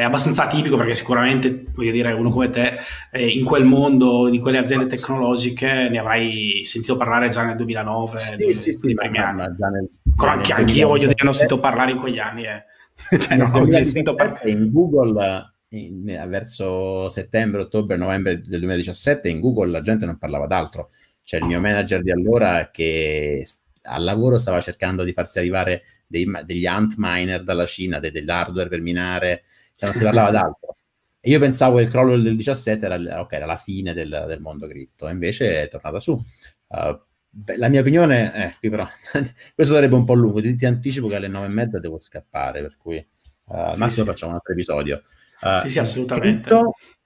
è 0.00 0.04
abbastanza 0.04 0.44
atipico 0.44 0.76
perché 0.76 0.94
sicuramente, 0.94 1.64
voglio 1.74 1.92
dire, 1.92 2.12
uno 2.12 2.30
come 2.30 2.48
te, 2.50 2.78
eh, 3.12 3.28
in 3.28 3.44
quel 3.44 3.64
mondo 3.64 4.28
di 4.28 4.38
quelle 4.38 4.58
aziende 4.58 4.86
tecnologiche 4.86 5.88
ne 5.90 5.98
avrai 5.98 6.60
sentito 6.64 6.96
parlare 6.96 7.28
già 7.28 7.44
nel 7.44 7.56
2009, 7.56 8.18
sì, 8.18 8.36
nei, 8.44 8.54
sì, 8.54 8.72
sì, 8.72 8.94
primi 8.94 9.18
anni. 9.18 9.42
Nel, 9.58 9.88
anche, 10.16 10.52
anche 10.52 10.72
io 10.72 10.88
voglio 10.88 11.06
dire, 11.06 11.22
ne 11.22 11.28
ho 11.28 11.32
sentito 11.32 11.60
parlare 11.60 11.92
in 11.92 11.98
quegli 11.98 12.18
anni. 12.18 12.44
Eh. 12.44 12.64
cioè, 13.18 13.36
non 13.36 13.50
ho 13.52 13.62
investito 13.62 14.14
par- 14.14 14.40
in 14.44 14.70
Google 14.72 15.52
in, 15.70 16.04
verso 16.28 17.08
settembre, 17.08 17.62
ottobre, 17.62 17.96
novembre 17.96 18.40
del 18.40 18.60
2017 18.60 19.28
in 19.28 19.40
Google 19.40 19.70
la 19.70 19.82
gente 19.82 20.06
non 20.06 20.18
parlava 20.18 20.46
d'altro. 20.46 20.90
C'è 21.22 21.36
il 21.36 21.44
mio 21.44 21.60
manager 21.60 22.02
di 22.02 22.10
allora 22.10 22.70
che 22.70 23.46
al 23.82 24.02
lavoro 24.02 24.38
stava 24.38 24.60
cercando 24.60 25.04
di 25.04 25.12
farsi 25.12 25.38
arrivare 25.38 25.82
dei, 26.06 26.28
degli 26.44 26.66
ant 26.66 26.94
miner 26.96 27.44
dalla 27.44 27.66
Cina, 27.66 28.00
de, 28.00 28.10
dell'hardware 28.10 28.68
per 28.68 28.80
minare 28.80 29.44
cioè 29.80 29.88
non 29.88 29.98
si 29.98 30.04
parlava 30.04 30.30
d'altro. 30.30 30.76
E 31.20 31.30
io 31.30 31.38
pensavo 31.38 31.76
che 31.76 31.82
il 31.84 31.88
crollo 31.88 32.18
del 32.18 32.36
17 32.36 32.84
era, 32.84 33.20
okay, 33.20 33.38
era 33.38 33.46
la 33.46 33.56
fine 33.56 33.94
del, 33.94 34.24
del, 34.26 34.40
mondo 34.40 34.66
cripto, 34.66 35.08
e 35.08 35.12
invece 35.12 35.62
è 35.62 35.68
tornata 35.68 36.00
su. 36.00 36.12
Uh, 36.12 36.98
beh, 37.28 37.56
la 37.56 37.68
mia 37.68 37.80
opinione 37.80 38.32
è, 38.32 38.54
qui 38.58 38.68
però, 38.68 38.86
questo 39.54 39.74
sarebbe 39.74 39.94
un 39.94 40.04
po' 40.04 40.14
lungo, 40.14 40.40
ti, 40.40 40.54
ti, 40.54 40.66
anticipo 40.66 41.08
che 41.08 41.16
alle 41.16 41.28
nove 41.28 41.48
e 41.48 41.54
mezza 41.54 41.78
devo 41.78 41.98
scappare, 41.98 42.60
per 42.60 42.76
cui 42.76 42.96
uh, 42.96 43.54
al 43.54 43.74
sì, 43.74 43.80
massimo 43.80 44.04
sì. 44.04 44.10
facciamo 44.10 44.32
un 44.32 44.36
altro 44.36 44.52
episodio. 44.52 45.02
Uh, 45.40 45.56
sì, 45.56 45.70
sì, 45.70 45.78
assolutamente. 45.78 46.50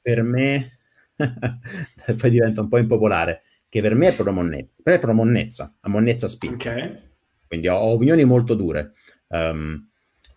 Per 0.01 0.22
me, 0.22 0.79
poi 2.18 2.31
diventa 2.31 2.61
un 2.61 2.68
po' 2.68 2.79
impopolare, 2.79 3.43
che 3.68 3.81
per 3.81 3.95
me 3.95 4.09
è 4.09 4.14
proprio 4.14 4.35
monnezza, 4.35 4.72
per 4.83 4.93
me 4.93 4.95
è 4.95 5.01
proprio 5.01 5.25
monnezza, 5.25 5.77
a 5.81 5.89
monnezza 5.89 6.27
spinta. 6.27 6.70
Ok. 6.70 7.09
quindi 7.47 7.68
ho, 7.68 7.77
ho 7.77 7.93
opinioni 7.93 8.25
molto 8.25 8.55
dure. 8.55 8.93
Um, 9.29 9.89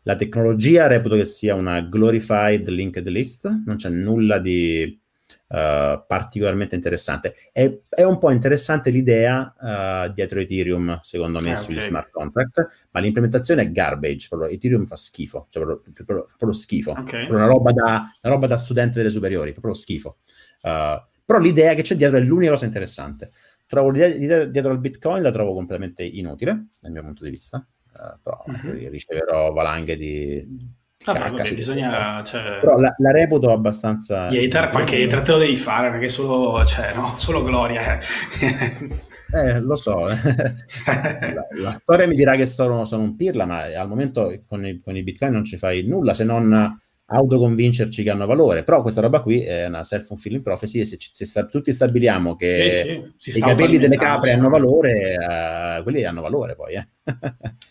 la 0.08 0.16
tecnologia 0.16 0.88
reputo 0.88 1.16
che 1.16 1.26
sia 1.26 1.54
una 1.54 1.82
glorified 1.82 2.70
linked 2.70 3.06
list, 3.10 3.64
non 3.66 3.76
c'è 3.76 3.90
nulla 3.90 4.40
di 4.40 4.98
uh, 5.50 6.02
particolarmente 6.08 6.76
interessante. 6.76 7.36
È, 7.52 7.80
è, 7.90 8.04
un 8.04 8.18
po' 8.18 8.32
interessante 8.32 8.90
l'idea 8.90 9.54
uh, 9.60 10.14
dietro 10.14 10.40
Ethereum, 10.40 10.98
secondo 11.02 11.44
me, 11.44 11.52
ah, 11.52 11.58
sugli 11.58 11.76
okay. 11.76 11.90
smart 11.90 12.10
contract, 12.12 12.88
ma 12.92 13.02
l'implementazione 13.02 13.64
è 13.64 13.72
garbage, 13.72 14.30
proprio, 14.30 14.50
Ethereum 14.50 14.86
fa 14.86 14.96
schifo, 14.96 15.48
cioè 15.50 15.62
proprio, 15.62 15.92
proprio, 15.94 16.26
proprio 16.38 16.54
schifo, 16.54 16.92
okay. 16.92 17.30
una, 17.30 17.46
roba 17.46 17.74
da, 17.74 18.10
una, 18.22 18.34
roba 18.34 18.48
da, 18.48 18.56
studente 18.56 19.00
delle 19.00 19.10
superiori, 19.10 19.52
proprio 19.52 19.74
schifo. 19.74 20.20
Uh, 20.62 21.04
però 21.26 21.40
l'idea 21.40 21.74
che 21.74 21.82
c'è 21.82 21.98
dietro 21.98 22.18
è 22.18 22.22
l'unica 22.22 22.52
cosa 22.52 22.64
interessante. 22.64 23.32
Trovo 23.68 23.90
l'idea, 23.90 24.08
l'idea 24.08 24.46
dietro 24.46 24.72
al 24.72 24.80
Bitcoin 24.80 25.22
la 25.22 25.32
trovo 25.32 25.54
completamente 25.54 26.02
inutile, 26.06 26.68
dal 26.80 26.92
mio 26.92 27.02
punto 27.02 27.26
di 27.26 27.30
vista, 27.30 27.68
però 28.22 28.44
uh-huh. 28.46 28.90
riceverò 28.90 29.52
valanghe 29.52 29.98
di 29.98 30.76
Vabbè, 31.06 31.20
vabbè, 31.20 31.54
bisogna, 31.54 32.22
cioè... 32.22 32.60
Però 32.60 32.78
la, 32.80 32.94
la, 32.98 33.12
reputo 33.12 33.52
abbastanza... 33.52 34.28
Gli 34.30 34.44
hater, 34.44 34.70
qualche 34.70 35.04
hater 35.04 35.22
te 35.22 35.32
lo 35.32 35.38
devi 35.38 35.56
fare, 35.56 35.90
perché 35.90 36.10
solo, 36.10 36.66
cioè, 36.66 36.94
no, 36.96 37.14
solo 37.18 37.44
gloria. 37.44 37.98
Eh, 37.98 39.40
eh 39.40 39.60
lo 39.62 39.78
so. 39.78 40.02
la, 40.08 41.48
la, 41.62 41.72
storia 41.74 42.08
mi 42.08 42.16
dirà 42.16 42.36
che 42.36 42.46
sono, 42.46 42.84
sono, 42.84 43.04
un 43.04 43.16
pirla, 43.16 43.46
ma 43.46 43.64
al 43.64 43.88
momento 43.88 44.38
con 44.48 44.66
i, 44.66 44.82
con 44.84 44.98
i 44.98 45.04
bitcoin 45.04 45.32
non 45.32 45.46
ci 45.46 45.58
fai 45.58 45.84
nulla 45.84 46.14
se 46.14 46.26
non 46.26 46.76
autoconvincerci 47.10 48.04
che 48.04 48.10
hanno 48.10 48.26
valore, 48.26 48.64
però 48.64 48.82
questa 48.82 49.00
roba 49.00 49.22
qui 49.22 49.42
è 49.42 49.66
una 49.66 49.84
self-fulfilling 49.84 50.44
prophecy 50.44 50.82
e 50.82 50.86
se, 50.86 50.98
se, 51.00 51.26
se 51.26 51.46
tutti 51.46 51.72
stabiliamo 51.72 52.36
che 52.36 52.66
eh 52.66 52.72
sì, 53.16 53.38
i 53.38 53.40
capelli 53.40 53.78
delle 53.78 53.96
capre 53.96 54.34
hanno 54.34 54.50
valore, 54.50 55.16
uh, 55.18 55.84
quelli 55.84 56.04
hanno 56.04 56.22
valore 56.22 56.56
poi. 56.56 56.74
Eh. 56.74 56.88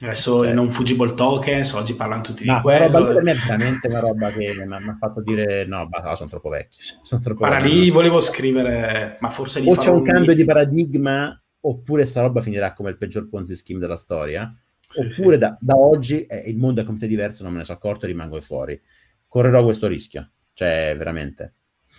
Adesso 0.00 0.42
cioè, 0.42 0.52
non 0.54 0.70
fungible 0.70 1.12
tokens, 1.12 1.74
oggi 1.74 1.94
parlano 1.94 2.22
tutti 2.22 2.44
di 2.44 2.60
quello. 2.62 2.98
Roba 2.98 3.12
per 3.12 3.22
me 3.22 3.32
è 3.32 3.34
veramente 3.34 3.88
una 3.88 4.00
roba 4.00 4.30
che 4.30 4.54
mi 4.66 4.74
ha 4.74 4.96
fatto 4.98 5.20
dire 5.20 5.66
no, 5.66 5.86
basta, 5.86 6.16
sono 6.16 6.30
troppo 6.30 6.48
vecchio. 6.48 6.82
Sono 7.02 7.20
troppo 7.20 7.40
Guarda, 7.40 7.58
vecchio. 7.58 7.78
lì 7.78 7.90
volevo 7.90 8.20
scrivere, 8.20 9.14
ma 9.20 9.28
forse 9.28 9.62
O 9.66 9.74
c'è 9.74 9.90
un 9.90 10.02
cambio 10.02 10.34
di 10.34 10.44
paradigma 10.46 11.38
oppure 11.60 12.06
sta 12.06 12.22
roba 12.22 12.40
finirà 12.40 12.72
come 12.72 12.88
il 12.88 12.96
peggior 12.96 13.28
Ponzi 13.28 13.54
scheme 13.54 13.80
della 13.80 13.96
storia. 13.96 14.50
Sì, 14.88 15.00
oppure 15.00 15.34
sì. 15.34 15.40
Da, 15.40 15.58
da, 15.60 15.76
oggi 15.76 16.24
eh, 16.24 16.44
il 16.46 16.56
mondo 16.56 16.80
è 16.80 16.84
completamente 16.84 17.08
diverso, 17.08 17.42
non 17.42 17.52
me 17.52 17.58
ne 17.58 17.64
sono 17.64 17.76
accorto 17.76 18.06
e 18.06 18.08
rimango 18.08 18.40
fuori 18.40 18.80
correrò 19.36 19.62
questo 19.62 19.86
rischio. 19.86 20.30
Cioè, 20.54 20.94
veramente. 20.96 21.52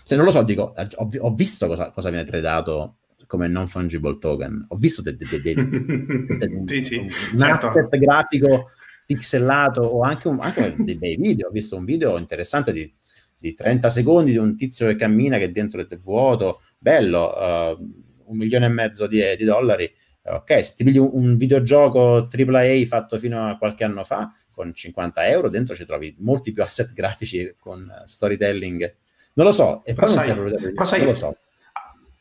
Cioè, 0.05 0.17
non 0.17 0.25
lo 0.25 0.31
so, 0.31 0.41
dico, 0.41 0.73
ho, 0.75 1.09
ho 1.19 1.35
visto 1.35 1.67
cosa, 1.67 1.91
cosa, 1.91 2.09
viene 2.09 2.25
tradato 2.25 2.97
come 3.27 3.47
non 3.47 3.67
fungible 3.67 4.17
token. 4.17 4.65
Ho 4.69 4.75
visto 4.75 5.03
de, 5.03 5.15
de, 5.15 5.25
de, 5.41 6.63
sì, 6.65 6.81
sì, 6.81 6.97
un 6.97 7.37
certo. 7.37 7.67
asset 7.67 7.95
grafico 7.99 8.69
pixelato 9.05 9.81
o 9.81 10.01
anche, 10.01 10.27
un, 10.27 10.39
anche 10.41 10.75
dei 10.79 10.97
bei 10.97 11.15
video. 11.15 11.49
Ho 11.49 11.51
visto 11.51 11.75
un 11.75 11.85
video 11.85 12.17
interessante 12.17 12.73
di, 12.73 12.91
di, 13.39 13.53
30 13.53 13.89
secondi 13.89 14.31
di 14.31 14.37
un 14.37 14.57
tizio 14.57 14.87
che 14.87 14.95
cammina 14.95 15.37
che 15.37 15.45
è 15.45 15.51
dentro 15.51 15.79
il 15.79 15.99
vuoto, 16.01 16.59
bello, 16.79 17.27
uh, 17.27 18.31
un 18.31 18.37
milione 18.37 18.65
e 18.65 18.69
mezzo 18.69 19.05
di, 19.05 19.21
di 19.37 19.43
dollari. 19.43 19.93
Ok, 20.29 20.63
se 20.63 20.73
ti 20.75 20.83
pigli 20.83 20.97
un, 20.97 21.09
un 21.11 21.35
videogioco 21.35 22.27
AAA 22.29 22.85
fatto 22.87 23.17
fino 23.17 23.49
a 23.49 23.57
qualche 23.57 23.83
anno 23.83 24.03
fa, 24.03 24.31
con 24.51 24.73
50 24.73 25.27
euro, 25.27 25.49
dentro 25.49 25.75
ci 25.75 25.85
trovi 25.85 26.15
molti 26.19 26.51
più 26.51 26.63
asset 26.63 26.91
grafici 26.93 27.55
con 27.59 27.87
storytelling. 28.05 28.95
Non 29.33 29.45
lo 29.45 29.51
so, 29.51 29.83
e 29.85 29.93
però, 29.93 30.07
sai, 30.07 30.33
però 30.33 30.83
sai, 30.83 31.03
non 31.05 31.15
so. 31.15 31.35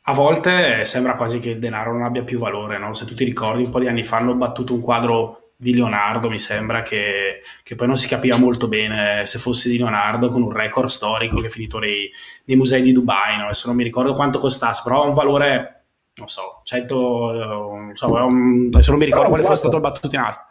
A 0.09 0.13
volte 0.13 0.85
sembra 0.85 1.17
quasi 1.17 1.41
che 1.41 1.51
il 1.51 1.59
denaro 1.59 1.93
non 1.93 2.03
abbia 2.03 2.23
più 2.23 2.39
valore, 2.39 2.79
no? 2.79 2.93
Se 2.93 3.07
tu 3.07 3.15
ti 3.15 3.25
ricordi, 3.25 3.65
un 3.65 3.71
po' 3.71 3.81
di 3.81 3.89
anni 3.89 4.05
fa 4.05 4.19
hanno 4.19 4.35
battuto 4.35 4.75
un 4.75 4.81
quadro 4.81 5.47
di 5.57 5.75
Leonardo, 5.75 6.29
mi 6.29 6.39
sembra, 6.39 6.83
che, 6.83 7.41
che, 7.63 7.75
poi 7.75 7.87
non 7.87 7.97
si 7.97 8.07
capiva 8.07 8.37
molto 8.37 8.69
bene 8.69 9.25
se 9.25 9.39
fosse 9.39 9.71
di 9.71 9.79
Leonardo, 9.79 10.29
con 10.29 10.43
un 10.43 10.53
record 10.53 10.89
storico 10.89 11.41
che 11.41 11.47
è 11.47 11.51
finito 11.51 11.79
nei, 11.79 12.11
nei 12.45 12.57
musei 12.57 12.83
di 12.83 12.93
Dubai, 12.93 13.39
no? 13.39 13.45
adesso 13.45 13.67
non 13.67 13.77
mi 13.77 13.83
ricordo 13.83 14.13
quanto 14.13 14.39
costasse, 14.39 14.83
però 14.85 15.03
ha 15.03 15.07
un 15.07 15.15
valore, 15.15 15.76
non 16.17 16.29
so, 16.29 16.61
100, 16.65 17.33
non 17.33 17.91
so, 17.95 18.15
adesso 18.15 18.91
non 18.91 18.99
mi 18.99 19.07
ricordo 19.07 19.29
quale 19.29 19.43
fosse 19.43 19.57
stato 19.57 19.77
il 19.77 19.83
battuto 19.83 20.17
in 20.17 20.23
asta 20.23 20.49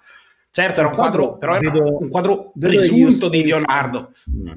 Certo, 0.56 0.80
era 0.80 0.88
un 0.88 0.96
quadro, 0.96 1.36
però 1.36 1.56
era 1.56 1.70
vedo, 1.70 1.98
un 2.00 2.08
quadro 2.08 2.54
presunto 2.58 3.28
di 3.28 3.44
Leonardo. 3.44 4.10
Mm. 4.32 4.54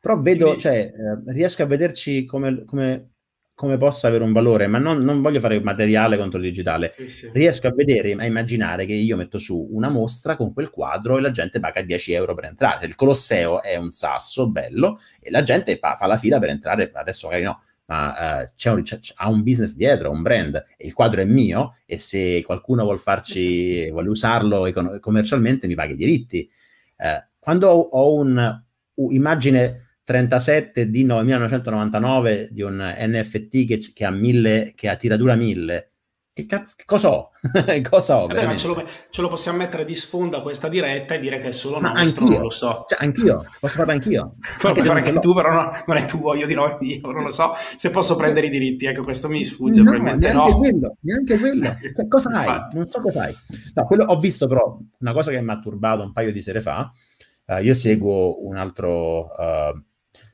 Però 0.00 0.20
vedo, 0.20 0.44
Quindi... 0.46 0.60
cioè, 0.60 0.92
eh, 0.92 1.32
riesco 1.32 1.62
a 1.62 1.66
vederci 1.66 2.24
come, 2.24 2.64
come, 2.64 3.10
come, 3.54 3.76
possa 3.76 4.08
avere 4.08 4.24
un 4.24 4.32
valore, 4.32 4.66
ma 4.66 4.78
non, 4.78 4.98
non 4.98 5.22
voglio 5.22 5.38
fare 5.38 5.60
materiale 5.60 6.16
contro 6.16 6.40
il 6.40 6.46
digitale. 6.46 6.90
Sì, 6.90 7.08
sì. 7.08 7.30
Riesco 7.32 7.68
a 7.68 7.74
vedere, 7.74 8.10
a 8.14 8.24
immaginare 8.24 8.86
che 8.86 8.92
io 8.92 9.14
metto 9.14 9.38
su 9.38 9.68
una 9.70 9.88
mostra 9.88 10.34
con 10.34 10.52
quel 10.52 10.68
quadro 10.68 11.16
e 11.16 11.20
la 11.20 11.30
gente 11.30 11.60
paga 11.60 11.80
10 11.80 12.12
euro 12.14 12.34
per 12.34 12.46
entrare. 12.46 12.84
Il 12.86 12.96
Colosseo 12.96 13.62
è 13.62 13.76
un 13.76 13.92
sasso 13.92 14.48
bello 14.50 14.98
e 15.20 15.30
la 15.30 15.44
gente 15.44 15.78
fa 15.78 16.06
la 16.08 16.16
fila 16.16 16.40
per 16.40 16.48
entrare, 16.48 16.90
adesso 16.92 17.28
magari 17.28 17.44
no, 17.44 17.60
ma 17.88 18.42
uh, 18.42 18.48
c'è 18.54 18.70
un, 18.70 18.82
c'è, 18.82 18.98
ha 19.16 19.28
un 19.28 19.42
business 19.42 19.74
dietro, 19.74 20.10
un 20.10 20.22
brand, 20.22 20.62
e 20.76 20.86
il 20.86 20.92
quadro 20.92 21.20
è 21.20 21.24
mio, 21.24 21.74
e 21.86 21.98
se 21.98 22.42
qualcuno 22.44 22.82
vuole 22.82 22.98
farci, 22.98 23.78
esatto. 23.78 23.92
vuole 23.92 24.08
usarlo 24.08 24.66
econ- 24.66 25.00
commercialmente, 25.00 25.66
mi 25.66 25.74
paga 25.74 25.92
i 25.92 25.96
diritti. 25.96 26.48
Uh, 26.96 27.26
quando 27.38 27.68
ho, 27.68 27.80
ho 27.80 28.24
un'immagine 28.94 29.96
37 30.04 30.90
di 30.90 31.04
1999 31.04 32.48
di 32.50 32.62
un 32.62 32.76
NFT 32.78 33.66
che, 33.66 33.78
che, 33.92 34.04
ha, 34.04 34.10
mille, 34.10 34.72
che 34.74 34.88
ha 34.88 34.96
tiratura 34.96 35.34
1000 35.34 35.92
che 36.38 36.46
cazzo, 36.46 36.76
cosa 36.84 37.10
ho? 37.10 37.30
cosa 37.90 38.22
ho 38.22 38.26
Vabbè, 38.28 38.46
ma 38.46 38.56
ce 38.56 38.68
lo, 38.68 38.84
ce 39.10 39.22
lo, 39.22 39.28
possiamo 39.28 39.58
mettere 39.58 39.84
di 39.84 39.94
sfondo 39.94 40.36
a 40.36 40.42
questa 40.42 40.68
diretta 40.68 41.14
e 41.14 41.18
dire 41.18 41.40
che 41.40 41.48
è 41.48 41.52
solo 41.52 41.80
ma 41.80 41.90
nostro, 41.90 42.22
anch'io. 42.22 42.36
non 42.36 42.44
lo 42.44 42.50
so. 42.50 42.84
Cioè, 42.86 43.04
anch'io, 43.04 43.44
posso 43.58 43.74
farlo 43.74 43.92
anch'io. 43.92 44.34
Puoi 44.60 44.82
fare 44.82 45.00
anche 45.00 45.18
tu, 45.18 45.34
però 45.34 45.52
no, 45.52 45.70
non 45.86 45.96
è 45.96 46.04
tuo, 46.04 46.34
io 46.34 46.46
dirò 46.46 46.78
mio, 46.80 47.00
non 47.02 47.24
lo 47.24 47.30
so 47.30 47.52
se 47.54 47.90
posso 47.90 48.14
prendere 48.14 48.46
i 48.46 48.50
diritti, 48.50 48.86
ecco, 48.86 49.02
questo 49.02 49.28
mi 49.28 49.44
sfugge, 49.44 49.82
no, 49.82 49.90
probabilmente 49.90 50.32
neanche 50.32 50.50
no. 50.50 50.58
quello, 50.58 50.96
neanche 51.00 51.38
quello. 51.38 51.66
Cioè, 51.98 52.06
cosa 52.06 52.30
hai? 52.30 52.66
Non 52.72 52.86
so 52.86 53.00
cosa 53.00 53.24
hai. 53.24 53.34
No, 53.74 53.84
quello, 53.84 54.04
ho 54.04 54.18
visto 54.18 54.46
però 54.46 54.78
una 54.98 55.12
cosa 55.12 55.32
che 55.32 55.40
mi 55.40 55.50
ha 55.50 55.58
turbato 55.58 56.02
un 56.02 56.12
paio 56.12 56.30
di 56.30 56.40
sere 56.40 56.60
fa, 56.60 56.88
uh, 57.46 57.58
io 57.58 57.74
seguo 57.74 58.46
un 58.46 58.56
altro... 58.56 59.32
Uh, 59.36 59.86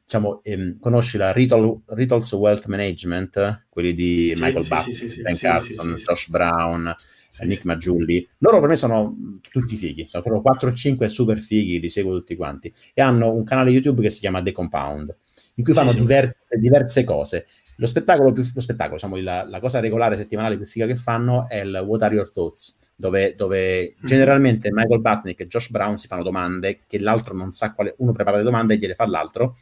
diciamo, 0.04 0.42
ehm, 0.42 0.78
conosci 0.78 1.16
la 1.16 1.32
Rital, 1.32 1.80
Rital's 1.86 2.32
Wealth 2.32 2.66
Management, 2.66 3.66
quelli 3.68 3.94
di 3.94 4.32
sì, 4.34 4.42
Michael 4.42 4.62
sì, 4.62 4.68
Butt, 4.68 4.90
sì, 4.90 5.22
Ben 5.22 5.36
Carson, 5.36 5.94
Josh 5.94 6.28
Brown, 6.28 6.94
Nick 7.42 7.64
Maggiulli. 7.64 8.26
Loro 8.38 8.60
per 8.60 8.68
me 8.68 8.76
sono 8.76 9.16
tutti 9.50 9.76
fighi, 9.76 10.06
sono 10.08 10.22
proprio 10.22 10.42
4 10.42 10.70
o 10.70 10.72
5 10.72 11.08
super 11.08 11.38
fighi, 11.38 11.80
li 11.80 11.88
seguo 11.88 12.14
tutti 12.14 12.36
quanti. 12.36 12.72
E 12.92 13.02
hanno 13.02 13.32
un 13.32 13.44
canale 13.44 13.70
YouTube 13.70 14.02
che 14.02 14.10
si 14.10 14.20
chiama 14.20 14.42
The 14.42 14.52
Compound, 14.52 15.16
in 15.56 15.64
cui 15.64 15.72
fanno 15.72 15.92
diverse, 15.92 16.36
diverse, 16.58 17.04
cose. 17.04 17.46
Lo 17.78 17.86
spettacolo, 17.86 18.32
più, 18.32 18.48
lo 18.54 18.60
spettacolo 18.60 18.94
diciamo, 18.94 19.16
la, 19.16 19.44
la, 19.44 19.58
cosa 19.58 19.80
regolare 19.80 20.16
settimanale 20.16 20.56
più 20.56 20.66
figa 20.66 20.86
che 20.86 20.94
fanno 20.94 21.48
è 21.48 21.60
il 21.60 21.82
What 21.84 22.02
Are 22.02 22.14
Your 22.14 22.30
Thoughts, 22.30 22.78
dove, 22.94 23.34
dove 23.34 23.94
mm. 24.00 24.06
generalmente 24.06 24.70
Michael 24.70 25.00
Butnick 25.00 25.40
e 25.40 25.46
Josh 25.48 25.70
Brown 25.70 25.98
si 25.98 26.06
fanno 26.06 26.22
domande 26.22 26.80
che 26.86 27.00
l'altro 27.00 27.34
non 27.34 27.50
sa 27.50 27.72
quale, 27.72 27.94
uno 27.98 28.12
prepara 28.12 28.36
le 28.36 28.44
domande 28.44 28.74
e 28.74 28.76
gliele 28.76 28.94
fa 28.94 29.06
l'altro, 29.06 29.56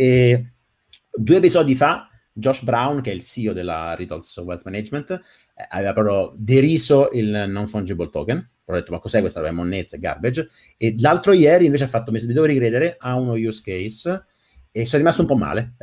e 0.00 0.52
due 1.12 1.36
episodi 1.38 1.74
fa, 1.74 2.08
Josh 2.32 2.62
Brown, 2.62 3.00
che 3.00 3.10
è 3.10 3.14
il 3.14 3.24
CEO 3.24 3.52
della 3.52 3.94
Riddles 3.94 4.36
Wealth 4.36 4.62
Management, 4.64 5.10
eh, 5.10 5.66
aveva 5.70 5.92
proprio 5.92 6.32
deriso 6.36 7.10
il 7.10 7.46
non 7.48 7.66
fungible 7.66 8.08
token. 8.08 8.48
Ho 8.66 8.72
detto, 8.74 8.92
ma 8.92 9.00
cos'è 9.00 9.18
questa 9.18 9.40
roba? 9.40 9.50
Monnezza, 9.50 9.96
garbage. 9.96 10.46
E 10.76 10.94
l'altro 10.98 11.32
ieri 11.32 11.64
invece 11.64 11.82
ha 11.84 11.88
fatto, 11.88 12.12
mi 12.12 12.20
devo 12.20 12.44
ricredere, 12.44 12.94
a 12.96 13.16
uno 13.16 13.32
use 13.32 13.60
case 13.64 14.24
e 14.70 14.86
sono 14.86 14.98
rimasto 14.98 15.22
un 15.22 15.26
po' 15.26 15.34
male. 15.34 15.74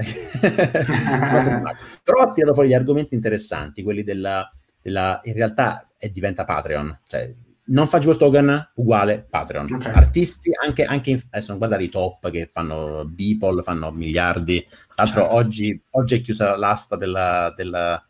Però 2.02 2.22
ha 2.22 2.32
tirato 2.32 2.54
fuori 2.54 2.70
gli 2.70 2.74
argomenti 2.74 3.16
interessanti, 3.16 3.84
quelli 3.84 4.04
della, 4.04 4.50
della 4.82 5.20
in 5.24 5.34
realtà 5.34 5.90
è, 5.98 6.08
diventa 6.08 6.46
Patreon, 6.46 7.02
cioè 7.08 7.34
non 7.68 7.88
fungible 7.88 8.18
token 8.18 8.72
uguale 8.76 9.26
Patreon. 9.30 9.66
Okay. 9.74 9.94
Artisti, 9.94 10.52
anche, 10.64 10.84
anche 10.84 11.12
in, 11.12 11.22
adesso 11.30 11.50
non 11.50 11.58
guardare 11.58 11.84
i 11.84 11.90
top 11.90 12.30
che 12.30 12.50
fanno 12.52 13.06
Beeple, 13.06 13.64
fanno 13.64 13.92
miliardi. 13.92 14.64
Tra 14.64 15.04
l'altro 15.04 15.22
certo. 15.22 15.36
oggi, 15.36 15.82
oggi, 15.92 16.16
è 16.16 16.22
chiusa 16.22 16.56
l'asta 16.56 16.96
della, 16.96 17.54
della, 17.56 18.04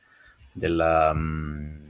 della 0.52 1.12
um, 1.12 1.82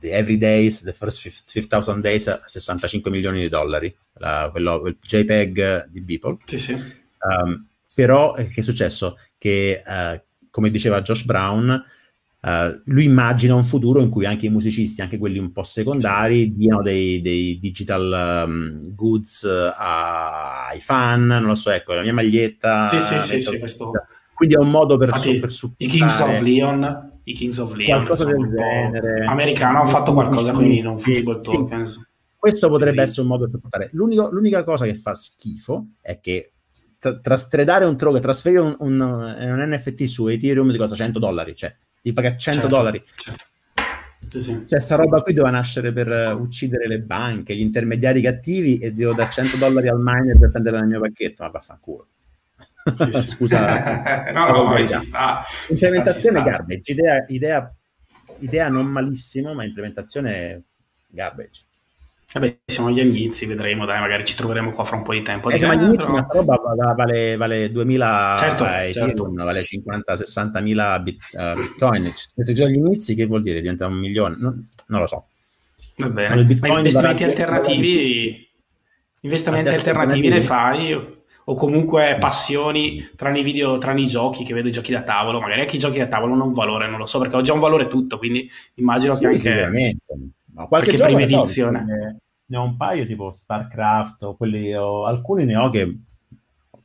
the 0.00 0.10
Every 0.10 0.38
Days, 0.38 0.82
the 0.82 0.92
first 0.92 1.20
5000 1.20 2.00
days 2.00 2.26
a 2.28 2.42
65 2.44 3.10
milioni 3.10 3.40
di 3.40 3.48
dollari, 3.48 3.94
la, 4.14 4.48
quello, 4.50 4.86
il 4.86 4.96
JPEG 5.00 5.88
di 5.88 6.00
Beeple. 6.00 6.36
Sì, 6.44 6.58
sì. 6.58 6.72
Um, 6.72 7.66
però 7.94 8.34
eh, 8.36 8.48
che 8.48 8.60
è 8.60 8.64
successo? 8.64 9.18
Che, 9.38 9.82
uh, 9.84 10.22
come 10.50 10.70
diceva 10.70 11.02
Josh 11.02 11.24
Brown, 11.24 11.84
Uh, 12.46 12.80
lui 12.84 13.04
immagina 13.04 13.56
un 13.56 13.64
futuro 13.64 14.00
in 14.00 14.08
cui 14.08 14.24
anche 14.24 14.46
i 14.46 14.50
musicisti, 14.50 15.00
anche 15.00 15.18
quelli 15.18 15.38
un 15.38 15.50
po' 15.50 15.64
secondari, 15.64 16.52
diano 16.52 16.80
dei, 16.80 17.20
dei 17.20 17.58
digital 17.58 18.44
um, 18.46 18.94
goods 18.94 19.42
uh, 19.42 19.72
ai 19.76 20.80
fan, 20.80 21.26
non 21.26 21.46
lo 21.46 21.56
so, 21.56 21.70
ecco, 21.70 21.94
la 21.94 22.02
mia 22.02 22.12
maglietta. 22.12 22.86
Sì, 22.86 23.00
sì, 23.00 23.18
sì, 23.18 23.40
sì 23.40 23.58
questo... 23.58 23.90
Quindi 24.32 24.54
è 24.54 24.58
un 24.58 24.70
modo 24.70 24.98
per, 24.98 25.08
Infatti, 25.08 25.32
su, 25.32 25.40
per 25.40 25.52
supportare... 25.52 25.96
I 25.96 25.98
Kings 25.98 26.20
of 26.20 26.40
Leon 26.42 27.08
i 27.24 27.32
Kings 27.32 27.58
of 27.58 27.74
Leon. 27.74 28.04
Qualcosa 28.04 28.24
del 28.26 28.46
genere. 28.46 29.24
Americano 29.24 29.78
hanno 29.78 29.88
fatto 29.88 30.12
qualcosa 30.12 30.52
con 30.52 30.64
i 30.64 30.80
non 30.80 30.98
football 30.98 31.40
sì, 31.40 31.50
tokens. 31.50 32.10
Questo 32.36 32.68
potrebbe 32.68 33.02
essere 33.02 33.22
un 33.22 33.28
modo 33.28 33.48
per 33.50 33.58
portare. 33.58 33.90
l'unica 33.92 34.62
cosa 34.62 34.84
che 34.84 34.94
fa 34.94 35.14
schifo 35.14 35.94
è 36.00 36.20
che 36.20 36.52
tra- 36.98 37.18
trasferire 37.18 37.84
un 37.84 37.96
token, 37.96 38.20
trasferire 38.20 38.60
un, 38.60 38.76
un, 38.78 39.00
un, 39.00 39.68
NFT 39.72 40.04
su 40.04 40.28
Ethereum 40.28 40.70
di 40.70 40.78
cosa 40.78 40.94
100 40.94 41.18
dollari, 41.18 41.56
cioè 41.56 41.74
ti 42.06 42.12
paga 42.12 42.36
100 42.36 42.60
certo, 42.60 42.68
dollari. 42.68 43.02
Certo. 43.16 43.44
Sì, 44.28 44.40
sì. 44.40 44.64
Cioè, 44.68 44.80
sta 44.80 44.94
roba 44.94 45.22
qui 45.22 45.32
doveva 45.32 45.56
nascere 45.56 45.92
per 45.92 46.36
uccidere 46.38 46.86
le 46.86 47.00
banche, 47.00 47.56
gli 47.56 47.60
intermediari 47.60 48.20
cattivi 48.20 48.78
e 48.78 48.92
devo 48.92 49.12
dare 49.12 49.30
100 49.30 49.56
dollari 49.56 49.88
al 49.88 49.98
miner 49.98 50.38
per 50.38 50.52
prendere 50.52 50.78
il 50.78 50.86
mio 50.86 51.00
pacchetto, 51.00 51.42
ma 51.42 51.48
vaffanculo. 51.48 52.06
Sì, 52.94 53.12
sì. 53.12 53.28
Scusa, 53.28 54.30
no, 54.30 54.52
no, 54.52 54.64
ma 54.66 54.86
ci 54.86 54.98
sta. 54.98 55.42
Implementazione 55.68 56.42
garbage, 56.44 56.92
idea, 56.92 57.24
idea, 57.26 57.74
idea 58.38 58.68
non 58.68 58.86
malissimo, 58.86 59.52
ma 59.52 59.64
implementazione 59.64 60.62
garbage. 61.08 61.65
Vabbè, 62.38 62.58
siamo 62.66 62.90
agli 62.90 62.98
inizi, 62.98 63.46
vedremo, 63.46 63.86
dai, 63.86 63.98
magari 63.98 64.22
ci 64.26 64.36
troveremo 64.36 64.70
qua 64.70 64.84
fra 64.84 64.96
un 64.96 65.02
po' 65.02 65.14
di 65.14 65.22
tempo. 65.22 65.48
Eh, 65.48 65.58
ma 65.64 65.72
agli 65.72 65.84
inizi 65.84 65.96
però... 65.96 66.26
roba 66.28 66.60
vale, 66.94 67.34
vale 67.36 67.72
2000 67.72 68.34
certo, 68.36 68.64
eh, 68.66 68.92
certo. 68.92 69.32
vale 69.32 69.62
50-60 69.62 70.62
mila 70.62 71.00
bit, 71.00 71.22
uh, 71.32 71.58
bitcoin. 71.58 72.12
Se 72.36 72.52
già 72.52 72.66
agli 72.66 72.74
inizi, 72.74 73.14
che 73.14 73.24
vuol 73.24 73.40
dire? 73.40 73.62
Diventa 73.62 73.86
un 73.86 73.94
milione? 73.94 74.36
Non, 74.38 74.68
non 74.88 75.00
lo 75.00 75.06
so. 75.06 75.28
Va 75.96 76.10
bene, 76.10 76.58
ma 76.60 76.76
investimenti 76.76 77.24
alternativi, 77.24 78.46
investimenti 79.20 79.70
alternativi 79.70 80.28
ne 80.28 80.40
fai? 80.42 81.14
O 81.48 81.54
comunque 81.54 82.18
passioni 82.20 83.12
tra 83.16 83.34
i 83.34 83.42
video, 83.42 83.78
tra 83.78 83.94
i 83.94 84.06
giochi, 84.06 84.44
che 84.44 84.52
vedo 84.52 84.68
i 84.68 84.72
giochi 84.72 84.92
da 84.92 85.02
tavolo, 85.02 85.40
magari 85.40 85.60
anche 85.60 85.76
i 85.76 85.78
giochi 85.78 85.98
da 85.98 86.06
tavolo 86.06 86.34
hanno 86.34 86.44
un 86.44 86.52
valore, 86.52 86.86
non 86.86 86.98
lo 86.98 87.06
so, 87.06 87.18
perché 87.18 87.36
oggi 87.36 87.50
ha 87.50 87.54
un 87.54 87.60
valore 87.60 87.86
tutto, 87.86 88.18
quindi 88.18 88.50
immagino 88.74 89.14
sì, 89.14 89.20
che 89.20 89.26
anche... 89.26 89.38
Sicuramente. 89.38 90.04
Ma 90.52 90.66
qualche 90.66 90.96
prima 90.96 91.20
edizione 91.20 92.20
ne 92.46 92.56
ho 92.56 92.62
un 92.62 92.76
paio 92.76 93.06
tipo 93.06 93.34
StarCraft 93.34 94.22
o 94.22 94.36
quelli 94.36 94.74
o 94.74 95.04
alcuni 95.04 95.44
ne 95.44 95.56
ho 95.56 95.68
che 95.68 95.98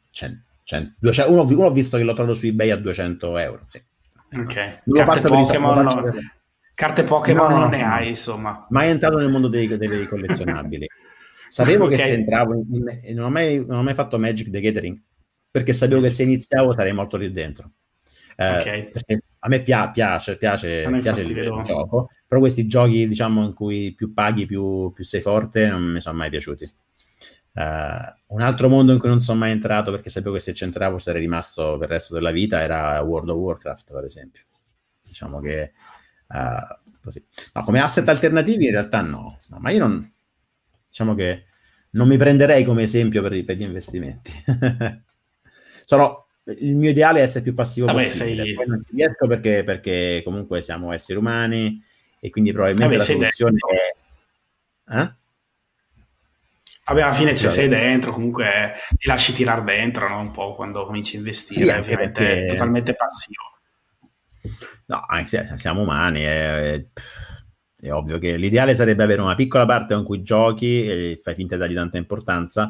cioè, 0.09 0.35
cioè, 0.63 0.87
uno, 1.27 1.43
uno, 1.43 1.65
ho 1.65 1.71
visto 1.71 1.97
che 1.97 2.03
l'ho 2.03 2.13
trovato 2.13 2.35
su 2.35 2.47
eBay 2.47 2.71
a 2.71 2.77
200 2.77 3.37
euro 3.37 3.65
sì. 3.67 3.81
ok 4.37 4.83
carte 4.91 5.27
Pokémon, 5.27 5.83
no. 5.83 6.01
per... 6.01 6.15
carte 6.73 7.03
Pokémon 7.03 7.49
no, 7.49 7.57
non 7.59 7.69
ne 7.69 7.83
hai 7.83 8.09
insomma 8.09 8.65
mai 8.69 8.89
entrato 8.89 9.17
nel 9.17 9.29
mondo 9.29 9.47
dei, 9.47 9.67
dei 9.67 10.05
collezionabili 10.07 10.87
sapevo 11.47 11.85
okay. 11.85 11.97
che 11.97 12.03
se 12.03 12.13
entravo 12.13 12.53
in, 12.55 12.99
in, 13.03 13.15
non, 13.15 13.25
ho 13.25 13.29
mai, 13.29 13.63
non 13.65 13.77
ho 13.77 13.83
mai 13.83 13.93
fatto 13.93 14.17
Magic 14.17 14.49
the 14.49 14.59
Gathering 14.59 14.99
perché 15.49 15.73
sapevo 15.73 16.01
che 16.01 16.07
se 16.07 16.23
iniziavo 16.23 16.73
sarei 16.73 16.93
morto 16.93 17.17
lì 17.17 17.31
dentro 17.31 17.71
eh, 18.35 18.57
okay. 18.57 18.91
a 19.39 19.47
me 19.47 19.59
pia- 19.59 19.89
piace, 19.89 20.37
piace, 20.37 20.87
piace 21.01 21.21
il, 21.21 21.37
il, 21.37 21.61
gioco, 21.63 22.09
però 22.27 22.39
questi 22.39 22.67
giochi 22.67 23.07
diciamo 23.07 23.43
in 23.43 23.53
cui 23.53 23.93
più 23.95 24.13
paghi 24.13 24.45
più, 24.45 24.91
più 24.91 25.03
sei 25.03 25.21
forte 25.21 25.69
non 25.69 25.83
mi 25.83 26.01
sono 26.01 26.17
mai 26.17 26.29
piaciuti. 26.29 26.69
Uh, 27.53 28.33
un 28.33 28.41
altro 28.41 28.69
mondo 28.69 28.93
in 28.93 28.99
cui 28.99 29.09
non 29.09 29.19
sono 29.19 29.39
mai 29.39 29.51
entrato 29.51 29.91
perché 29.91 30.09
sapevo 30.09 30.35
che 30.35 30.39
se 30.39 30.53
c'entravo 30.53 30.97
sarei 30.97 31.19
rimasto 31.19 31.77
per 31.77 31.89
il 31.89 31.95
resto 31.95 32.13
della 32.13 32.31
vita 32.31 32.61
era 32.61 33.01
World 33.01 33.29
of 33.29 33.37
Warcraft, 33.37 33.91
ad 33.91 34.05
esempio. 34.05 34.43
Diciamo 35.01 35.39
che 35.39 35.73
uh, 36.27 36.79
così. 37.03 37.23
No, 37.53 37.63
come 37.63 37.81
asset 37.81 38.07
alternativi 38.07 38.65
in 38.65 38.71
realtà 38.71 39.01
no, 39.01 39.37
no, 39.49 39.59
ma 39.59 39.69
io 39.71 39.79
non 39.79 40.13
diciamo 40.87 41.13
che 41.15 41.45
non 41.91 42.07
mi 42.07 42.17
prenderei 42.17 42.63
come 42.63 42.83
esempio 42.83 43.21
per, 43.21 43.43
per 43.43 43.57
gli 43.57 43.63
investimenti. 43.63 44.31
Sono 45.83 46.27
il 46.45 46.75
mio 46.75 46.89
ideale 46.89 47.19
è 47.19 47.23
essere 47.23 47.43
più 47.43 47.53
passivo 47.53 47.85
Vabbè, 47.87 48.03
possibile. 48.03 48.43
Sei... 48.43 48.53
Poi 48.53 48.65
non 48.67 48.83
ci 48.83 48.95
riesco 48.95 49.27
perché, 49.27 49.63
perché, 49.63 50.21
comunque 50.23 50.61
siamo 50.61 50.91
esseri 50.91 51.19
umani 51.19 51.81
e 52.19 52.29
quindi 52.29 52.51
probabilmente 52.51 52.97
Vabbè, 52.97 53.09
la 53.09 53.17
soluzione 53.17 53.57
è... 53.57 54.93
Eh? 54.93 55.13
Vabbè, 56.83 57.01
alla 57.03 57.13
fine 57.13 57.35
ci 57.35 57.47
sei 57.47 57.67
dentro, 57.67 58.11
comunque 58.11 58.73
ti 58.97 59.07
lasci 59.07 59.33
tirare 59.33 59.63
dentro 59.63 60.09
no? 60.09 60.19
un 60.19 60.31
po' 60.31 60.53
quando 60.53 60.83
cominci 60.83 61.15
a 61.15 61.19
investire, 61.19 61.71
sì, 61.71 61.77
ovviamente 61.77 62.23
perché... 62.23 62.47
totalmente 62.47 62.95
passivo. 62.95 63.43
No, 64.87 65.01
siamo 65.55 65.81
umani, 65.81 66.21
è, 66.21 66.83
è, 67.79 67.93
ovvio 67.93 68.17
che 68.17 68.35
l'ideale 68.35 68.75
sarebbe 68.75 69.03
avere 69.03 69.21
una 69.21 69.35
piccola 69.35 69.65
parte 69.65 69.93
con 69.93 70.03
cui 70.03 70.21
giochi 70.21 70.85
e 70.85 71.19
fai 71.21 71.35
finta 71.35 71.55
di 71.55 71.61
dargli 71.61 71.75
tanta 71.75 71.97
importanza 71.97 72.69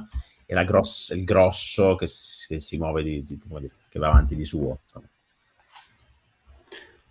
e 0.60 0.66
gross, 0.66 1.12
il 1.12 1.24
grosso 1.24 1.96
che, 1.96 2.08
che 2.48 2.60
si 2.60 2.78
muove, 2.78 3.04
di, 3.04 3.26
di, 3.26 3.40
che 3.88 4.00
va 4.00 4.08
avanti 4.08 4.36
di 4.36 4.44
suo. 4.44 4.80
Insomma. 4.82 5.06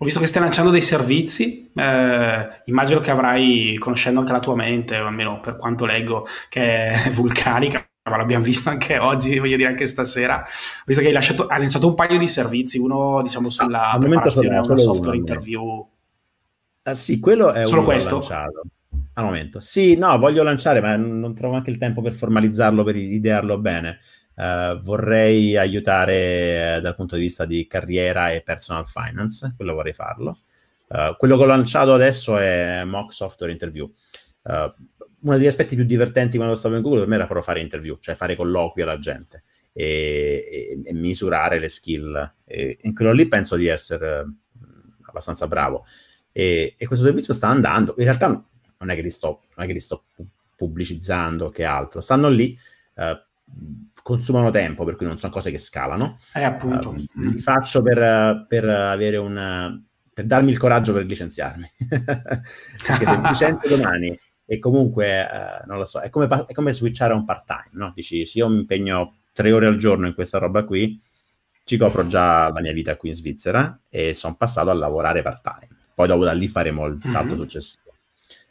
Ho 0.03 0.05
visto 0.05 0.21
che 0.21 0.27
stai 0.27 0.43
lanciando 0.43 0.71
dei 0.71 0.81
servizi, 0.81 1.71
eh, 1.75 2.63
immagino 2.65 3.01
che 3.01 3.11
avrai, 3.11 3.77
conoscendo 3.79 4.21
anche 4.21 4.33
la 4.33 4.41
tua 4.41 4.55
mente, 4.55 4.97
almeno 4.97 5.41
per 5.41 5.57
quanto 5.57 5.85
leggo, 5.87 6.27
che 6.49 6.89
è 6.89 7.11
vulcanica, 7.13 7.87
ma 8.11 8.17
l'abbiamo 8.17 8.45
visto 8.45 8.71
anche 8.71 8.99
oggi, 8.99 9.39
voglio 9.39 9.57
dire 9.57 9.69
anche 9.69 9.87
stasera, 9.87 10.41
ho 10.41 10.83
visto 10.85 11.03
che 11.03 11.09
hai, 11.09 11.15
lasciato, 11.15 11.47
hai 11.47 11.61
lanciato 11.61 11.87
un 11.87 11.95
paio 11.95 12.19
di 12.19 12.27
servizi, 12.27 12.79
uno 12.79 13.21
diciamo 13.23 13.51
sulla 13.51 13.91
ah, 13.91 13.99
preparazione 13.99 14.57
a 14.57 14.63
una 14.63 14.77
software 14.77 15.17
uno, 15.17 15.21
interview. 15.21 15.87
Ah, 16.83 16.95
sì, 16.95 17.21
quello 17.21 17.53
è 17.53 17.67
solo 17.67 17.85
questo. 17.85 18.19
Lanciato 18.21 18.63
al 19.21 19.27
momento. 19.27 19.61
Sì, 19.61 19.97
no, 19.97 20.19
voglio 20.19 20.43
lanciare, 20.43 20.81
ma 20.81 20.97
non 20.97 21.35
trovo 21.35 21.55
anche 21.55 21.71
il 21.71 21.79
tempo 21.79 22.03
per 22.03 22.15
formalizzarlo, 22.15 22.83
per 22.85 22.97
idearlo 22.97 23.59
bene. 23.59 23.99
Uh, 24.35 24.81
vorrei 24.81 25.57
aiutare 25.57 26.79
uh, 26.79 26.81
dal 26.81 26.95
punto 26.95 27.17
di 27.17 27.23
vista 27.23 27.45
di 27.45 27.67
carriera 27.67 28.31
e 28.31 28.43
personal 28.43 28.89
finance, 28.89 29.53
quello 29.57 29.75
vorrei 29.75 29.93
farlo. 29.93 30.39
Uh, 30.89 31.15
quello 31.17 31.37
che 31.37 31.43
ho 31.43 31.47
lanciato 31.47 31.93
adesso 31.93 32.39
è 32.39 32.83
Mock 32.85 33.13
Software 33.13 33.53
Interview. 33.53 33.91
uno 35.23 35.37
degli 35.37 35.47
aspetti 35.47 35.77
più 35.77 35.85
divertenti 35.85 36.37
quando 36.37 36.55
stavo 36.55 36.77
in 36.77 36.83
Google 36.83 37.01
per 37.01 37.09
me 37.09 37.15
era 37.17 37.25
proprio 37.25 37.45
fare 37.45 37.61
interview, 37.61 37.99
cioè 38.01 38.15
fare 38.15 38.35
colloqui 38.35 38.83
alla 38.83 38.99
gente 38.99 39.43
e, 39.73 40.45
e, 40.51 40.81
e 40.85 40.93
misurare 40.95 41.59
le 41.59 41.69
skill. 41.69 42.35
E 42.45 42.79
in 42.83 42.95
quello 42.95 43.13
lì 43.13 43.27
penso 43.27 43.57
di 43.57 43.67
essere 43.67 44.25
abbastanza 45.03 45.47
bravo. 45.47 45.85
E, 46.33 46.75
e 46.79 46.87
questo 46.87 47.05
servizio 47.05 47.35
sta 47.35 47.49
andando. 47.49 47.95
In 47.99 48.05
realtà 48.05 48.45
non 48.81 48.91
è 48.91 48.95
che 48.95 49.03
li 49.03 49.11
sto, 49.11 49.43
non 49.55 49.65
è 49.65 49.67
che 49.67 49.75
li 49.75 49.81
sto 49.81 50.05
pubblicizzando 50.57 51.51
che 51.51 51.65
altro, 51.65 52.01
stanno 52.01 52.29
lì, 52.29 52.57
eh, 52.97 53.25
consumano 54.03 54.51
tempo, 54.51 54.85
per 54.85 54.97
cui 54.97 55.07
non 55.07 55.19
sono 55.19 55.33
cose 55.33 55.51
che 55.51 55.59
scalano. 55.59 56.19
Eh, 56.35 56.43
appunto. 56.43 56.91
Uh, 56.91 56.97
li 57.15 57.39
faccio 57.39 57.83
per, 57.83 58.47
per, 58.49 58.65
avere 58.65 59.17
un... 59.17 59.83
per 60.13 60.25
darmi 60.25 60.51
il 60.51 60.59
coraggio 60.59 60.93
per 60.93 61.05
licenziarmi. 61.05 61.67
Perché 61.89 63.07
se 63.07 63.19
mi 63.19 63.35
sento 63.35 63.69
domani 63.75 64.19
e 64.45 64.59
comunque, 64.59 65.23
uh, 65.23 65.67
non 65.69 65.79
lo 65.79 65.85
so, 65.85 66.01
è 66.01 66.09
come, 66.09 66.27
è 66.47 66.53
come 66.53 66.73
switchare 66.73 67.13
a 67.13 67.17
un 67.17 67.25
part-time, 67.25 67.71
no? 67.73 67.93
Dici, 67.95 68.25
se 68.25 68.39
io 68.39 68.49
mi 68.49 68.59
impegno 68.59 69.19
tre 69.33 69.53
ore 69.53 69.67
al 69.67 69.77
giorno 69.77 70.07
in 70.07 70.15
questa 70.15 70.39
roba 70.39 70.65
qui, 70.65 71.01
ci 71.65 71.77
copro 71.77 72.07
già 72.07 72.51
la 72.51 72.61
mia 72.61 72.73
vita 72.73 72.97
qui 72.97 73.11
in 73.11 73.15
Svizzera 73.15 73.81
e 73.89 74.15
sono 74.15 74.37
passato 74.37 74.71
a 74.71 74.75
lavorare 74.75 75.23
part-time. 75.23 75.79
Poi 75.95 76.09
dopo 76.09 76.25
da 76.25 76.33
lì 76.33 76.49
faremo 76.49 76.87
il 76.87 76.99
salto 77.05 77.35
mm-hmm. 77.35 77.41
successivo. 77.41 77.90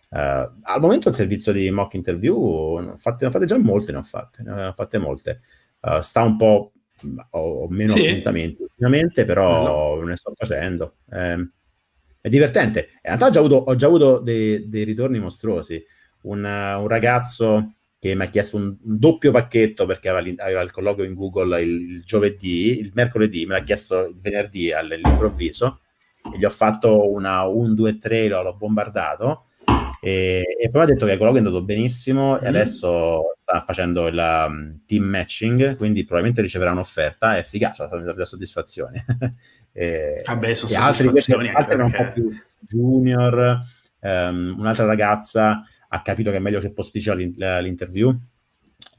Uh, 0.09 0.49
al 0.63 0.79
momento 0.79 1.09
il 1.09 1.15
servizio 1.15 1.51
di 1.51 1.69
mock 1.69 1.93
interview 1.93 2.95
fatte, 2.95 3.17
ne 3.21 3.27
ho 3.27 3.31
fatte 3.31 3.45
già 3.45 3.59
molte, 3.59 3.91
ne 3.91 3.97
ho 3.99 4.03
fatte, 4.03 4.43
ne 4.43 4.67
ho 4.67 4.71
fatte 4.73 4.97
molte. 4.97 5.39
Uh, 5.81 6.01
sta 6.01 6.23
un 6.23 6.35
po' 6.35 6.73
ho, 7.31 7.39
ho 7.39 7.67
meno 7.69 7.91
sì. 7.91 8.07
appuntamenti 8.07 8.61
ultimamente, 8.61 9.25
però 9.25 9.95
no. 9.95 10.03
ne 10.03 10.15
sto 10.15 10.31
facendo. 10.35 10.95
Eh, 11.11 11.49
è 12.21 12.29
divertente. 12.29 12.89
In 12.93 12.99
realtà 13.01 13.27
ho 13.27 13.29
già 13.29 13.39
avuto, 13.39 13.55
ho 13.55 13.75
già 13.75 13.85
avuto 13.85 14.19
dei, 14.19 14.67
dei, 14.67 14.83
ritorni 14.83 15.19
mostruosi. 15.19 15.83
Un, 16.21 16.43
un, 16.43 16.87
ragazzo 16.87 17.75
che 17.97 18.13
mi 18.15 18.23
ha 18.23 18.27
chiesto 18.27 18.57
un, 18.57 18.75
un 18.81 18.99
doppio 18.99 19.31
pacchetto 19.31 19.85
perché 19.85 20.09
aveva, 20.09 20.43
aveva, 20.43 20.61
il 20.61 20.71
colloquio 20.71 21.05
in 21.05 21.13
Google 21.13 21.61
il, 21.61 21.69
il, 21.69 22.03
giovedì, 22.03 22.79
il 22.79 22.91
mercoledì, 22.93 23.45
me 23.45 23.53
l'ha 23.53 23.63
chiesto 23.63 24.07
il 24.07 24.17
venerdì 24.19 24.71
all'improvviso 24.71 25.81
e 26.33 26.37
gli 26.37 26.43
ho 26.43 26.49
fatto 26.49 27.09
una 27.09 27.43
1, 27.43 27.73
2, 27.73 27.97
3, 27.97 28.27
l'ho 28.27 28.55
bombardato 28.55 29.45
e, 30.01 30.43
e, 30.59 30.69
poi 30.69 30.83
ha 30.83 30.85
detto 30.85 31.05
che 31.05 31.17
quello 31.17 31.31
che 31.31 31.39
è 31.39 31.41
andato 31.41 31.63
benissimo 31.63 32.33
mm. 32.33 32.43
e 32.43 32.47
adesso 32.47 33.33
sta 33.41 33.61
facendo 33.61 34.07
il 34.07 34.45
um, 34.47 34.79
team 34.85 35.03
matching, 35.03 35.75
quindi 35.75 36.03
probabilmente 36.03 36.41
riceverà 36.41 36.71
un'offerta. 36.71 37.35
È 37.35 37.39
efficace, 37.39 37.85
sta 37.85 37.97
dando 37.97 38.25
soddisfazione. 38.25 39.05
e, 39.71 40.21
Vabbè, 40.25 40.53
sono 40.53 40.71
e 40.71 40.75
altri, 40.75 41.07
altri 41.07 41.45
perché... 41.47 41.75
un 41.75 41.91
po' 41.91 42.11
più 42.13 42.29
junior. 42.59 43.59
Um, 44.01 44.55
un'altra 44.57 44.85
ragazza 44.85 45.61
ha 45.89 46.01
capito 46.01 46.31
che 46.31 46.37
è 46.37 46.39
meglio 46.39 46.61
che 46.61 46.71
posticipa 46.71 47.15
l'interview 47.15 48.07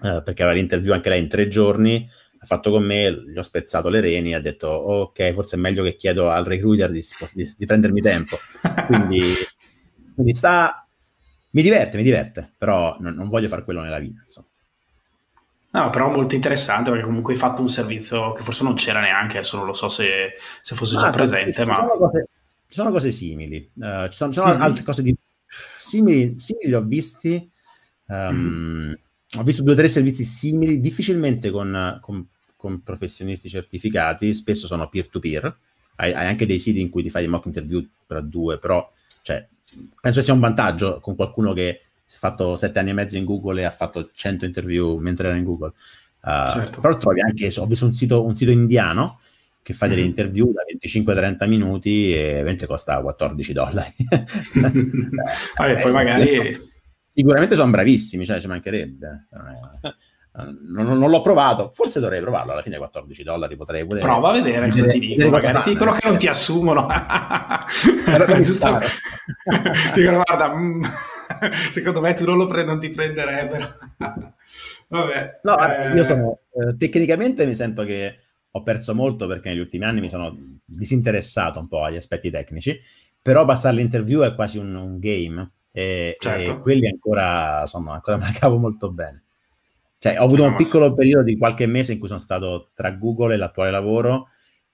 uh, 0.02 0.22
perché 0.22 0.42
aveva 0.42 0.52
l'interview 0.52 0.92
anche 0.92 1.08
lei 1.08 1.20
in 1.20 1.28
tre 1.28 1.48
giorni 1.48 2.06
ha 2.42 2.46
fatto 2.46 2.70
con 2.70 2.82
me, 2.82 3.12
gli 3.12 3.36
ho 3.36 3.42
spezzato 3.42 3.90
le 3.90 4.00
reni, 4.00 4.34
ha 4.34 4.40
detto 4.40 4.66
ok, 4.68 5.32
forse 5.32 5.56
è 5.56 5.58
meglio 5.58 5.82
che 5.82 5.94
chiedo 5.94 6.30
al 6.30 6.44
recruiter 6.44 6.90
di, 6.90 7.04
di, 7.34 7.54
di 7.54 7.66
prendermi 7.66 8.00
tempo. 8.00 8.38
Quindi, 8.86 9.20
quindi 10.14 10.34
sta, 10.34 10.88
mi 11.50 11.62
diverte, 11.62 11.96
mi 11.96 12.02
diverte, 12.02 12.52
però 12.56 12.96
non, 13.00 13.14
non 13.14 13.28
voglio 13.28 13.48
fare 13.48 13.64
quello 13.64 13.80
nella 13.82 13.98
vita. 13.98 14.20
Insomma. 14.22 14.46
No, 15.72 15.90
però 15.90 16.10
molto 16.10 16.34
interessante 16.34 16.90
perché 16.90 17.04
comunque 17.04 17.32
hai 17.32 17.38
fatto 17.38 17.60
un 17.60 17.68
servizio 17.68 18.32
che 18.32 18.42
forse 18.42 18.64
non 18.64 18.74
c'era 18.74 19.00
neanche, 19.00 19.38
adesso 19.38 19.56
non 19.56 19.66
lo 19.66 19.72
so 19.72 19.88
se, 19.88 20.34
se 20.60 20.74
fosse 20.74 20.98
già 20.98 21.08
ah, 21.08 21.10
presente, 21.10 21.64
ma... 21.64 21.76
Cose, 21.86 22.26
ci 22.66 22.74
sono 22.74 22.90
cose 22.90 23.12
simili, 23.12 23.70
uh, 23.74 24.08
ci 24.08 24.16
sono, 24.16 24.32
ci 24.32 24.38
sono 24.38 24.52
mm-hmm. 24.52 24.62
altre 24.62 24.82
cose 24.82 25.02
di, 25.02 25.14
simili, 25.78 26.38
simili 26.40 26.74
ho 26.74 26.82
visti, 26.82 27.50
um, 28.06 28.16
mm-hmm. 28.16 28.92
ho 29.38 29.42
visto 29.44 29.62
due 29.62 29.72
o 29.72 29.76
tre 29.76 29.86
servizi 29.86 30.24
simili, 30.24 30.80
difficilmente 30.80 31.50
con, 31.50 31.98
con, 32.00 32.28
con, 32.56 32.82
professionisti 32.82 33.48
certificati, 33.48 34.34
spesso 34.34 34.66
sono 34.66 34.88
peer-to-peer, 34.88 35.56
hai, 35.96 36.12
hai, 36.12 36.26
anche 36.26 36.46
dei 36.46 36.58
siti 36.58 36.80
in 36.80 36.90
cui 36.90 37.04
ti 37.04 37.10
fai 37.10 37.22
dei 37.22 37.30
mock 37.30 37.46
interview 37.46 37.84
tra 38.06 38.20
due, 38.20 38.58
però 38.58 38.88
cioè, 39.22 39.46
penso 40.00 40.22
sia 40.22 40.32
un 40.32 40.40
vantaggio 40.40 41.00
con 41.00 41.14
qualcuno 41.14 41.52
che 41.52 41.82
si 42.04 42.16
è 42.16 42.18
fatto 42.18 42.56
sette 42.56 42.78
anni 42.78 42.90
e 42.90 42.94
mezzo 42.94 43.16
in 43.16 43.24
Google 43.24 43.60
e 43.60 43.64
ha 43.64 43.70
fatto 43.70 44.10
100 44.12 44.44
interview 44.44 44.98
mentre 44.98 45.28
era 45.28 45.36
in 45.36 45.44
Google. 45.44 45.72
Uh, 46.22 46.48
certo. 46.48 46.80
Però 46.80 46.96
trovi 46.96 47.20
anche, 47.20 47.52
ho 47.56 47.66
visto 47.66 47.86
un 47.86 47.94
sito, 47.94 48.24
un 48.24 48.34
sito 48.34 48.50
indiano 48.50 49.20
che 49.62 49.72
fa 49.72 49.86
delle 49.86 50.02
mm. 50.02 50.06
interview 50.06 50.52
da 50.52 50.62
25-30 50.72 51.48
minuti 51.48 52.14
e 52.14 52.32
ovviamente 52.32 52.66
costa 52.66 53.00
14 53.00 53.52
dollari. 53.52 53.94
Vabbè, 55.56 55.80
poi 55.80 55.90
eh, 55.90 55.94
magari... 55.94 56.68
Sicuramente 57.12 57.56
sono 57.56 57.70
bravissimi, 57.70 58.24
cioè 58.24 58.40
ci 58.40 58.46
mancherebbe. 58.46 59.26
Non, 60.32 60.86
non, 60.86 61.10
l'ho 61.10 61.20
provato, 61.22 61.70
forse 61.74 61.98
dovrei 61.98 62.20
provarlo. 62.20 62.52
Alla 62.52 62.62
fine 62.62 62.78
14 62.78 63.22
dollari 63.24 63.56
potrei 63.56 63.84
pure. 63.84 63.98
Prova 63.98 64.30
a 64.30 64.32
vedere 64.32 64.70
cosa 64.70 64.86
ti 64.86 65.00
dicono. 65.00 65.30
Magari 65.30 65.60
ti 65.62 65.70
dicono 65.70 65.92
che 65.92 66.08
non 66.08 66.16
ti 66.16 66.28
assumono. 66.28 66.86
Giusto? 68.40 68.78
dicono, 69.94 70.22
guarda, 70.24 70.54
mm, 70.54 70.82
secondo 71.72 72.00
me 72.00 72.14
tu 72.14 72.24
non 72.24 72.36
lo 72.36 72.46
pre- 72.46 72.64
non 72.64 72.78
ti 72.78 72.90
prenderebbero. 72.90 73.72
Vabbè. 74.88 75.24
No, 75.42 75.58
eh... 75.58 75.94
io 75.94 76.04
sono 76.04 76.38
eh, 76.52 76.76
tecnicamente 76.76 77.44
mi 77.44 77.54
sento 77.54 77.84
che 77.84 78.14
ho 78.52 78.62
perso 78.62 78.94
molto 78.94 79.26
perché 79.26 79.48
negli 79.50 79.60
ultimi 79.60 79.84
anni 79.84 80.00
mi 80.00 80.08
sono 80.08 80.36
disinteressato 80.64 81.58
un 81.58 81.68
po' 81.68 81.84
agli 81.84 81.96
aspetti 81.96 82.30
tecnici, 82.30 82.78
però 83.20 83.44
passare 83.44 83.76
l'interview 83.76 84.22
è 84.22 84.34
quasi 84.34 84.58
un, 84.58 84.74
un 84.74 84.98
game 84.98 85.50
e, 85.72 86.16
certo. 86.18 86.50
e, 86.50 86.60
quelli 86.60 86.88
ancora, 86.88 87.60
insomma, 87.62 87.94
ancora 87.94 88.16
me 88.16 88.24
la 88.26 88.32
cavo 88.32 88.58
molto 88.58 88.90
bene. 88.90 89.24
Cioè, 90.02 90.18
ho 90.18 90.24
avuto 90.24 90.44
un 90.44 90.54
piccolo 90.54 90.88
sì. 90.88 90.94
periodo 90.94 91.24
di 91.24 91.36
qualche 91.36 91.66
mese 91.66 91.92
in 91.92 91.98
cui 91.98 92.08
sono 92.08 92.18
stato 92.18 92.70
tra 92.74 92.90
Google 92.92 93.34
e 93.34 93.36
l'attuale 93.36 93.70
lavoro 93.70 94.28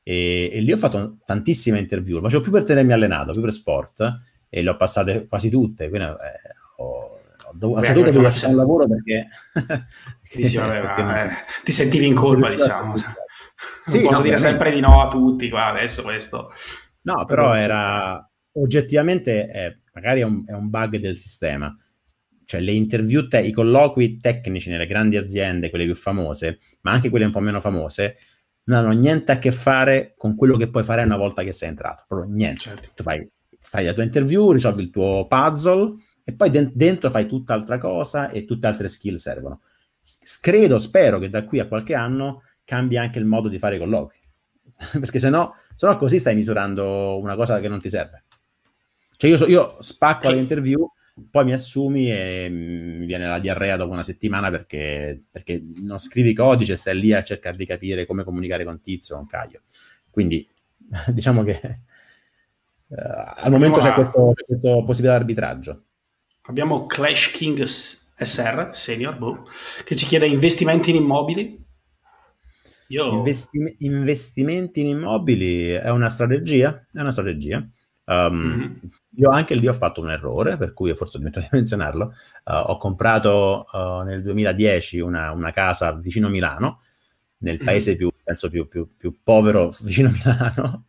e, 0.05 0.51
e 0.53 0.61
lì 0.61 0.71
ho 0.71 0.77
fatto 0.77 1.17
tantissime 1.25 1.81
interview, 1.81 2.17
lo 2.17 2.23
facevo 2.23 2.43
più 2.43 2.53
per 2.53 2.63
tenermi 2.63 2.93
allenato, 2.93 3.33
più 3.33 3.41
per 3.41 3.53
sport 3.53 4.21
e 4.49 4.63
le 4.63 4.71
ho 4.71 4.77
passate 4.77 5.27
quasi 5.27 5.51
tutte, 5.51 5.89
quindi 5.89 6.07
eh, 6.07 6.15
ho, 6.77 6.85
ho 6.85 7.53
dovuto, 7.53 7.81
Beh, 7.81 7.93
dovuto 7.93 8.21
lasciare 8.21 8.53
un 8.53 8.59
lavoro 8.59 8.87
perché... 8.87 9.27
perché, 9.53 10.59
vabbè, 10.59 10.81
perché 10.81 11.03
ma, 11.03 11.25
non... 11.25 11.33
ti 11.65 11.73
sentivi 11.73 12.07
in 12.07 12.15
colpa, 12.15 12.49
diciamo. 12.49 12.95
Sì, 12.97 14.03
posso 14.03 14.19
no, 14.19 14.23
dire 14.23 14.37
sempre 14.37 14.71
di 14.73 14.79
no 14.79 15.03
a 15.03 15.09
tutti, 15.09 15.49
qua 15.49 15.67
adesso 15.67 16.03
questo. 16.03 16.51
No, 17.03 17.25
però 17.25 17.55
era 17.55 18.25
oggettivamente 18.53 19.47
è, 19.49 19.77
magari 19.95 20.21
è 20.21 20.25
un, 20.25 20.45
è 20.47 20.53
un, 20.53 20.69
bug 20.71 20.99
del 20.99 21.17
sistema. 21.17 21.75
Cioè 22.47 22.61
le 22.61 22.73
interview, 22.73 23.27
te, 23.27 23.41
i 23.41 23.51
colloqui 23.51 24.19
tecnici 24.19 24.71
nelle 24.71 24.87
grandi 24.87 25.17
aziende, 25.17 25.69
quelle 25.69 25.85
più 25.85 25.97
famose, 25.97 26.61
ma 26.83 26.93
anche 26.93 27.11
quelle 27.11 27.25
un 27.25 27.33
po' 27.33 27.41
meno 27.41 27.59
famose, 27.59 28.17
non 28.67 28.79
hanno 28.79 28.93
niente 28.93 29.33
a 29.33 29.39
che 29.39 29.51
fare 29.51 30.15
con 30.17 30.37
quello 30.37 30.57
che 30.57 30.71
puoi 30.71 30.85
fare 30.85 31.03
una 31.03 31.17
volta 31.17 31.43
che 31.43 31.53
sei 31.53 31.71
entrato. 31.71 32.05
Proprio 32.07 32.33
niente. 32.33 32.61
Certo. 32.61 32.91
Tu 32.95 33.03
fai, 33.03 33.29
fai, 33.59 33.85
la 33.85 33.93
tua 33.93 34.05
interview, 34.05 34.53
risolvi 34.53 34.83
il 34.85 34.91
tuo 34.91 35.27
puzzle 35.27 35.95
e 36.23 36.33
poi 36.35 36.51
de- 36.51 36.71
dentro 36.73 37.11
fai 37.11 37.27
tutt'altra 37.27 37.79
cosa 37.79 38.31
e 38.31 38.45
tutte 38.45 38.67
altre 38.69 38.89
skill 38.89 39.17
servono. 39.17 39.63
Credo, 40.41 40.79
spero 40.79 41.19
che 41.19 41.29
da 41.29 41.45
qui 41.45 41.59
a 41.59 41.67
qualche 41.67 41.95
anno 41.95 42.43
cambia 42.65 43.03
anche 43.03 43.19
il 43.19 43.25
modo 43.25 43.49
di 43.49 43.59
fare 43.59 43.75
i 43.75 43.79
colloqui. 43.79 44.19
Perché 45.01 45.19
se 45.19 45.31
no, 45.31 45.57
se 45.75 45.87
no 45.87 45.97
così 45.97 46.19
stai 46.19 46.37
misurando 46.37 47.19
una 47.19 47.35
cosa 47.35 47.59
che 47.59 47.69
non 47.69 47.81
ti 47.81 47.89
serve. 47.89 48.25
Cioè 49.17 49.31
io, 49.31 49.47
io 49.47 49.69
spacco 49.81 50.31
l'interview, 50.31 50.91
poi 51.31 51.45
mi 51.45 51.53
assumi 51.53 52.11
e 52.11 52.49
mi 52.51 53.07
viene 53.07 53.27
la 53.27 53.39
diarrea 53.39 53.77
dopo 53.77 53.93
una 53.93 54.03
settimana 54.03 54.51
perché, 54.51 55.25
perché 55.31 55.63
non 55.77 55.99
scrivi 55.99 56.35
codice 56.35 56.77
stai 56.77 56.99
lì 56.99 57.13
a 57.13 57.23
cercare 57.23 57.57
di 57.57 57.67
capire 57.67 58.07
come 58.07 58.25
comunicare 58.25 58.65
con 58.65 58.81
Tizio 58.81 59.15
o 59.15 59.19
con 59.19 59.27
Caio. 59.27 59.63
Quindi 60.11 60.47
diciamo 61.09 61.43
che 61.43 61.61
uh, 62.87 62.95
al 62.97 63.51
momento 63.51 63.79
c'è, 63.79 63.93
questo, 63.93 64.33
c'è 64.35 64.45
questa 64.45 64.83
possibilità 64.83 65.17
di 65.17 65.23
arbitraggio. 65.23 65.83
Abbiamo 66.43 66.87
Clash 66.87 67.31
King 67.31 67.63
SR, 67.63 68.71
senior, 68.73 69.19
boh, 69.19 69.43
che 69.85 69.97
ci 69.97 70.07
chiede 70.07 70.27
investimenti 70.27 70.91
in 70.91 70.97
immobili 70.97 71.65
io... 72.89 73.13
Investi- 73.13 73.77
investimenti 73.79 74.81
in 74.81 74.89
immobili 74.89 75.71
è 75.71 75.91
una 75.91 76.09
strategia, 76.09 76.87
è 76.93 77.01
una 77.01 77.13
strategia. 77.13 77.67
Um, 78.05 78.35
mm-hmm. 78.35 78.75
Io 79.17 79.31
anche 79.31 79.55
lì 79.55 79.67
ho 79.67 79.73
fatto 79.73 80.01
un 80.01 80.11
errore, 80.11 80.57
per 80.57 80.73
cui 80.73 80.95
forse 80.95 81.17
ho 81.17 81.19
dimenticato 81.19 81.51
di 81.51 81.57
menzionarlo. 81.59 82.15
Uh, 82.45 82.53
ho 82.53 82.79
comprato 82.79 83.67
uh, 83.73 84.03
nel 84.03 84.23
2010 84.23 85.01
una, 85.01 85.33
una, 85.33 85.53
casa 85.53 85.93
vicino 85.93 86.29
Milano, 86.29 86.81
nel 87.39 87.59
paese 87.59 87.91
mm-hmm. 87.91 87.99
più, 87.99 88.11
penso, 88.23 88.51
più, 88.51 88.69
più, 88.69 88.97
più, 88.97 89.19
povero 89.23 89.71
vicino 89.83 90.11
Milano, 90.11 90.87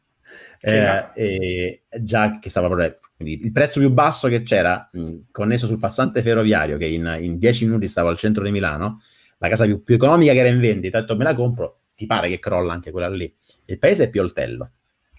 eh, 0.59 1.09
e 1.13 1.83
già 2.01 2.39
che 2.39 2.49
stava 2.49 2.67
proprio 2.67 2.99
quindi 3.15 3.45
il 3.45 3.51
prezzo 3.51 3.79
più 3.79 3.89
basso 3.89 4.27
che 4.27 4.43
c'era 4.43 4.89
mh, 4.91 5.31
connesso 5.31 5.65
sul 5.65 5.79
passante 5.79 6.21
ferroviario 6.21 6.77
che 6.77 6.85
in, 6.85 7.17
in 7.19 7.39
10 7.39 7.65
minuti 7.65 7.87
stava 7.87 8.09
al 8.11 8.17
centro 8.17 8.43
di 8.43 8.51
Milano 8.51 9.01
la 9.39 9.49
casa 9.49 9.65
più, 9.65 9.81
più 9.83 9.95
economica 9.95 10.33
che 10.33 10.39
era 10.39 10.49
in 10.49 10.59
vendita, 10.59 10.97
ho 10.97 11.01
detto 11.01 11.15
me 11.15 11.23
la 11.23 11.33
compro, 11.33 11.79
ti 11.95 12.05
pare 12.05 12.29
che 12.29 12.39
crolla 12.39 12.73
anche 12.73 12.91
quella 12.91 13.09
lì. 13.09 13.31
Il 13.65 13.77
paese 13.77 14.05
è 14.05 14.09
Pioltello. 14.09 14.69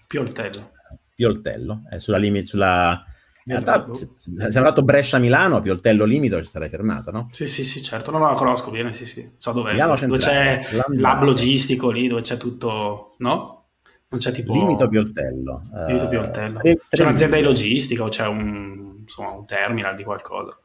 Pioltello. 0.07 0.71
Pioltello, 1.19 1.81
è 1.89 1.99
sulla 1.99 2.15
limite, 2.15 2.45
sulla... 2.45 3.03
In 3.43 3.59
realtà, 3.59 3.93
se, 3.93 4.07
se 4.17 4.57
andato 4.57 4.83
Brescia-Milano, 4.83 5.59
Pioltello 5.59 6.05
Limito, 6.05 6.37
ci 6.41 6.49
sarei 6.49 6.69
fermato, 6.69 7.11
no? 7.11 7.27
Sì, 7.29 7.45
sì, 7.47 7.65
sì, 7.65 7.81
certo. 7.81 8.09
No, 8.11 8.19
no, 8.19 8.27
la 8.27 8.35
conosco 8.35 8.71
bene, 8.71 8.93
sì, 8.93 9.05
sì. 9.05 9.29
So 9.35 9.51
dove, 9.51 9.75
dove 9.75 10.17
c'è 10.17 10.61
l'hub 10.71 11.23
logistico 11.23 11.89
lì, 11.89 12.07
dove 12.07 12.21
c'è 12.21 12.37
tutto, 12.37 13.15
no? 13.17 13.65
Non 14.07 14.19
c'è 14.19 14.31
tipo... 14.31 14.53
Limito 14.53 14.87
Pioltello. 14.87 15.59
Limito 15.87 16.07
Pioltello. 16.07 16.59
C'è 16.61 17.03
un'azienda 17.03 17.35
di 17.35 17.41
logistica 17.41 18.03
o 18.03 18.07
c'è 18.07 18.27
un, 18.27 18.99
insomma, 19.01 19.31
un 19.31 19.45
terminal 19.45 19.95
di 19.95 20.03
qualcosa? 20.03 20.57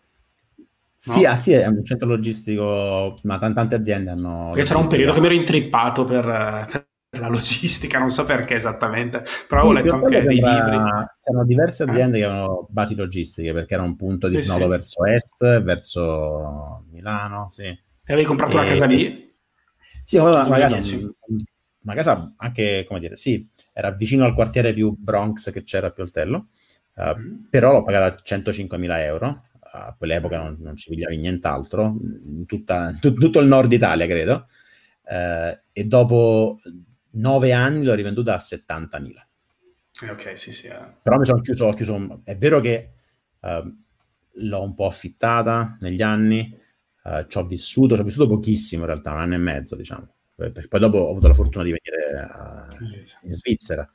Sì, 0.95 1.23
no? 1.23 1.31
ah, 1.31 1.41
sì, 1.41 1.51
è 1.53 1.67
un 1.67 1.85
centro 1.85 2.07
logistico, 2.07 3.15
ma 3.25 3.39
t- 3.39 3.53
tante 3.55 3.75
aziende 3.75 4.11
hanno... 4.11 4.51
Perché 4.53 4.69
c'era 4.69 4.79
un 4.79 4.87
periodo 4.87 5.15
che 5.15 5.21
mi 5.21 5.27
ero 5.27 5.35
intrippato 5.35 6.05
per, 6.05 6.23
per 6.71 6.87
la 7.21 7.29
logistica, 7.29 7.99
non 7.99 8.11
so 8.11 8.25
perché 8.25 8.55
esattamente, 8.55 9.23
però 9.49 9.63
sì, 9.63 9.69
ho 9.69 9.73
letto 9.73 9.95
anche 9.95 10.23
dei 10.23 10.35
libri. 10.35 10.79
C'erano 11.23 11.45
diverse 11.45 11.83
aziende 11.85 12.19
eh. 12.19 12.21
che 12.21 12.27
avevano 12.27 12.67
basi 12.71 12.95
logistiche, 12.95 13.53
perché 13.53 13.75
era 13.75 13.83
un 13.83 13.97
punto 13.97 14.29
di 14.29 14.39
sì, 14.39 14.45
snodo 14.45 14.65
sì. 14.65 14.69
verso 14.69 15.05
est, 15.05 15.63
verso 15.63 16.85
Milano, 16.91 17.49
sì. 17.51 17.65
E 17.65 18.13
avevi 18.13 18.27
comprato 18.27 18.57
e... 18.57 18.61
una 18.61 18.69
casa 18.69 18.85
lì? 18.87 19.33
Sì, 20.05 20.17
una, 20.19 20.45
una, 20.47 20.59
casa, 20.59 20.77
una 21.83 21.95
casa 21.95 22.35
anche, 22.37 22.85
come 22.87 23.01
dire, 23.01 23.17
sì, 23.17 23.49
era 23.73 23.91
vicino 23.91 24.25
al 24.25 24.35
quartiere 24.35 24.75
più 24.75 24.95
Bronx 24.97 25.51
che 25.51 25.63
c'era 25.63 25.87
a 25.87 25.91
Pioltello, 25.91 26.49
uh, 26.97 27.19
mm. 27.19 27.45
però 27.49 27.73
l'ho 27.73 27.85
pagata 27.85 28.21
105.000 28.23 28.99
euro, 29.01 29.45
a 29.61 29.95
quell'epoca 29.97 30.37
non, 30.37 30.57
non 30.61 30.77
ci 30.77 30.91
pigliavi 30.91 31.17
nient'altro, 31.17 31.97
in 32.27 32.45
tutta, 32.47 32.97
t- 33.01 33.15
tutto 33.15 33.41
il 33.41 33.47
nord 33.47 33.73
Italia 33.73 34.07
credo, 34.07 34.47
eh, 35.07 35.61
e 35.73 35.85
dopo 35.85 36.59
nove 37.15 37.53
anni 37.53 37.85
l'ho 37.85 37.95
rivenduta 37.95 38.35
a 38.35 38.39
70.000. 38.39 39.27
Eh, 40.03 40.11
ok, 40.11 40.39
sì, 40.39 40.53
sì. 40.53 40.67
Eh. 40.69 40.97
Però 41.03 41.19
mi 41.19 41.27
sono 41.27 41.41
chiuso, 41.41 41.71
chiuso, 41.73 42.21
è 42.25 42.37
vero 42.37 42.61
che 42.61 42.93
eh, 43.41 43.75
l'ho 44.33 44.63
un 44.63 44.75
po' 44.75 44.87
affittata 44.87 45.77
negli 45.81 46.03
anni, 46.03 46.57
eh, 47.05 47.27
ci 47.29 47.39
ho 47.39 47.45
vissuto, 47.45 47.95
ci 47.95 48.01
ho 48.01 48.05
vissuto 48.05 48.27
pochissimo 48.27 48.83
in 48.83 48.89
realtà, 48.89 49.13
un 49.13 49.21
anno 49.21 49.35
e 49.35 49.39
mezzo 49.39 49.77
diciamo, 49.77 50.09
poi 50.35 50.81
dopo 50.81 50.99
ho 50.99 51.11
avuto 51.11 51.29
la 51.29 51.35
fortuna 51.35 51.65
di 51.65 51.73
venire 51.73 52.19
a, 52.21 52.67
in 53.23 53.33
Svizzera 53.35 53.89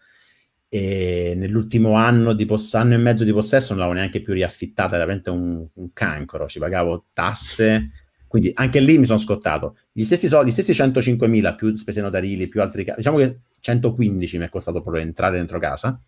e 0.71 1.33
nell'ultimo 1.35 1.93
anno, 1.93 2.33
di 2.33 2.45
poss- 2.45 2.75
anno 2.75 2.93
e 2.93 2.97
mezzo 2.97 3.23
di 3.23 3.33
possesso 3.33 3.69
non 3.69 3.79
l'avevo 3.79 3.97
neanche 3.97 4.21
più 4.21 4.33
riaffittata, 4.33 4.95
era 4.95 5.03
veramente 5.03 5.31
un, 5.31 5.67
un, 5.73 5.93
cancro, 5.93 6.47
ci 6.47 6.59
pagavo 6.59 7.07
tasse, 7.11 7.89
quindi 8.29 8.51
anche 8.53 8.79
lì 8.79 8.99
mi 8.99 9.07
sono 9.07 9.17
scottato. 9.17 9.75
Gli 9.91 10.03
stessi 10.03 10.27
soldi, 10.27 10.49
gli 10.49 10.53
stessi 10.53 10.71
105.000 10.71 11.55
più 11.55 11.73
spese 11.73 11.99
notarili, 11.99 12.47
più 12.47 12.61
altri 12.61 12.85
diciamo 12.95 13.17
che 13.17 13.39
115 13.59 14.37
mi 14.37 14.45
è 14.45 14.49
costato 14.49 14.81
proprio 14.81 15.01
entrare 15.01 15.37
dentro 15.37 15.57
casa, 15.57 15.99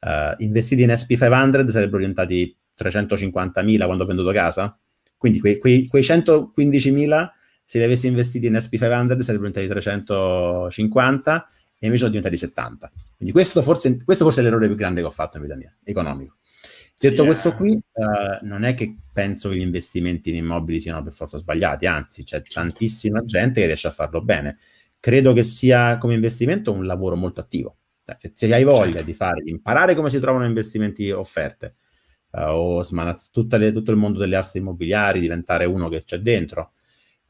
uh, 0.00 0.42
investiti 0.42 0.82
in 0.82 0.90
SP500 0.90 1.68
sarebbero 1.68 1.98
diventati 1.98 2.56
350.000 2.78 3.84
quando 3.84 4.04
ho 4.04 4.06
venduto 4.06 4.30
casa, 4.30 4.78
quindi 5.16 5.40
quei, 5.40 5.58
quei, 5.58 5.88
quei 5.88 6.02
115.000 6.02 7.28
se 7.64 7.78
li 7.78 7.84
avessi 7.84 8.06
investiti 8.06 8.46
in 8.46 8.52
SP500 8.52 9.18
sarebbero 9.18 9.50
diventati 9.50 9.66
350 9.66 11.46
e 11.78 11.86
invece 11.86 11.98
sono 11.98 12.10
diventati 12.10 12.36
70. 12.36 12.92
Quindi 13.16 13.34
questo 13.34 13.60
forse, 13.60 14.04
questo 14.04 14.22
forse 14.22 14.40
è 14.40 14.44
l'errore 14.44 14.68
più 14.68 14.76
grande 14.76 15.00
che 15.00 15.06
ho 15.08 15.10
fatto 15.10 15.36
in 15.36 15.42
vita 15.42 15.56
mia, 15.56 15.74
economico. 15.82 16.36
Detto 16.98 17.20
sì, 17.20 17.26
questo 17.26 17.52
qui, 17.52 17.72
uh, 17.72 18.46
non 18.46 18.62
è 18.62 18.72
che 18.72 18.96
penso 19.12 19.50
che 19.50 19.56
gli 19.56 19.60
investimenti 19.60 20.30
in 20.30 20.36
immobili 20.36 20.80
siano 20.80 21.02
per 21.02 21.12
forza 21.12 21.36
sbagliati, 21.36 21.84
anzi 21.84 22.24
c'è 22.24 22.40
tantissima 22.40 23.22
gente 23.22 23.60
che 23.60 23.66
riesce 23.66 23.88
a 23.88 23.90
farlo 23.90 24.22
bene. 24.22 24.56
Credo 24.98 25.34
che 25.34 25.42
sia 25.42 25.98
come 25.98 26.14
investimento 26.14 26.72
un 26.72 26.86
lavoro 26.86 27.14
molto 27.16 27.40
attivo, 27.40 27.76
Cioè, 28.02 28.16
se, 28.18 28.32
se, 28.34 28.52
hai 28.52 28.64
voglia 28.64 28.92
certo. 28.92 29.04
di 29.04 29.12
fare, 29.12 29.42
imparare 29.44 29.94
come 29.94 30.08
si 30.08 30.18
trovano 30.20 30.46
investimenti 30.46 31.10
offerte, 31.10 31.74
uh, 32.30 32.40
o 32.48 32.82
smanaz- 32.82 33.30
le, 33.34 33.72
tutto 33.72 33.90
il 33.90 33.98
mondo 33.98 34.18
delle 34.18 34.36
aste 34.36 34.56
immobiliari, 34.58 35.20
diventare 35.20 35.66
uno 35.66 35.90
che 35.90 36.02
c'è 36.02 36.18
dentro, 36.18 36.72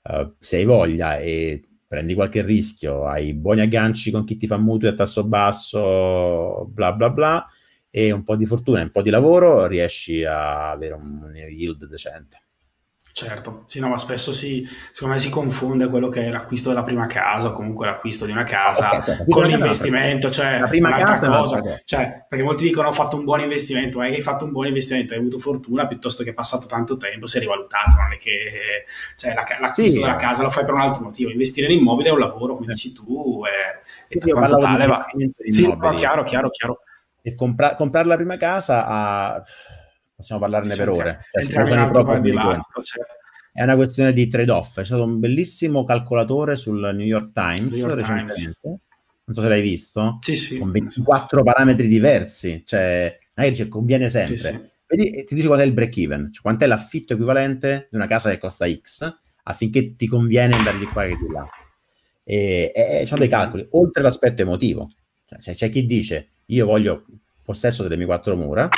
uh, 0.02 0.32
se 0.38 0.58
hai 0.58 0.64
voglia 0.64 1.18
e 1.18 1.60
prendi 1.88 2.14
qualche 2.14 2.42
rischio, 2.42 3.06
hai 3.06 3.34
buoni 3.34 3.62
agganci 3.62 4.12
con 4.12 4.24
chi 4.24 4.36
ti 4.36 4.46
fa 4.46 4.58
mutui 4.58 4.88
a 4.88 4.94
tasso 4.94 5.24
basso, 5.24 6.66
bla 6.70 6.92
bla 6.92 7.10
bla, 7.10 7.46
e 7.98 8.10
un 8.10 8.24
po' 8.24 8.36
di 8.36 8.44
fortuna 8.44 8.80
e 8.80 8.82
un 8.82 8.90
po' 8.90 9.00
di 9.00 9.08
lavoro, 9.08 9.66
riesci 9.66 10.22
a 10.22 10.70
avere 10.70 10.92
un 10.92 11.32
yield 11.34 11.86
decente. 11.86 12.42
Certo, 13.10 13.62
sì, 13.64 13.80
no, 13.80 13.88
ma 13.88 13.96
spesso 13.96 14.34
si, 14.34 14.68
secondo 14.92 15.14
me 15.14 15.20
si 15.20 15.30
confonde 15.30 15.88
quello 15.88 16.08
che 16.08 16.24
è 16.24 16.30
l'acquisto 16.30 16.68
della 16.68 16.82
prima 16.82 17.06
casa 17.06 17.48
o 17.48 17.52
comunque 17.52 17.86
l'acquisto 17.86 18.26
di 18.26 18.32
una 18.32 18.44
casa 18.44 18.90
okay, 18.96 19.24
con 19.26 19.46
l'investimento, 19.46 20.28
cioè 20.28 20.58
la 20.58 20.66
prima 20.66 20.88
un'altra 20.88 21.14
casa, 21.14 21.28
cosa. 21.38 21.80
Cioè, 21.86 22.26
perché 22.28 22.44
molti 22.44 22.64
dicono 22.64 22.88
ho 22.88 22.92
fatto 22.92 23.16
un 23.16 23.24
buon 23.24 23.40
investimento, 23.40 24.02
è 24.02 24.10
che 24.10 24.16
hai 24.16 24.20
fatto 24.20 24.44
un 24.44 24.52
buon 24.52 24.66
investimento, 24.66 25.14
hai 25.14 25.20
avuto 25.20 25.38
fortuna 25.38 25.86
piuttosto 25.86 26.22
che 26.22 26.30
è 26.30 26.34
passato 26.34 26.66
tanto 26.66 26.98
tempo, 26.98 27.26
si 27.26 27.38
è 27.38 27.40
rivalutato, 27.40 27.96
non 27.98 28.12
è 28.12 28.18
che 28.18 28.84
cioè, 29.16 29.32
la, 29.32 29.46
l'acquisto 29.58 29.96
sì, 29.96 30.00
della 30.02 30.16
casa 30.16 30.42
lo 30.42 30.50
fai 30.50 30.66
per 30.66 30.74
un 30.74 30.80
altro 30.80 31.02
motivo, 31.02 31.30
investire 31.30 31.72
in 31.72 31.78
immobile 31.78 32.10
è 32.10 32.12
un 32.12 32.18
lavoro, 32.18 32.56
come 32.56 32.66
dici 32.66 32.92
tu, 32.92 33.42
e, 33.46 34.18
e 34.18 34.30
quanto 34.30 34.58
tale 34.58 34.86
va. 34.86 35.02
Sì, 35.46 35.66
no, 35.66 35.94
chiaro, 35.94 36.22
chiaro, 36.24 36.50
chiaro. 36.50 36.80
E 37.26 37.34
compra- 37.34 37.74
comprare 37.74 38.06
la 38.06 38.14
prima 38.14 38.36
casa 38.36 38.86
a 38.86 39.42
possiamo 40.14 40.40
parlarne 40.40 40.76
per 40.76 40.88
ore. 40.88 41.18
Cioè, 41.32 41.44
certo. 41.44 41.74
È 43.52 43.62
una 43.64 43.74
questione 43.74 44.12
di 44.12 44.28
trade-off. 44.28 44.76
C'è 44.76 44.84
stato 44.84 45.02
un 45.02 45.18
bellissimo 45.18 45.82
calcolatore 45.82 46.54
sul 46.54 46.78
New 46.78 47.04
York 47.04 47.32
Times 47.32 47.72
New 47.72 47.80
York 47.80 47.94
recentemente. 47.94 48.34
Times. 48.34 48.60
Non 48.62 49.34
so 49.34 49.40
se 49.40 49.48
l'hai 49.48 49.60
visto. 49.60 50.18
Sì, 50.20 50.36
sì. 50.36 50.58
Con 50.58 50.70
24 50.70 51.42
parametri 51.42 51.88
diversi. 51.88 52.62
Cioè, 52.64 53.18
magari 53.34 53.56
dice 53.56 53.68
conviene 53.68 54.08
sempre. 54.08 54.36
Sì, 54.36 54.52
sì. 54.52 54.62
Vedi, 54.86 55.24
ti 55.24 55.34
dice 55.34 55.48
qual 55.48 55.58
è 55.58 55.64
il 55.64 55.72
break-even, 55.72 56.32
cioè 56.32 56.42
quant'è 56.42 56.66
l'affitto 56.68 57.14
equivalente 57.14 57.88
di 57.90 57.96
una 57.96 58.06
casa 58.06 58.30
che 58.30 58.38
costa 58.38 58.72
X 58.72 59.16
affinché 59.42 59.96
ti 59.96 60.06
conviene 60.06 60.54
andare 60.54 60.78
di 60.78 60.86
qua 60.86 61.02
che 61.02 61.16
di 61.16 61.32
là. 61.32 61.44
E, 62.22 62.70
e, 62.72 63.00
e 63.00 63.04
c'è 63.04 63.16
dei 63.16 63.26
calcoli, 63.26 63.66
oltre 63.70 64.00
l'aspetto 64.00 64.42
emotivo. 64.42 64.88
Cioè, 65.40 65.54
c'è 65.54 65.68
chi 65.68 65.84
dice 65.84 66.34
io 66.46 66.66
voglio 66.66 67.04
possesso 67.42 67.82
delle 67.82 67.96
mie 67.96 68.06
quattro 68.06 68.36
mura, 68.36 68.68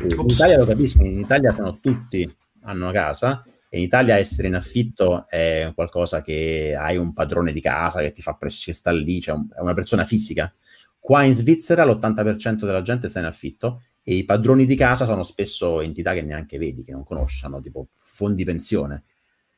in 0.00 0.28
Italia 0.28 0.58
lo 0.58 0.64
capisco, 0.64 1.02
in 1.02 1.20
Italia 1.20 1.50
sono 1.52 1.78
tutti, 1.80 2.28
hanno 2.62 2.84
una 2.84 2.92
casa, 2.92 3.44
e 3.68 3.78
in 3.78 3.84
Italia 3.84 4.16
essere 4.16 4.48
in 4.48 4.54
affitto 4.54 5.26
è 5.28 5.72
qualcosa 5.74 6.22
che 6.22 6.76
hai 6.78 6.96
un 6.96 7.12
padrone 7.12 7.52
di 7.52 7.60
casa 7.60 8.00
che 8.00 8.12
ti 8.12 8.22
fa 8.22 8.34
pressione, 8.34 8.72
che 8.72 8.82
sta 8.82 8.92
lì, 8.92 9.20
cioè 9.20 9.36
è 9.56 9.60
una 9.60 9.74
persona 9.74 10.04
fisica. 10.04 10.52
Qua 10.98 11.24
in 11.24 11.34
Svizzera 11.34 11.84
l'80% 11.84 12.64
della 12.64 12.82
gente 12.82 13.08
sta 13.08 13.18
in 13.18 13.26
affitto 13.26 13.82
e 14.02 14.14
i 14.14 14.24
padroni 14.24 14.64
di 14.64 14.76
casa 14.76 15.06
sono 15.06 15.22
spesso 15.22 15.80
entità 15.80 16.12
che 16.14 16.22
neanche 16.22 16.56
vedi, 16.56 16.84
che 16.84 16.92
non 16.92 17.04
conosciano, 17.04 17.60
tipo 17.60 17.88
fondi 17.98 18.44
pensione. 18.44 19.04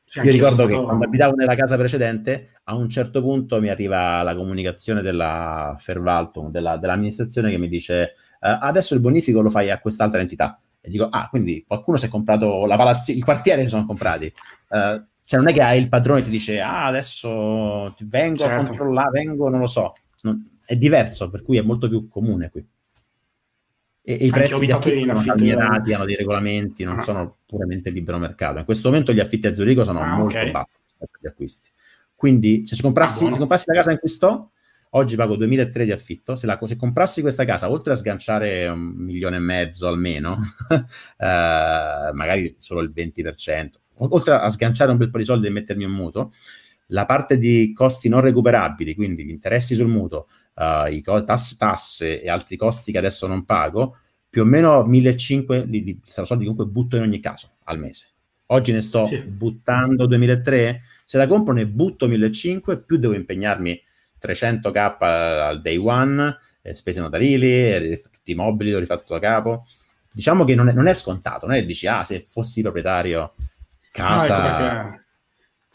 Sì, 0.09 0.19
Io 0.19 0.31
ricordo 0.31 0.53
stato... 0.53 0.69
che 0.69 0.81
quando 0.81 1.03
abitavo 1.03 1.35
nella 1.35 1.53
casa 1.53 1.75
precedente, 1.75 2.61
a 2.63 2.75
un 2.75 2.87
certo 2.87 3.21
punto 3.21 3.59
mi 3.59 3.67
arriva 3.67 4.23
la 4.23 4.37
comunicazione 4.37 5.01
della 5.01 5.75
Fervaltum, 5.77 6.49
della, 6.49 6.77
dell'amministrazione, 6.77 7.51
che 7.51 7.57
mi 7.57 7.67
dice 7.67 8.13
uh, 8.39 8.57
adesso 8.61 8.93
il 8.93 9.01
bonifico 9.01 9.41
lo 9.41 9.49
fai 9.49 9.69
a 9.69 9.79
quest'altra 9.79 10.21
entità. 10.21 10.61
E 10.79 10.89
dico, 10.89 11.09
ah, 11.09 11.27
quindi 11.27 11.65
qualcuno 11.67 11.97
si 11.97 12.05
è 12.05 12.09
comprato 12.09 12.65
la 12.65 12.77
palazzi- 12.77 13.17
il 13.17 13.25
quartiere 13.25 13.63
si 13.63 13.67
sono 13.67 13.85
comprati. 13.85 14.31
Uh, 14.69 15.03
cioè 15.25 15.39
non 15.39 15.49
è 15.49 15.53
che 15.53 15.61
hai 15.61 15.77
il 15.77 15.89
padrone 15.89 16.19
che 16.19 16.27
ti 16.27 16.31
dice, 16.31 16.61
ah, 16.61 16.85
adesso 16.85 17.93
vengo 17.99 18.37
certo. 18.37 18.61
a 18.61 18.65
controllare, 18.65 19.09
vengo, 19.11 19.49
non 19.49 19.59
lo 19.59 19.67
so. 19.67 19.91
Non, 20.21 20.57
è 20.65 20.77
diverso, 20.77 21.29
per 21.29 21.43
cui 21.43 21.57
è 21.57 21.61
molto 21.61 21.89
più 21.89 22.07
comune 22.07 22.49
qui. 22.49 22.65
E, 24.09 24.13
e 24.21 24.25
i 24.27 24.29
prezzi 24.29 24.65
di 24.65 24.71
affitto 24.71 25.15
sono 25.15 25.35
calmierati, 25.35 25.91
hanno 25.91 26.05
dei 26.05 26.15
regolamenti, 26.15 26.85
non 26.85 26.99
ah. 26.99 27.01
sono 27.01 27.39
puramente 27.45 27.89
libero 27.89 28.17
mercato. 28.17 28.57
In 28.57 28.63
questo 28.63 28.87
momento 28.87 29.11
gli 29.11 29.19
affitti 29.19 29.47
a 29.47 29.53
Zurigo 29.53 29.83
sono 29.83 29.99
ah, 29.99 30.15
molto 30.15 30.37
okay. 30.37 30.49
bassi 30.49 30.77
rispetto 30.81 31.17
agli 31.19 31.27
acquisti. 31.27 31.69
Quindi 32.15 32.65
cioè, 32.65 32.77
se, 32.77 32.83
comprassi, 32.83 33.25
ah, 33.25 33.31
se 33.31 33.37
comprassi 33.37 33.65
la 33.67 33.73
casa 33.73 33.91
in 33.91 33.99
cui 33.99 34.07
sto, 34.07 34.51
oggi 34.91 35.17
pago 35.17 35.35
2.300 35.35 35.83
di 35.83 35.91
affitto, 35.91 36.35
se, 36.37 36.45
la, 36.45 36.57
se, 36.63 36.77
comprassi 36.77 37.19
questa 37.19 37.43
casa, 37.43 37.69
oltre 37.69 37.91
a 37.91 37.95
sganciare 37.97 38.65
un 38.69 38.79
milione 38.79 39.35
e 39.35 39.39
mezzo 39.39 39.89
almeno, 39.89 40.37
eh, 40.71 42.11
magari 42.13 42.55
solo 42.59 42.79
il 42.79 42.93
20%, 42.95 43.69
oltre 43.97 44.35
a 44.35 44.47
sganciare 44.47 44.89
un 44.89 44.97
bel 44.97 45.09
po' 45.09 45.17
di 45.17 45.25
soldi 45.25 45.47
e 45.47 45.49
mettermi 45.49 45.83
un 45.83 45.91
mutuo, 45.91 46.31
la 46.91 47.05
parte 47.05 47.37
di 47.37 47.73
costi 47.73 48.07
non 48.07 48.21
recuperabili, 48.21 48.95
quindi 48.95 49.25
gli 49.25 49.31
interessi 49.31 49.75
sul 49.75 49.89
mutuo, 49.89 50.27
uh, 50.57 50.91
i 50.91 51.01
co- 51.01 51.23
tasse, 51.23 51.55
tasse 51.57 52.21
e 52.21 52.29
altri 52.29 52.57
costi 52.57 52.91
che 52.91 52.97
adesso 52.97 53.27
non 53.27 53.45
pago, 53.45 53.97
più 54.29 54.41
o 54.41 54.45
meno 54.45 54.83
1.500 54.83 55.65
li, 55.67 55.83
li, 55.83 55.99
soldi 56.05 56.45
comunque 56.45 56.65
butto 56.65 56.95
in 56.97 57.03
ogni 57.03 57.19
caso 57.19 57.57
al 57.65 57.79
mese. 57.79 58.09
Oggi 58.47 58.71
ne 58.71 58.81
sto 58.81 59.03
sì. 59.03 59.21
buttando 59.23 60.07
2.300, 60.07 60.79
se 61.03 61.17
la 61.17 61.27
compro 61.27 61.53
ne 61.53 61.67
butto 61.67 62.07
1.500, 62.07 62.83
più 62.85 62.97
devo 62.97 63.13
impegnarmi 63.13 63.81
300k 64.21 64.97
al 64.99 65.61
day 65.61 65.77
one, 65.77 66.37
eh, 66.61 66.73
spese 66.73 67.01
notarili, 67.01 67.99
di 68.23 68.35
mobili 68.35 68.73
ho 68.73 68.79
rifatto 68.79 69.13
da 69.13 69.19
capo. 69.19 69.61
Diciamo 70.11 70.43
che 70.43 70.55
non 70.55 70.69
è, 70.69 70.73
non 70.73 70.87
è, 70.87 70.93
scontato, 70.93 71.45
non 71.45 71.55
è 71.55 71.59
che 71.59 71.65
dici, 71.65 71.85
ah, 71.87 72.03
se 72.03 72.19
fossi 72.19 72.61
proprietario 72.61 73.33
casa... 73.91 74.81
No, 74.81 74.87
ecco 74.93 75.05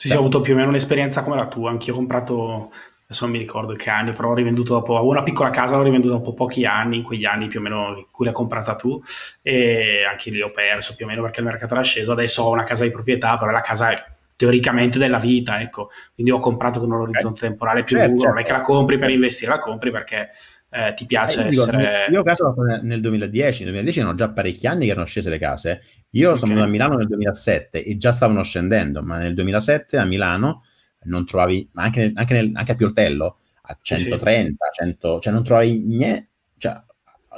sì, 0.03 0.09
sì, 0.09 0.16
ho 0.16 0.18
avuto 0.18 0.41
più 0.41 0.55
o 0.55 0.57
meno 0.57 0.70
un'esperienza 0.70 1.22
come 1.22 1.37
la 1.37 1.47
tua, 1.47 1.70
anch'io 1.70 1.93
ho 1.93 1.97
comprato, 1.97 2.72
adesso 3.13 3.25
non 3.27 3.35
mi 3.35 3.39
ricordo 3.39 3.75
che 3.75 3.91
anni, 3.91 4.13
però 4.13 4.31
ho 4.31 4.35
rivenduto 4.35 4.73
dopo, 4.73 4.97
avevo 4.97 5.11
una 5.11 5.23
piccola 5.23 5.51
casa, 5.51 5.77
l'ho 5.77 5.83
rivenduta 5.83 6.15
dopo 6.15 6.33
pochi 6.33 6.65
anni, 6.65 6.97
in 6.97 7.03
quegli 7.03 7.27
anni 7.27 7.47
più 7.47 7.61
o 7.61 7.63
meno 7.63 7.95
in 7.97 8.05
cui 8.11 8.25
l'hai 8.25 8.35
comprata 8.35 8.75
tu, 8.75 9.01
e 9.43 10.05
anche 10.09 10.31
lì 10.31 10.41
ho 10.41 10.51
perso 10.51 10.95
più 10.97 11.05
o 11.05 11.09
meno 11.09 11.23
perché 11.23 11.41
il 11.41 11.47
mercato 11.47 11.75
era 11.75 11.83
sceso, 11.83 12.13
adesso 12.13 12.43
ho 12.43 12.51
una 12.51 12.65
casa 12.65 12.85
di 12.85 12.91
proprietà, 12.91 13.37
però 13.37 13.51
la 13.51 13.61
casa 13.61 13.93
è 13.93 14.05
teoricamente 14.35 14.99
della 14.99 15.19
vita, 15.19 15.61
ecco. 15.61 15.91
Quindi 16.15 16.33
ho 16.33 16.39
comprato 16.39 16.81
con 16.81 16.91
un 16.91 17.01
orizzonte 17.01 17.45
eh, 17.45 17.49
temporale 17.49 17.85
più 17.85 17.97
certo, 17.97 18.11
lungo, 18.11 18.25
certo. 18.25 18.35
non 18.35 18.45
è 18.45 18.47
che 18.47 18.57
la 18.57 18.61
compri 18.63 18.99
per 18.99 19.11
investire, 19.11 19.53
la 19.53 19.59
compri 19.59 19.91
perché 19.91 20.31
eh, 20.71 20.95
ti 20.95 21.07
piace 21.07 21.45
eh, 21.45 21.47
essere... 21.49 22.07
Io 22.11 22.21
ho 22.21 22.23
casa 22.23 22.53
nel 22.83 23.01
2010, 23.01 23.65
nel 23.65 23.73
2010 23.73 23.99
erano 24.01 24.15
già 24.15 24.31
parecchi 24.31 24.67
anni 24.67 24.87
che 24.87 24.93
erano 24.93 25.07
scese 25.07 25.29
le 25.29 25.39
case. 25.39 25.83
Io 26.11 26.29
okay. 26.29 26.39
sono 26.39 26.53
venuto 26.55 26.67
a 26.67 26.71
Milano 26.71 26.97
nel 26.97 27.07
2007 27.09 27.85
e 27.85 27.97
già 27.99 28.11
stavano 28.11 28.43
scendendo, 28.43 29.03
ma 29.03 29.19
nel 29.19 29.35
2007 29.35 29.99
a 29.99 30.05
Milano 30.05 30.63
non 31.05 31.27
trovavi, 31.27 31.69
ma 31.73 31.83
anche, 31.85 32.13
anche, 32.15 32.35
nel, 32.35 32.51
anche 32.55 32.73
a 32.73 32.75
Pioltello, 32.75 33.39
a 33.63 33.79
130, 33.81 34.67
sì. 34.71 34.83
100, 34.85 35.21
cioè 35.21 35.33
non 35.33 35.45
trovavi 35.45 35.85
niente, 35.87 36.29
cioè 36.59 36.83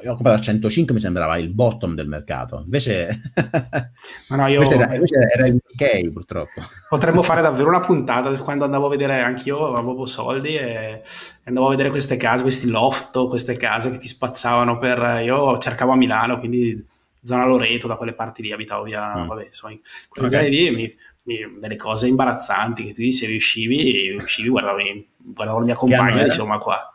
io 0.03 0.13
ho 0.13 0.15
comprato 0.15 0.39
a 0.39 0.43
105 0.43 0.95
mi 0.95 1.01
sembrava 1.01 1.37
il 1.37 1.51
bottom 1.51 1.95
del 1.95 2.09
mercato 2.09 2.63
invece, 2.65 3.21
no, 4.31 4.47
io... 4.49 4.63
invece, 4.63 4.75
era, 4.75 4.95
invece 4.95 5.15
era 5.33 5.47
il 5.47 5.55
UK 5.55 6.13
purtroppo 6.13 6.63
potremmo 6.89 7.23
fare 7.23 7.41
davvero 7.43 7.69
una 7.69 7.79
puntata 7.79 8.33
quando 8.43 8.65
andavo 8.65 8.87
a 8.87 8.91
vedere 8.91 9.21
anch'io 9.21 9.73
avevo 9.73 10.05
soldi 10.05 10.57
e 10.57 11.01
andavo 11.45 11.69
a 11.69 11.71
vedere 11.71 11.91
queste 11.91 12.17
case 12.17 12.43
questi 12.43 12.69
loft 12.69 13.29
queste 13.29 13.57
case 13.57 13.91
che 13.91 13.99
ti 13.99 14.09
spacciavano 14.09 14.79
per 14.79 15.23
io 15.23 15.57
cercavo 15.59 15.93
a 15.93 15.97
Milano 15.97 16.39
quindi 16.41 16.93
zona 17.25 17.47
Loreto 17.47 17.89
da 17.89 17.97
quelle 17.97 18.13
parti 18.13 18.43
lì 18.43 18.53
abitavo 18.53 18.85
via 18.85 19.17
mm. 19.17 19.27
vabbè 19.27 19.47
insomma 19.47 19.75
quelle 20.09 20.29
okay. 20.29 20.41
zone 20.41 20.55
lì 20.55 20.71
mi, 20.71 20.95
mi, 21.25 21.59
delle 21.59 21.77
cose 21.77 22.07
imbarazzanti 22.07 22.85
che 22.85 22.93
tu 22.93 23.01
dicevi 23.01 23.35
uscivi 23.35 24.15
uscivi 24.15 24.49
guardavi 24.51 25.09
guardavo 25.17 25.59
la 25.59 25.65
mia 25.65 25.75
compagna 25.75 26.21
e 26.21 26.25
dicevo 26.25 26.47
ma 26.47 26.59
qua 26.59 26.93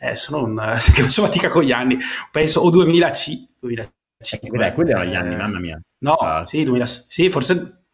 adesso 0.00 0.36
non 0.36 0.72
che 0.74 1.02
faccio 1.02 1.22
fatica 1.22 1.48
con 1.48 1.62
gli 1.62 1.70
anni 1.72 1.96
penso 2.30 2.60
o 2.60 2.70
2000C 2.70 3.46
2005 3.60 4.66
eh, 4.66 4.72
quelli 4.72 4.90
erano 4.90 5.10
gli 5.10 5.14
anni 5.14 5.36
mamma 5.36 5.60
mia. 5.60 5.80
no 5.98 6.16
uh, 6.20 6.44
sì 6.44 6.64
2000 6.64 6.86
sì 6.86 7.30
forse 7.30 7.84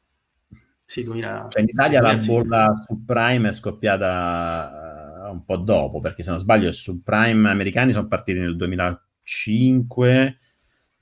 sì 0.86 1.04
2000 1.04 1.48
cioè 1.50 1.60
in 1.60 1.68
Italia 1.68 2.00
2000, 2.00 2.16
la 2.16 2.26
bolla 2.26 2.84
subprime 2.86 3.48
è 3.48 3.52
scoppiata 3.52 5.26
uh, 5.26 5.32
un 5.32 5.44
po' 5.44 5.58
dopo 5.58 6.00
perché 6.00 6.22
se 6.22 6.30
non 6.30 6.38
sbaglio 6.38 6.68
i 6.68 6.72
subprime 6.72 7.50
americani 7.50 7.92
sono 7.92 8.08
partiti 8.08 8.38
nel 8.38 8.56
2005 8.56 10.38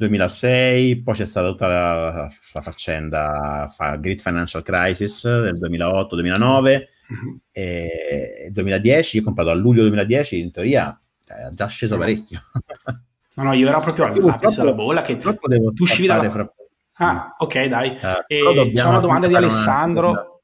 2006, 0.03 1.03
poi 1.03 1.15
c'è 1.15 1.25
stata 1.25 1.49
tutta 1.49 1.67
la, 1.69 2.13
la 2.53 2.61
faccenda 2.61 3.67
fa 3.69 3.97
Great 3.97 4.21
Financial 4.21 4.63
Crisis 4.63 5.25
del 5.25 5.59
2008-2009 5.59 6.61
mm-hmm. 6.63 7.37
e 7.53 8.49
2010, 8.51 9.17
io 9.17 9.23
ho 9.23 9.25
comprato 9.25 9.51
a 9.51 9.55
luglio 9.55 9.83
2010, 9.83 10.41
in 10.41 10.51
teoria 10.51 10.99
è 11.27 11.49
già 11.53 11.67
sceso 11.67 11.97
parecchio. 11.97 12.41
No, 13.35 13.45
no, 13.45 13.53
io 13.55 13.67
ero 13.67 13.81
proprio 13.81 14.05
all'apice 14.05 14.61
della 14.61 14.75
bolla 14.75 15.01
che 15.01 15.17
tu 15.17 15.35
uscivi 15.79 16.07
dalla... 16.07 16.29
Fra... 16.31 16.53
Ah, 16.99 17.35
ok, 17.39 17.65
dai. 17.65 17.89
Uh, 17.89 18.23
e 18.27 18.73
c'è 18.75 18.85
una 18.85 18.99
domanda 18.99 19.27
di 19.27 19.35
Alessandro. 19.35 20.43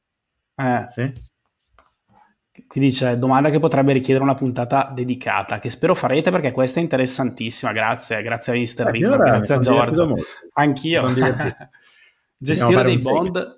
Una... 0.54 0.84
Eh. 0.84 0.88
Sì? 0.88 1.12
Qui 2.66 2.80
dice 2.80 3.18
domanda 3.18 3.50
che 3.50 3.58
potrebbe 3.58 3.92
richiedere 3.92 4.24
una 4.24 4.34
puntata 4.34 4.90
dedicata, 4.94 5.58
che 5.58 5.70
spero 5.70 5.94
farete 5.94 6.30
perché 6.30 6.52
questa 6.52 6.80
è 6.80 6.82
interessantissima. 6.82 7.72
Grazie, 7.72 8.22
grazie 8.22 8.52
a 8.52 8.56
Mr. 8.56 8.86
eh, 8.86 8.90
Rino, 8.90 9.16
grazie 9.16 9.54
a 9.54 9.58
Giorgio. 9.58 10.14
Anch'io. 10.54 11.06
Gestire 12.36 12.84
dei 12.84 12.98
bond. 12.98 13.56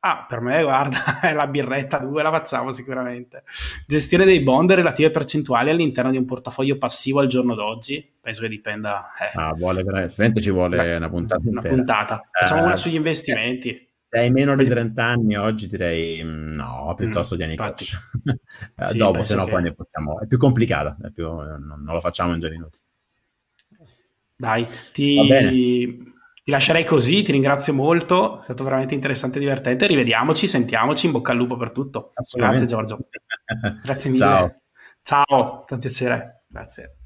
Ah, 0.00 0.26
per 0.28 0.40
me, 0.40 0.62
guarda, 0.62 0.96
la 1.34 1.48
birretta 1.48 1.98
2 1.98 2.22
la 2.22 2.30
facciamo 2.30 2.70
sicuramente. 2.70 3.42
Gestione 3.84 4.24
dei 4.24 4.42
bond 4.42 4.70
relative 4.72 5.10
percentuali 5.10 5.70
all'interno 5.70 6.12
di 6.12 6.16
un 6.16 6.24
portafoglio 6.24 6.78
passivo 6.78 7.18
al 7.18 7.26
giorno 7.26 7.54
d'oggi. 7.54 8.14
Penso 8.20 8.42
che 8.42 8.48
dipenda. 8.48 9.10
Eh. 9.18 9.38
Ah, 9.38 9.52
vuole 9.54 9.82
veramente 9.82 10.40
ci 10.40 10.50
vuole 10.50 10.94
una 10.94 11.08
puntata. 11.08 11.40
Una 11.44 11.50
intera. 11.56 11.74
puntata. 11.74 12.28
Facciamo 12.30 12.62
uh, 12.62 12.66
una 12.66 12.76
sugli 12.76 12.94
investimenti. 12.94 13.70
Se 13.70 13.87
hai 14.10 14.30
meno 14.30 14.56
di 14.56 14.66
30 14.66 15.04
anni 15.04 15.36
oggi 15.36 15.68
direi 15.68 16.22
mm, 16.22 16.54
no, 16.54 16.94
piuttosto 16.96 17.34
mm, 17.34 17.38
tieni 17.38 17.56
coach. 17.56 17.98
sì, 18.82 18.98
Dopo, 18.98 19.24
se 19.24 19.34
no 19.34 19.44
che... 19.44 19.50
poi 19.50 19.62
ne 19.62 19.74
possiamo... 19.74 20.20
È 20.20 20.26
più 20.26 20.38
complicata, 20.38 20.96
è 21.02 21.10
più... 21.10 21.26
non, 21.26 21.82
non 21.84 21.94
lo 21.94 22.00
facciamo 22.00 22.32
in 22.32 22.40
due 22.40 22.50
minuti. 22.50 22.78
Dai, 24.36 24.66
ti 24.92 26.16
ti 26.48 26.54
lascerei 26.54 26.82
così, 26.82 27.22
ti 27.22 27.30
ringrazio 27.30 27.74
molto, 27.74 28.38
è 28.38 28.40
stato 28.40 28.64
veramente 28.64 28.94
interessante 28.94 29.36
e 29.36 29.40
divertente. 29.40 29.86
Rivediamoci, 29.86 30.46
sentiamoci, 30.46 31.04
in 31.04 31.12
bocca 31.12 31.32
al 31.32 31.36
lupo 31.36 31.58
per 31.58 31.72
tutto. 31.72 32.14
Grazie 32.34 32.66
Giorgio. 32.66 33.00
Grazie 33.84 34.10
mille. 34.10 34.24
Ciao, 34.24 34.60
Ciao, 35.02 35.66
è 35.66 35.74
un 35.74 35.78
piacere. 35.78 36.44
Grazie. 36.48 36.97